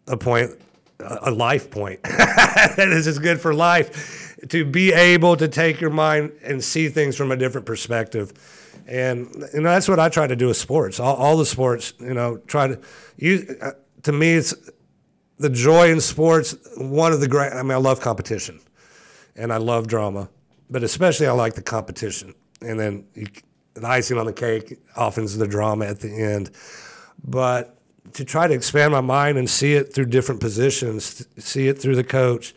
a 0.06 0.16
point, 0.16 0.52
a 1.00 1.18
a 1.24 1.30
life 1.30 1.70
point. 1.70 2.02
that 2.04 2.78
is 2.78 3.06
as 3.06 3.18
good 3.18 3.40
for 3.42 3.52
life 3.52 4.27
to 4.48 4.64
be 4.64 4.92
able 4.92 5.36
to 5.36 5.48
take 5.48 5.80
your 5.80 5.90
mind 5.90 6.32
and 6.44 6.62
see 6.62 6.88
things 6.88 7.16
from 7.16 7.32
a 7.32 7.36
different 7.36 7.66
perspective. 7.66 8.32
And 8.86 9.28
you 9.52 9.60
know 9.60 9.70
that's 9.70 9.88
what 9.88 9.98
I 9.98 10.08
try 10.08 10.26
to 10.26 10.36
do 10.36 10.48
with 10.48 10.56
sports. 10.56 10.98
All, 11.00 11.16
all 11.16 11.36
the 11.36 11.46
sports, 11.46 11.92
you 12.00 12.14
know, 12.14 12.38
try 12.46 12.68
to 12.68 12.80
you. 13.16 13.56
Uh, 13.60 13.72
to 14.04 14.12
me, 14.12 14.34
it's 14.34 14.54
the 15.38 15.50
joy 15.50 15.90
in 15.90 16.00
sports. 16.00 16.56
One 16.76 17.12
of 17.12 17.20
the 17.20 17.28
great. 17.28 17.52
I 17.52 17.62
mean, 17.62 17.72
I 17.72 17.76
love 17.76 18.00
competition 18.00 18.60
and 19.36 19.52
I 19.52 19.58
love 19.58 19.86
drama, 19.86 20.28
but 20.70 20.82
especially 20.82 21.26
I 21.26 21.32
like 21.32 21.54
the 21.54 21.62
competition. 21.62 22.34
And 22.62 22.78
then 22.78 23.06
you, 23.14 23.26
the 23.74 23.86
icing 23.86 24.18
on 24.18 24.26
the 24.26 24.32
cake 24.32 24.78
often 24.96 25.24
is 25.24 25.36
the 25.36 25.46
drama 25.46 25.86
at 25.86 26.00
the 26.00 26.10
end. 26.10 26.50
But 27.24 27.78
to 28.14 28.24
try 28.24 28.46
to 28.46 28.54
expand 28.54 28.92
my 28.92 29.00
mind 29.00 29.38
and 29.38 29.48
see 29.48 29.74
it 29.74 29.92
through 29.92 30.06
different 30.06 30.40
positions, 30.40 31.26
see 31.38 31.68
it 31.68 31.80
through 31.80 31.96
the 31.96 32.04
coach, 32.04 32.54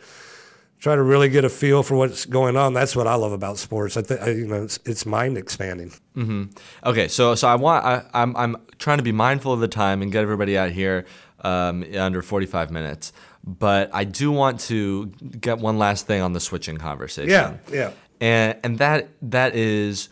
try 0.82 0.96
to 0.96 1.02
really 1.02 1.28
get 1.28 1.44
a 1.44 1.48
feel 1.48 1.84
for 1.84 1.94
what's 1.94 2.26
going 2.26 2.56
on. 2.56 2.74
That's 2.74 2.96
what 2.96 3.06
I 3.06 3.14
love 3.14 3.30
about 3.30 3.56
sports. 3.56 3.96
I 3.96 4.02
think 4.02 4.20
you 4.26 4.46
know 4.48 4.64
it's, 4.64 4.80
it's 4.84 5.06
mind 5.06 5.38
expanding. 5.38 5.92
Hmm. 6.14 6.46
Okay, 6.84 7.06
so 7.08 7.34
so 7.36 7.48
I 7.48 7.54
want 7.54 7.84
I, 7.84 8.02
I'm 8.12 8.36
I'm 8.36 8.56
trying 8.78 8.98
to 8.98 9.04
be 9.04 9.12
mindful 9.12 9.52
of 9.52 9.60
the 9.60 9.68
time 9.68 10.02
and 10.02 10.10
get 10.10 10.22
everybody 10.22 10.58
out 10.58 10.72
here 10.72 11.06
um, 11.42 11.84
under 11.96 12.20
45 12.20 12.70
minutes. 12.72 13.12
But 13.44 13.90
I 13.92 14.04
do 14.04 14.30
want 14.32 14.60
to 14.60 15.06
get 15.40 15.58
one 15.58 15.78
last 15.78 16.06
thing 16.06 16.20
on 16.20 16.32
the 16.32 16.40
switching 16.40 16.78
conversation. 16.78 17.30
Yeah, 17.30 17.56
yeah. 17.72 17.92
And 18.20 18.58
and 18.64 18.78
that 18.78 19.08
that 19.22 19.54
is 19.54 20.08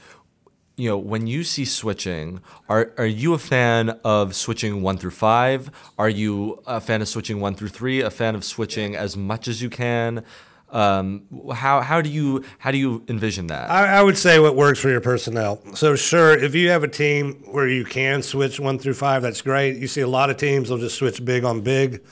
you 0.77 0.89
know, 0.89 0.97
when 0.97 1.27
you 1.27 1.45
see 1.45 1.67
switching, 1.67 2.41
are 2.69 2.93
are 2.97 3.05
you 3.05 3.35
a 3.35 3.39
fan 3.39 3.91
of 4.03 4.35
switching 4.35 4.83
one 4.83 4.97
through 4.97 5.11
five? 5.11 5.71
Are 5.99 6.09
you 6.09 6.63
a 6.67 6.81
fan 6.81 7.03
of 7.03 7.09
switching 7.09 7.41
one 7.41 7.55
through 7.55 7.69
three? 7.69 8.01
A 8.01 8.11
fan 8.11 8.35
of 8.35 8.45
switching 8.45 8.97
as 8.97 9.17
much 9.17 9.47
as 9.47 9.61
you 9.61 9.69
can? 9.69 10.25
Um, 10.73 11.25
how 11.53 11.81
how 11.81 12.01
do 12.01 12.09
you 12.09 12.45
how 12.59 12.71
do 12.71 12.79
you 12.79 13.03
envision 13.09 13.49
that? 13.49 13.71
I, 13.71 13.99
I 13.99 14.03
would 14.03 14.17
say 14.17 14.39
what 14.39 14.55
works 14.55 14.79
for 14.79 14.89
your 14.89 15.01
personnel. 15.01 15.61
So 15.75 15.97
sure, 15.97 16.37
if 16.37 16.55
you 16.55 16.71
have 16.71 16.85
a 16.85 16.89
team 16.89 17.43
where 17.51 17.67
you 17.69 17.85
can 17.85 18.23
switch 18.23 18.61
one 18.61 18.79
through 18.79 18.95
five, 18.95 19.23
that's 19.23 19.43
great. 19.43 19.77
You 19.77 19.89
see 19.89 20.01
a 20.01 20.09
lot 20.09 20.31
of 20.31 20.37
teams 20.37 20.69
they'll 20.69 20.79
just 20.79 20.97
switch 20.97 21.25
big 21.25 21.45
on 21.45 21.63
big 21.63 22.07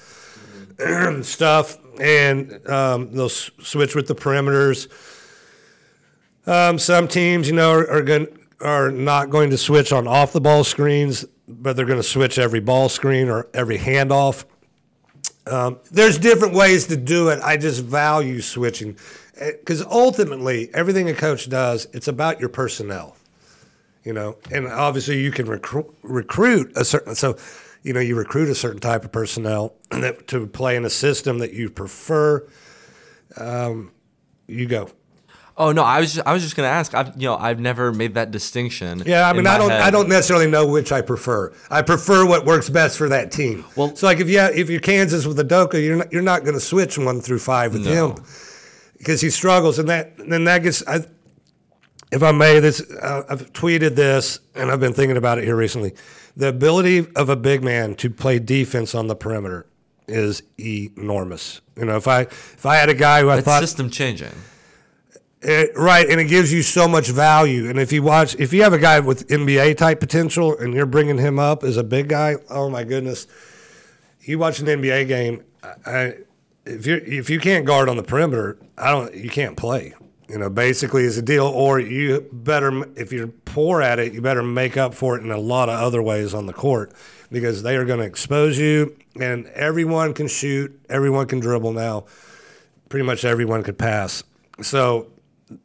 stuff, 1.22 1.78
and 2.00 2.68
um, 2.68 3.12
they'll 3.12 3.26
s- 3.26 3.50
switch 3.62 3.94
with 3.94 4.08
the 4.08 4.14
perimeters. 4.14 4.88
Um, 6.46 6.78
some 6.78 7.08
teams, 7.08 7.46
you 7.48 7.54
know, 7.54 7.72
are, 7.72 7.90
are 7.90 8.02
going 8.02 8.26
are 8.60 8.90
not 8.90 9.30
going 9.30 9.50
to 9.50 9.58
switch 9.58 9.92
on 9.92 10.08
off 10.08 10.32
the 10.32 10.40
ball 10.40 10.64
screens, 10.64 11.24
but 11.46 11.76
they're 11.76 11.86
going 11.86 12.00
to 12.00 12.02
switch 12.08 12.38
every 12.38 12.60
ball 12.60 12.88
screen 12.88 13.28
or 13.28 13.46
every 13.54 13.78
handoff. 13.78 14.44
Um, 15.48 15.78
there's 15.90 16.18
different 16.18 16.54
ways 16.54 16.86
to 16.88 16.96
do 16.96 17.28
it. 17.28 17.40
I 17.42 17.56
just 17.56 17.82
value 17.84 18.40
switching 18.40 18.96
because 19.38 19.82
ultimately, 19.84 20.70
everything 20.74 21.08
a 21.08 21.14
coach 21.14 21.48
does, 21.48 21.86
it's 21.92 22.08
about 22.08 22.40
your 22.40 22.48
personnel. 22.48 23.16
You 24.04 24.12
know, 24.12 24.36
and 24.50 24.66
obviously 24.66 25.22
you 25.22 25.30
can 25.30 25.46
recruit 25.46 25.94
recruit 26.02 26.72
a 26.76 26.84
certain 26.84 27.14
so. 27.14 27.36
You 27.84 27.92
know, 27.92 28.00
you 28.00 28.16
recruit 28.16 28.48
a 28.48 28.56
certain 28.56 28.80
type 28.80 29.04
of 29.04 29.12
personnel 29.12 29.72
that, 29.90 30.26
to 30.28 30.46
play 30.48 30.74
in 30.74 30.84
a 30.84 30.90
system 30.90 31.38
that 31.38 31.52
you 31.52 31.70
prefer. 31.70 32.46
Um, 33.36 33.92
you 34.48 34.66
go. 34.66 34.90
Oh 35.60 35.72
no, 35.72 35.82
I 35.82 35.98
was 36.00 36.14
just, 36.14 36.26
I 36.26 36.32
was 36.32 36.42
just 36.42 36.54
gonna 36.56 36.68
ask. 36.68 36.94
I've 36.94 37.08
you 37.20 37.28
know 37.28 37.36
I've 37.36 37.58
never 37.58 37.92
made 37.92 38.14
that 38.14 38.30
distinction. 38.30 39.02
Yeah, 39.04 39.28
I 39.28 39.32
mean, 39.32 39.46
I 39.46 39.58
don't, 39.58 39.70
head. 39.70 39.80
I 39.82 39.90
don't 39.90 40.08
necessarily 40.08 40.48
know 40.48 40.66
which 40.68 40.92
I 40.92 41.00
prefer. 41.02 41.52
I 41.70 41.82
prefer 41.82 42.24
what 42.24 42.46
works 42.46 42.70
best 42.70 42.96
for 42.96 43.08
that 43.08 43.32
team. 43.32 43.64
Well- 43.74 43.96
so 43.96 44.06
like 44.06 44.20
if 44.20 44.28
you 44.30 44.38
have, 44.38 44.54
if 44.56 44.70
you're 44.70 44.80
Kansas 44.80 45.26
with 45.26 45.36
Udoka, 45.38 45.84
you're 45.84 45.96
not, 45.96 46.12
you're 46.12 46.22
not 46.22 46.44
going 46.44 46.54
to 46.54 46.60
switch 46.60 46.96
one 46.96 47.20
through 47.20 47.40
five 47.40 47.72
with 47.72 47.84
No. 47.84 48.10
him 48.12 48.24
because 48.98 49.20
he 49.20 49.30
struggles, 49.30 49.78
and 49.80 49.88
that 49.88 50.16
then 50.16 50.44
that 50.44 50.62
gets. 50.62 50.86
I, 50.86 51.04
if 52.10 52.22
I 52.22 52.32
may, 52.32 52.60
this 52.60 52.80
uh, 52.90 53.24
I've 53.28 53.52
tweeted 53.52 53.94
this, 53.96 54.38
and 54.54 54.70
I've 54.70 54.80
been 54.80 54.94
thinking 54.94 55.16
about 55.16 55.38
it 55.38 55.44
here 55.44 55.56
recently. 55.56 55.92
The 56.36 56.48
ability 56.48 57.06
of 57.16 57.28
a 57.28 57.36
big 57.36 57.64
man 57.64 57.96
to 57.96 58.08
play 58.10 58.38
defense 58.38 58.94
on 58.94 59.08
the 59.08 59.16
perimeter 59.16 59.66
is 60.06 60.42
enormous. 60.58 61.60
You 61.76 61.84
know, 61.86 61.96
if 61.96 62.06
I 62.08 62.20
if 62.22 62.64
I 62.64 62.76
had 62.76 62.88
a 62.88 62.94
guy 62.94 63.22
who 63.22 63.28
I 63.28 63.38
It's 63.38 63.44
thought 63.44 63.60
system 63.60 63.90
changing. 63.90 64.30
It, 65.48 65.76
right, 65.76 66.08
and 66.08 66.20
it 66.20 66.26
gives 66.26 66.52
you 66.52 66.62
so 66.62 66.86
much 66.86 67.08
value. 67.08 67.68
And 67.68 67.78
if 67.78 67.92
you 67.92 68.02
watch, 68.02 68.36
if 68.36 68.52
you 68.52 68.62
have 68.62 68.72
a 68.72 68.78
guy 68.78 69.00
with 69.00 69.26
NBA 69.28 69.76
type 69.76 70.00
potential, 70.00 70.56
and 70.56 70.74
you're 70.74 70.86
bringing 70.86 71.18
him 71.18 71.38
up 71.38 71.64
as 71.64 71.76
a 71.76 71.84
big 71.84 72.08
guy, 72.08 72.36
oh 72.50 72.68
my 72.68 72.84
goodness! 72.84 73.26
You 74.20 74.38
watch 74.38 74.60
an 74.60 74.66
NBA 74.66 75.08
game, 75.08 75.44
I, 75.86 76.16
if 76.64 76.86
you 76.86 76.96
if 76.96 77.30
you 77.30 77.40
can't 77.40 77.64
guard 77.64 77.88
on 77.88 77.96
the 77.96 78.02
perimeter, 78.02 78.58
I 78.76 78.90
don't, 78.90 79.14
you 79.14 79.30
can't 79.30 79.56
play. 79.56 79.94
You 80.28 80.38
know, 80.38 80.50
basically, 80.50 81.04
is 81.04 81.16
a 81.16 81.22
deal. 81.22 81.46
Or 81.46 81.80
you 81.80 82.28
better, 82.30 82.84
if 82.98 83.12
you're 83.12 83.28
poor 83.28 83.80
at 83.80 83.98
it, 83.98 84.12
you 84.12 84.20
better 84.20 84.42
make 84.42 84.76
up 84.76 84.92
for 84.92 85.16
it 85.16 85.24
in 85.24 85.30
a 85.30 85.40
lot 85.40 85.70
of 85.70 85.80
other 85.80 86.02
ways 86.02 86.34
on 86.34 86.44
the 86.44 86.52
court 86.52 86.92
because 87.32 87.62
they 87.62 87.76
are 87.76 87.86
going 87.86 88.00
to 88.00 88.06
expose 88.06 88.58
you, 88.58 88.94
and 89.18 89.46
everyone 89.48 90.12
can 90.12 90.28
shoot, 90.28 90.78
everyone 90.90 91.26
can 91.26 91.40
dribble 91.40 91.72
now 91.72 92.04
pretty 92.88 93.04
much 93.04 93.24
everyone 93.24 93.62
could 93.62 93.78
pass. 93.78 94.22
So 94.62 95.08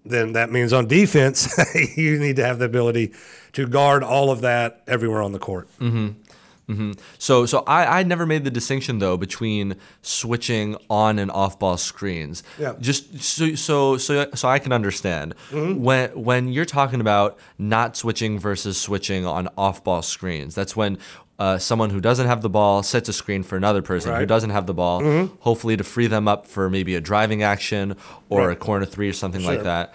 then 0.05 0.33
that 0.33 0.51
means 0.51 0.73
on 0.73 0.87
defense, 0.87 1.47
you 1.97 2.19
need 2.19 2.35
to 2.37 2.45
have 2.45 2.59
the 2.59 2.65
ability 2.65 3.13
to 3.53 3.67
guard 3.67 4.03
all 4.03 4.31
of 4.31 4.41
that 4.41 4.81
everywhere 4.87 5.21
on 5.21 5.31
the 5.31 5.39
court. 5.39 5.67
So 7.19 7.45
so 7.45 7.63
I, 7.67 7.99
I 7.99 8.03
never 8.03 8.25
made 8.25 8.43
the 8.45 8.49
distinction 8.51 8.97
though 8.99 9.15
between 9.17 9.75
switching 10.01 10.75
on 10.89 11.19
and 11.19 11.29
off 11.29 11.59
ball 11.59 11.77
screens. 11.77 12.41
Yeah. 12.57 12.73
Just 12.79 13.21
so 13.21 13.53
so 13.53 13.97
so 13.97 14.27
so 14.33 14.47
I 14.47 14.57
can 14.59 14.71
understand 14.71 15.35
Mm-hmm. 15.51 15.83
when 15.83 16.09
when 16.23 16.47
you're 16.51 16.65
talking 16.65 16.99
about 16.99 17.37
not 17.59 17.95
switching 17.95 18.39
versus 18.39 18.79
switching 18.81 19.23
on 19.25 19.49
off 19.55 19.83
ball 19.83 20.01
screens. 20.01 20.55
That's 20.55 20.75
when 20.75 20.97
uh, 21.39 21.57
someone 21.57 21.89
who 21.89 21.99
doesn't 21.99 22.27
have 22.27 22.41
the 22.41 22.49
ball 22.49 22.83
sets 22.83 23.09
a 23.09 23.13
screen 23.13 23.43
for 23.43 23.57
another 23.57 23.81
person 23.81 24.09
who 24.09 24.13
Right. 24.13 24.19
Mm-hmm. 24.21 24.27
doesn't 24.27 24.49
have 24.51 24.65
the 24.67 24.73
ball, 24.73 25.27
hopefully 25.39 25.75
to 25.77 25.83
free 25.83 26.07
them 26.07 26.27
up 26.27 26.45
for 26.45 26.69
maybe 26.69 26.95
a 26.95 27.01
driving 27.01 27.41
action 27.43 27.95
or 28.29 28.47
Right. 28.47 28.53
a 28.53 28.59
corner 28.59 28.85
three 28.85 29.09
or 29.09 29.13
something 29.13 29.43
like 29.43 29.63
that. 29.63 29.93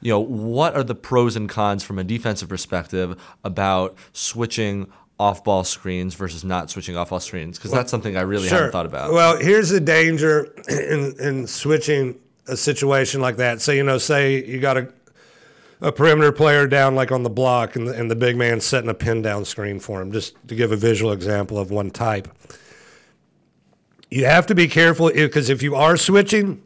You 0.00 0.12
know, 0.12 0.20
what 0.20 0.74
are 0.76 0.84
the 0.84 0.94
pros 0.94 1.34
and 1.36 1.48
cons 1.48 1.82
from 1.84 1.98
a 1.98 2.04
defensive 2.04 2.48
perspective 2.48 3.20
about 3.44 3.96
switching 4.12 4.86
off 5.18 5.42
ball 5.42 5.64
screens 5.64 6.14
versus 6.14 6.44
not 6.44 6.70
switching 6.70 6.96
off 6.96 7.10
ball 7.10 7.18
screens? 7.20 7.58
Because 7.58 7.72
that's 7.72 7.90
something 7.90 8.16
I 8.16 8.20
really 8.20 8.48
haven't 8.48 8.70
thought 8.72 8.86
about. 8.86 9.12
Well, 9.12 9.36
here's 9.38 9.70
the 9.70 9.80
danger 9.80 10.54
in, 10.68 11.14
in 11.18 11.46
switching 11.48 12.18
a 12.46 12.56
situation 12.56 13.20
like 13.20 13.36
that. 13.38 13.60
So, 13.60 13.72
you 13.72 13.82
know, 13.82 13.98
say 13.98 14.42
you 14.44 14.60
got 14.60 14.76
a, 14.78 14.88
a 15.80 15.92
perimeter 15.92 16.32
player 16.32 16.66
down 16.66 16.94
like 16.94 17.12
on 17.12 17.22
the 17.22 17.30
block 17.30 17.76
and 17.76 17.86
the, 17.88 17.92
and 17.92 18.10
the 18.10 18.16
big 18.16 18.36
man 18.36 18.60
setting 18.60 18.90
a 18.90 18.94
pin 18.94 19.22
down 19.22 19.44
screen 19.44 19.78
for 19.78 20.00
him, 20.02 20.10
just 20.12 20.34
to 20.48 20.54
give 20.54 20.72
a 20.72 20.76
visual 20.76 21.12
example 21.12 21.58
of 21.58 21.70
one 21.70 21.90
type. 21.90 22.28
You 24.10 24.24
have 24.24 24.46
to 24.46 24.54
be 24.54 24.68
careful 24.68 25.10
because 25.12 25.50
if 25.50 25.62
you 25.62 25.74
are 25.74 25.96
switching, 25.96 26.62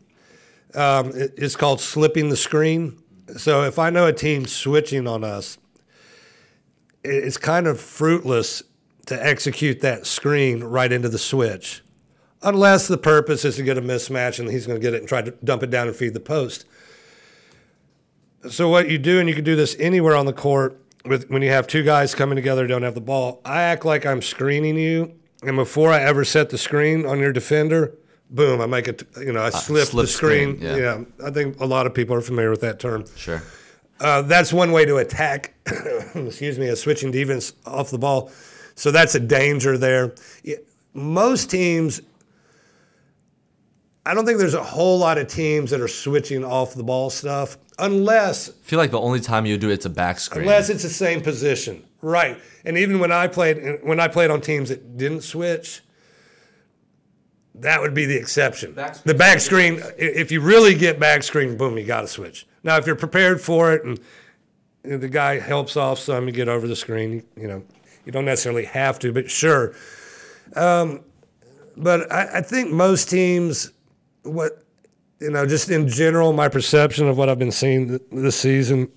um, 0.75 1.09
it- 1.15 1.35
it's 1.37 1.57
called 1.57 1.81
slipping 1.81 2.29
the 2.31 2.37
screen. 2.37 2.97
So 3.37 3.65
if 3.65 3.79
I 3.79 3.91
know 3.91 4.07
a 4.07 4.13
team's 4.13 4.53
switching 4.53 5.07
on 5.07 5.25
us, 5.25 5.59
it- 7.05 7.25
it's 7.25 7.37
kind 7.39 7.67
of 7.67 7.81
fruitless 7.81 8.63
to 9.07 9.27
execute 9.27 9.81
that 9.81 10.07
screen 10.07 10.63
right 10.63 10.93
into 10.93 11.09
the 11.09 11.19
switch, 11.19 11.83
unless 12.43 12.87
the 12.87 12.97
purpose 12.97 13.45
is 13.45 13.57
to 13.57 13.63
get 13.65 13.77
a 13.77 13.83
mismatch 13.83 14.39
and 14.39 14.49
he's 14.49 14.67
going 14.67 14.79
to 14.79 14.83
get 14.83 14.95
it 14.95 14.99
and 15.01 15.09
try 15.09 15.21
to 15.21 15.33
dump 15.45 15.63
it 15.65 15.71
down 15.71 15.89
and 15.89 15.97
feed 15.97 16.15
the 16.15 16.21
post. 16.21 16.65
So 18.51 18.69
what 18.69 18.91
you 18.91 18.99
do, 18.99 19.21
and 19.21 19.29
you 19.29 19.35
can 19.35 19.45
do 19.45 19.57
this 19.57 19.77
anywhere 19.79 20.17
on 20.17 20.27
the 20.27 20.33
court, 20.33 20.79
with 21.05 21.31
when 21.31 21.43
you 21.43 21.51
have 21.51 21.67
two 21.67 21.83
guys 21.83 22.15
coming 22.15 22.37
together 22.37 22.67
don't 22.67 22.83
have 22.83 22.95
the 22.95 23.01
ball, 23.01 23.41
I 23.45 23.63
act 23.63 23.85
like 23.85 24.07
I'm 24.07 24.23
screening 24.23 24.77
you, 24.77 25.15
and 25.43 25.57
before 25.57 25.91
I 25.91 26.01
ever 26.01 26.25
set 26.25 26.51
the 26.51 26.59
screen 26.59 27.07
on 27.07 27.19
your 27.19 27.33
defender, 27.33 27.95
boom, 28.31 28.61
I 28.61 28.67
make 28.67 28.89
it. 28.89 29.03
You 29.19 29.33
know, 29.33 29.43
I 29.43 29.51
slip, 29.51 29.89
slip 29.89 30.07
the 30.07 30.13
screen. 30.13 30.57
screen, 30.57 30.79
yeah. 30.79 31.03
I 31.25 31.31
think 31.31 31.61
a 31.61 31.67
lot 31.67 31.87
of 31.87 31.95
people 31.95 32.15
are 32.17 32.21
familiar 32.21 32.51
with 32.51 32.61
that 32.63 32.79
term. 32.81 33.05
Sure. 33.17 33.43
Uh, 34.01 34.23
that's 34.23 34.53
one 34.53 34.73
way 34.73 34.85
to 34.85 34.97
attack. 34.97 35.55
excuse 36.15 36.59
me, 36.59 36.69
a 36.69 36.77
switching 36.77 37.13
defense 37.13 37.53
off 37.67 37.91
the 37.91 37.99
ball. 37.99 38.33
So 38.75 38.91
that's 38.91 39.15
a 39.15 39.21
danger 39.21 39.79
there. 39.79 40.15
Most 40.95 41.51
teams, 41.51 42.01
I 44.05 44.15
don't 44.15 44.27
think 44.27 44.39
there's 44.39 44.55
a 44.55 44.63
whole 44.63 44.99
lot 44.99 45.19
of 45.19 45.29
teams 45.29 45.71
that 45.71 45.81
are 45.81 45.89
switching 45.89 46.45
off 46.45 46.75
the 46.75 46.83
ball 46.83 47.11
stuff, 47.11 47.59
unless 47.83 48.49
I 48.49 48.53
feel 48.63 48.79
like 48.79 48.91
the 48.91 49.01
only 49.01 49.21
time 49.21 49.45
you 49.45 49.59
do 49.59 49.69
it's 49.69 49.85
a 49.85 49.91
back 49.91 50.19
screen. 50.21 50.43
unless 50.43 50.71
it's 50.71 50.83
the 50.83 50.89
same 50.89 51.21
position, 51.21 51.85
right? 52.01 52.39
And 52.65 52.79
even 52.79 52.99
when 52.99 53.13
I 53.13 53.27
played 53.29 53.81
when 53.83 54.01
I 54.01 54.09
played 54.09 54.31
on 54.31 54.41
teams 54.41 54.71
that 54.71 54.97
didn't 54.97 55.21
switch, 55.23 55.83
that 57.57 57.81
would 57.81 57.93
be 57.95 58.07
the 58.07 58.17
exception. 58.17 58.75
the 59.05 59.15
back 59.15 59.41
screen, 59.41 59.83
i- 59.83 59.93
if 59.99 60.33
you 60.33 60.41
really 60.41 60.75
get 60.75 60.99
back 60.99 61.23
screen, 61.23 61.57
boom, 61.57 61.77
you 61.77 61.85
got 61.85 62.01
to 62.03 62.07
switch. 62.09 62.47
Now, 62.65 62.79
if 62.79 62.87
you're 62.87 62.97
prepared 62.97 63.41
for 63.41 63.73
it 63.73 63.83
and 63.85 63.99
the 65.03 65.09
guy 65.09 65.39
helps 65.39 65.77
off 65.77 65.99
some, 65.99 66.27
you 66.27 66.33
get 66.33 66.49
over 66.49 66.67
the 66.67 66.77
screen. 66.77 67.25
You 67.37 67.49
know, 67.49 67.63
you 68.05 68.13
don't 68.13 68.25
necessarily 68.25 68.65
have 68.65 68.99
to, 69.01 69.13
but 69.13 69.31
sure. 69.31 69.75
Um, 70.57 71.01
but 71.77 72.11
I, 72.13 72.39
I 72.39 72.41
think 72.43 72.71
most 72.71 73.11
teams, 73.11 73.73
what 74.23 74.63
you 75.23 75.31
know, 75.31 75.47
just 75.47 75.71
in 75.71 75.89
general, 75.89 76.33
my 76.33 76.49
perception 76.49 77.07
of 77.07 77.17
what 77.17 77.29
I've 77.29 77.39
been 77.39 77.53
seeing 77.53 77.89
th- 77.89 78.03
this 78.11 78.37
season, 78.37 78.91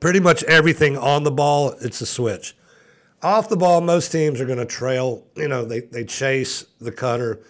pretty 0.00 0.18
much 0.18 0.42
everything 0.44 0.96
on 0.96 1.24
the 1.24 1.30
ball, 1.30 1.74
it's 1.82 2.00
a 2.00 2.06
switch. 2.06 2.56
Off 3.22 3.48
the 3.48 3.56
ball, 3.56 3.80
most 3.80 4.10
teams 4.10 4.40
are 4.40 4.46
going 4.46 4.58
to 4.58 4.66
trail. 4.66 5.24
You 5.36 5.48
know, 5.48 5.64
they 5.64 5.80
they 5.80 6.04
chase 6.04 6.64
the 6.80 6.90
cutter, 6.90 7.40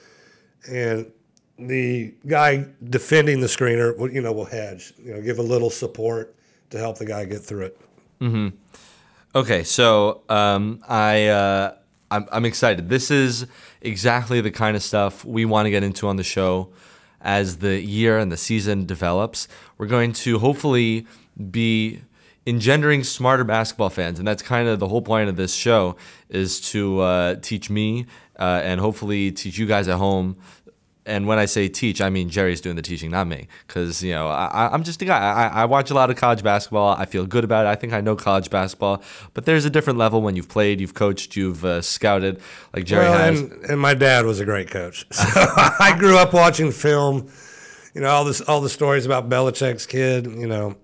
and 0.68 1.10
the 1.58 2.12
guy 2.26 2.66
defending 2.84 3.40
the 3.40 3.46
screener, 3.46 3.96
will, 3.96 4.10
you 4.10 4.20
know, 4.20 4.32
will 4.32 4.44
hedge. 4.44 4.92
You 5.02 5.14
know, 5.14 5.22
give 5.22 5.38
a 5.38 5.42
little 5.42 5.70
support 5.70 6.34
to 6.70 6.78
help 6.78 6.98
the 6.98 7.06
guy 7.06 7.24
get 7.24 7.40
through 7.42 7.66
it. 7.66 7.80
Hmm. 8.18 8.48
Okay, 9.34 9.62
so 9.62 10.22
um, 10.28 10.82
I 10.86 11.28
uh, 11.28 11.74
I'm, 12.10 12.28
I'm 12.30 12.44
excited. 12.44 12.90
This 12.90 13.10
is 13.10 13.46
exactly 13.80 14.42
the 14.42 14.50
kind 14.50 14.76
of 14.76 14.82
stuff 14.82 15.24
we 15.24 15.46
want 15.46 15.66
to 15.66 15.70
get 15.70 15.82
into 15.82 16.06
on 16.06 16.16
the 16.16 16.24
show 16.24 16.68
as 17.22 17.58
the 17.58 17.80
year 17.80 18.18
and 18.18 18.30
the 18.30 18.36
season 18.36 18.84
develops. 18.86 19.48
We're 19.78 19.86
going 19.86 20.12
to 20.14 20.38
hopefully 20.38 21.06
be 21.50 22.02
engendering 22.46 23.04
smarter 23.04 23.44
basketball 23.44 23.90
fans, 23.90 24.18
and 24.18 24.26
that's 24.26 24.42
kind 24.42 24.68
of 24.68 24.80
the 24.80 24.88
whole 24.88 25.02
point 25.02 25.28
of 25.28 25.36
this 25.36 25.54
show 25.54 25.96
is 26.28 26.60
to 26.60 27.00
uh, 27.00 27.34
teach 27.36 27.70
me 27.70 28.06
uh, 28.38 28.60
and 28.64 28.80
hopefully 28.80 29.30
teach 29.30 29.58
you 29.58 29.66
guys 29.66 29.88
at 29.88 29.96
home 29.98 30.36
and 31.04 31.26
when 31.26 31.38
I 31.38 31.46
say 31.46 31.68
teach, 31.68 32.00
I 32.00 32.10
mean 32.10 32.28
Jerry's 32.28 32.60
doing 32.60 32.76
the 32.76 32.82
teaching, 32.82 33.10
not 33.10 33.26
me. 33.26 33.48
Because 33.66 34.02
you 34.02 34.12
know, 34.12 34.28
I, 34.28 34.70
I'm 34.72 34.82
just 34.84 35.02
a 35.02 35.04
guy. 35.04 35.18
I, 35.18 35.62
I 35.62 35.64
watch 35.64 35.90
a 35.90 35.94
lot 35.94 36.10
of 36.10 36.16
college 36.16 36.42
basketball. 36.42 36.94
I 36.96 37.06
feel 37.06 37.26
good 37.26 37.42
about 37.44 37.66
it. 37.66 37.70
I 37.70 37.74
think 37.74 37.92
I 37.92 38.00
know 38.00 38.14
college 38.16 38.50
basketball. 38.50 39.02
But 39.34 39.44
there's 39.44 39.64
a 39.64 39.70
different 39.70 39.98
level 39.98 40.22
when 40.22 40.36
you've 40.36 40.48
played, 40.48 40.80
you've 40.80 40.94
coached, 40.94 41.34
you've 41.36 41.64
uh, 41.64 41.82
scouted, 41.82 42.40
like 42.74 42.84
Jerry 42.84 43.04
Well, 43.06 43.18
has. 43.18 43.40
and, 43.40 43.52
and 43.64 43.80
my 43.80 43.94
dad 43.94 44.24
was 44.26 44.38
a 44.40 44.44
great 44.44 44.70
coach. 44.70 45.06
So 45.12 45.24
I 45.26 45.96
grew 45.98 46.16
up 46.18 46.32
watching 46.32 46.70
film. 46.72 47.30
You 47.94 48.00
know 48.00 48.08
all 48.08 48.24
this, 48.24 48.40
all 48.40 48.60
the 48.60 48.70
stories 48.70 49.04
about 49.04 49.28
Belichick's 49.28 49.86
kid. 49.86 50.26
You 50.26 50.46
know, 50.46 50.76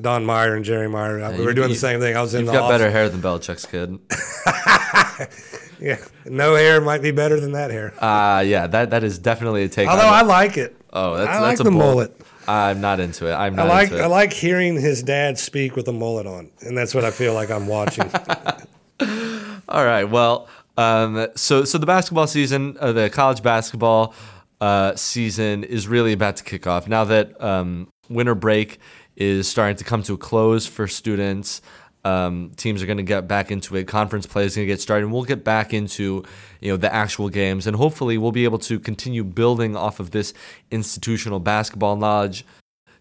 Don 0.00 0.24
Meyer 0.24 0.54
and 0.56 0.64
Jerry 0.64 0.88
Meyer. 0.88 1.16
we 1.36 1.44
were 1.44 1.52
doing 1.54 1.68
you- 1.68 1.74
the 1.74 1.80
same 1.80 2.00
thing. 2.00 2.16
I 2.16 2.22
was 2.22 2.34
in 2.34 2.40
You've 2.40 2.46
the 2.48 2.52
got 2.54 2.62
office. 2.64 2.78
better 2.78 2.90
hair 2.90 3.08
than 3.08 3.20
Belichick's 3.20 3.66
kid. 3.66 3.98
Yeah, 5.82 5.96
no 6.26 6.56
hair 6.56 6.80
might 6.80 7.00
be 7.00 7.10
better 7.10 7.40
than 7.40 7.52
that 7.52 7.70
hair. 7.70 7.94
Uh, 8.02 8.40
yeah, 8.40 8.66
that 8.66 8.90
that 8.90 9.02
is 9.02 9.18
definitely 9.18 9.64
a 9.64 9.68
take. 9.68 9.88
Although 9.88 10.02
I 10.02 10.20
like 10.22 10.58
it. 10.58 10.76
oh, 10.92 11.16
that's 11.16 11.28
I 11.30 11.40
that's 11.40 11.42
like 11.42 11.60
a 11.60 11.62
the 11.64 11.70
bull. 11.70 11.78
mullet. 11.78 12.20
I'm 12.46 12.80
not 12.82 13.00
into 13.00 13.26
it. 13.30 13.32
I'm 13.34 13.54
not 13.56 13.66
I 13.66 13.68
like. 13.68 13.92
I 13.92 14.06
like 14.06 14.32
hearing 14.32 14.74
his 14.78 15.02
dad 15.02 15.38
speak 15.38 15.76
with 15.76 15.88
a 15.88 15.92
mullet 15.92 16.26
on, 16.26 16.50
and 16.60 16.76
that's 16.76 16.94
what 16.94 17.04
I 17.04 17.10
feel 17.10 17.32
like 17.32 17.50
I'm 17.50 17.66
watching. 17.66 18.10
All 19.68 19.84
right. 19.84 20.04
Well, 20.04 20.48
um, 20.76 21.28
so 21.36 21.64
so 21.64 21.78
the 21.78 21.86
basketball 21.86 22.26
season, 22.26 22.76
uh, 22.80 22.92
the 22.92 23.08
college 23.08 23.42
basketball 23.42 24.14
uh, 24.60 24.94
season 24.96 25.64
is 25.64 25.88
really 25.88 26.12
about 26.12 26.36
to 26.36 26.44
kick 26.44 26.66
off 26.66 26.88
now 26.88 27.04
that 27.04 27.40
um, 27.42 27.88
winter 28.08 28.34
break 28.34 28.78
is 29.16 29.48
starting 29.48 29.76
to 29.76 29.84
come 29.84 30.02
to 30.02 30.14
a 30.14 30.18
close 30.18 30.66
for 30.66 30.86
students. 30.88 31.62
Um, 32.04 32.52
teams 32.56 32.82
are 32.82 32.86
going 32.86 32.96
to 32.96 33.02
get 33.02 33.28
back 33.28 33.50
into 33.50 33.76
it. 33.76 33.86
Conference 33.86 34.26
play 34.26 34.44
is 34.44 34.56
going 34.56 34.66
to 34.66 34.72
get 34.72 34.80
started, 34.80 35.04
and 35.04 35.12
we'll 35.12 35.24
get 35.24 35.44
back 35.44 35.74
into 35.74 36.24
you 36.60 36.72
know 36.72 36.76
the 36.76 36.92
actual 36.92 37.28
games, 37.28 37.66
and 37.66 37.76
hopefully 37.76 38.16
we'll 38.16 38.32
be 38.32 38.44
able 38.44 38.58
to 38.60 38.78
continue 38.78 39.24
building 39.24 39.76
off 39.76 40.00
of 40.00 40.10
this 40.10 40.32
institutional 40.70 41.40
basketball 41.40 41.96
knowledge 41.96 42.44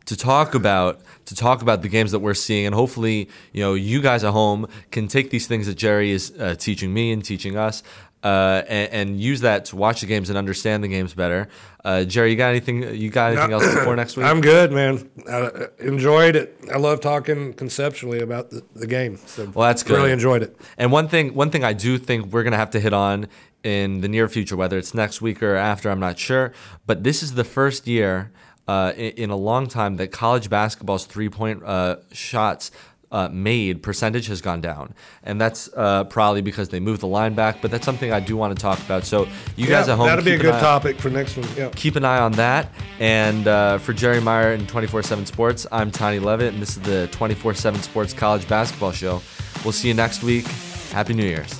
to 0.09 0.17
talk 0.17 0.55
about 0.55 1.01
to 1.25 1.35
talk 1.35 1.61
about 1.61 1.83
the 1.83 1.87
games 1.87 2.11
that 2.11 2.19
we're 2.19 2.33
seeing 2.33 2.65
and 2.65 2.73
hopefully 2.73 3.29
you 3.53 3.61
know 3.61 3.75
you 3.75 4.01
guys 4.01 4.23
at 4.23 4.31
home 4.31 4.67
can 4.89 5.07
take 5.07 5.29
these 5.29 5.45
things 5.45 5.67
that 5.67 5.75
Jerry 5.75 6.09
is 6.09 6.33
uh, 6.39 6.55
teaching 6.55 6.91
me 6.91 7.11
and 7.11 7.23
teaching 7.23 7.55
us 7.55 7.83
uh, 8.23 8.63
and, 8.67 8.91
and 8.91 9.21
use 9.21 9.41
that 9.41 9.65
to 9.65 9.75
watch 9.75 10.01
the 10.01 10.07
games 10.07 10.29
and 10.29 10.37
understand 10.37 10.83
the 10.83 10.87
games 10.87 11.13
better. 11.13 11.47
Uh, 11.85 12.03
Jerry, 12.03 12.31
you 12.31 12.35
got 12.35 12.49
anything? 12.49 12.95
You 12.95 13.09
got 13.09 13.31
anything 13.31 13.53
else 13.53 13.65
before 13.73 13.95
next 13.95 14.17
week? 14.17 14.25
I'm 14.25 14.41
good, 14.41 14.71
man. 14.71 15.09
I 15.27 15.31
uh, 15.31 15.67
enjoyed 15.79 16.35
it. 16.35 16.59
I 16.73 16.77
love 16.77 16.99
talking 16.99 17.53
conceptually 17.53 18.19
about 18.19 18.49
the, 18.49 18.63
the 18.75 18.87
game. 18.87 19.17
So 19.17 19.45
Well, 19.53 19.67
that's 19.67 19.83
good. 19.83 19.97
Really 19.97 20.11
enjoyed 20.11 20.43
it. 20.43 20.59
And 20.77 20.91
one 20.91 21.07
thing, 21.07 21.33
one 21.33 21.49
thing 21.49 21.63
I 21.63 21.73
do 21.73 21.97
think 21.97 22.33
we're 22.33 22.43
gonna 22.43 22.57
have 22.57 22.71
to 22.71 22.79
hit 22.79 22.93
on 22.93 23.27
in 23.63 24.01
the 24.01 24.07
near 24.07 24.27
future, 24.27 24.55
whether 24.55 24.77
it's 24.77 24.93
next 24.93 25.21
week 25.21 25.41
or 25.43 25.55
after, 25.55 25.89
I'm 25.89 25.99
not 25.99 26.19
sure. 26.19 26.53
But 26.85 27.03
this 27.03 27.23
is 27.23 27.33
the 27.33 27.43
first 27.43 27.87
year 27.87 28.31
uh, 28.67 28.93
in, 28.95 29.11
in 29.11 29.29
a 29.29 29.35
long 29.35 29.67
time 29.67 29.97
that 29.97 30.11
college 30.11 30.49
basketball's 30.49 31.05
three 31.05 31.29
point 31.29 31.63
uh, 31.63 31.97
shots. 32.11 32.71
Uh, 33.11 33.27
made 33.31 33.81
percentage 33.81 34.27
has 34.27 34.39
gone 34.39 34.61
down, 34.61 34.93
and 35.23 35.41
that's 35.41 35.67
uh, 35.75 36.03
probably 36.03 36.41
because 36.41 36.69
they 36.69 36.79
moved 36.79 37.01
the 37.01 37.07
line 37.07 37.33
back. 37.33 37.59
But 37.59 37.71
that's 37.71 37.83
something 37.83 38.11
I 38.11 38.19
do 38.19 38.37
want 38.37 38.55
to 38.55 38.61
talk 38.61 38.79
about. 38.81 39.03
So 39.03 39.27
you 39.55 39.65
guys 39.65 39.87
Yeah, 39.87 39.93
at 39.93 39.97
home, 39.97 40.05
that'll 40.05 40.23
be 40.23 40.33
a 40.33 40.37
good 40.37 40.59
topic 40.59 40.99
for 40.99 41.09
next 41.09 41.35
one. 41.35 41.47
Yeah. 41.57 41.69
keep 41.75 41.95
an 41.95 42.05
eye 42.05 42.19
on 42.19 42.33
that. 42.33 42.71
And 42.99 43.47
uh, 43.47 43.79
for 43.79 43.93
Jerry 43.93 44.21
Meyer 44.21 44.53
and 44.53 44.69
24 44.69 45.01
7 45.01 45.25
Sports, 45.25 45.65
I'm 45.71 45.89
Tani 45.89 46.19
Levitt, 46.19 46.53
and 46.53 46.61
this 46.61 46.77
is 46.77 46.83
the 46.83 47.07
24 47.11 47.55
7 47.55 47.81
Sports 47.81 48.13
College 48.13 48.47
Basketball 48.47 48.91
Show. 48.91 49.21
We'll 49.63 49.71
see 49.73 49.87
you 49.87 49.95
next 49.95 50.21
week. 50.21 50.45
Happy 50.91 51.15
New 51.15 51.25
Year's. 51.25 51.59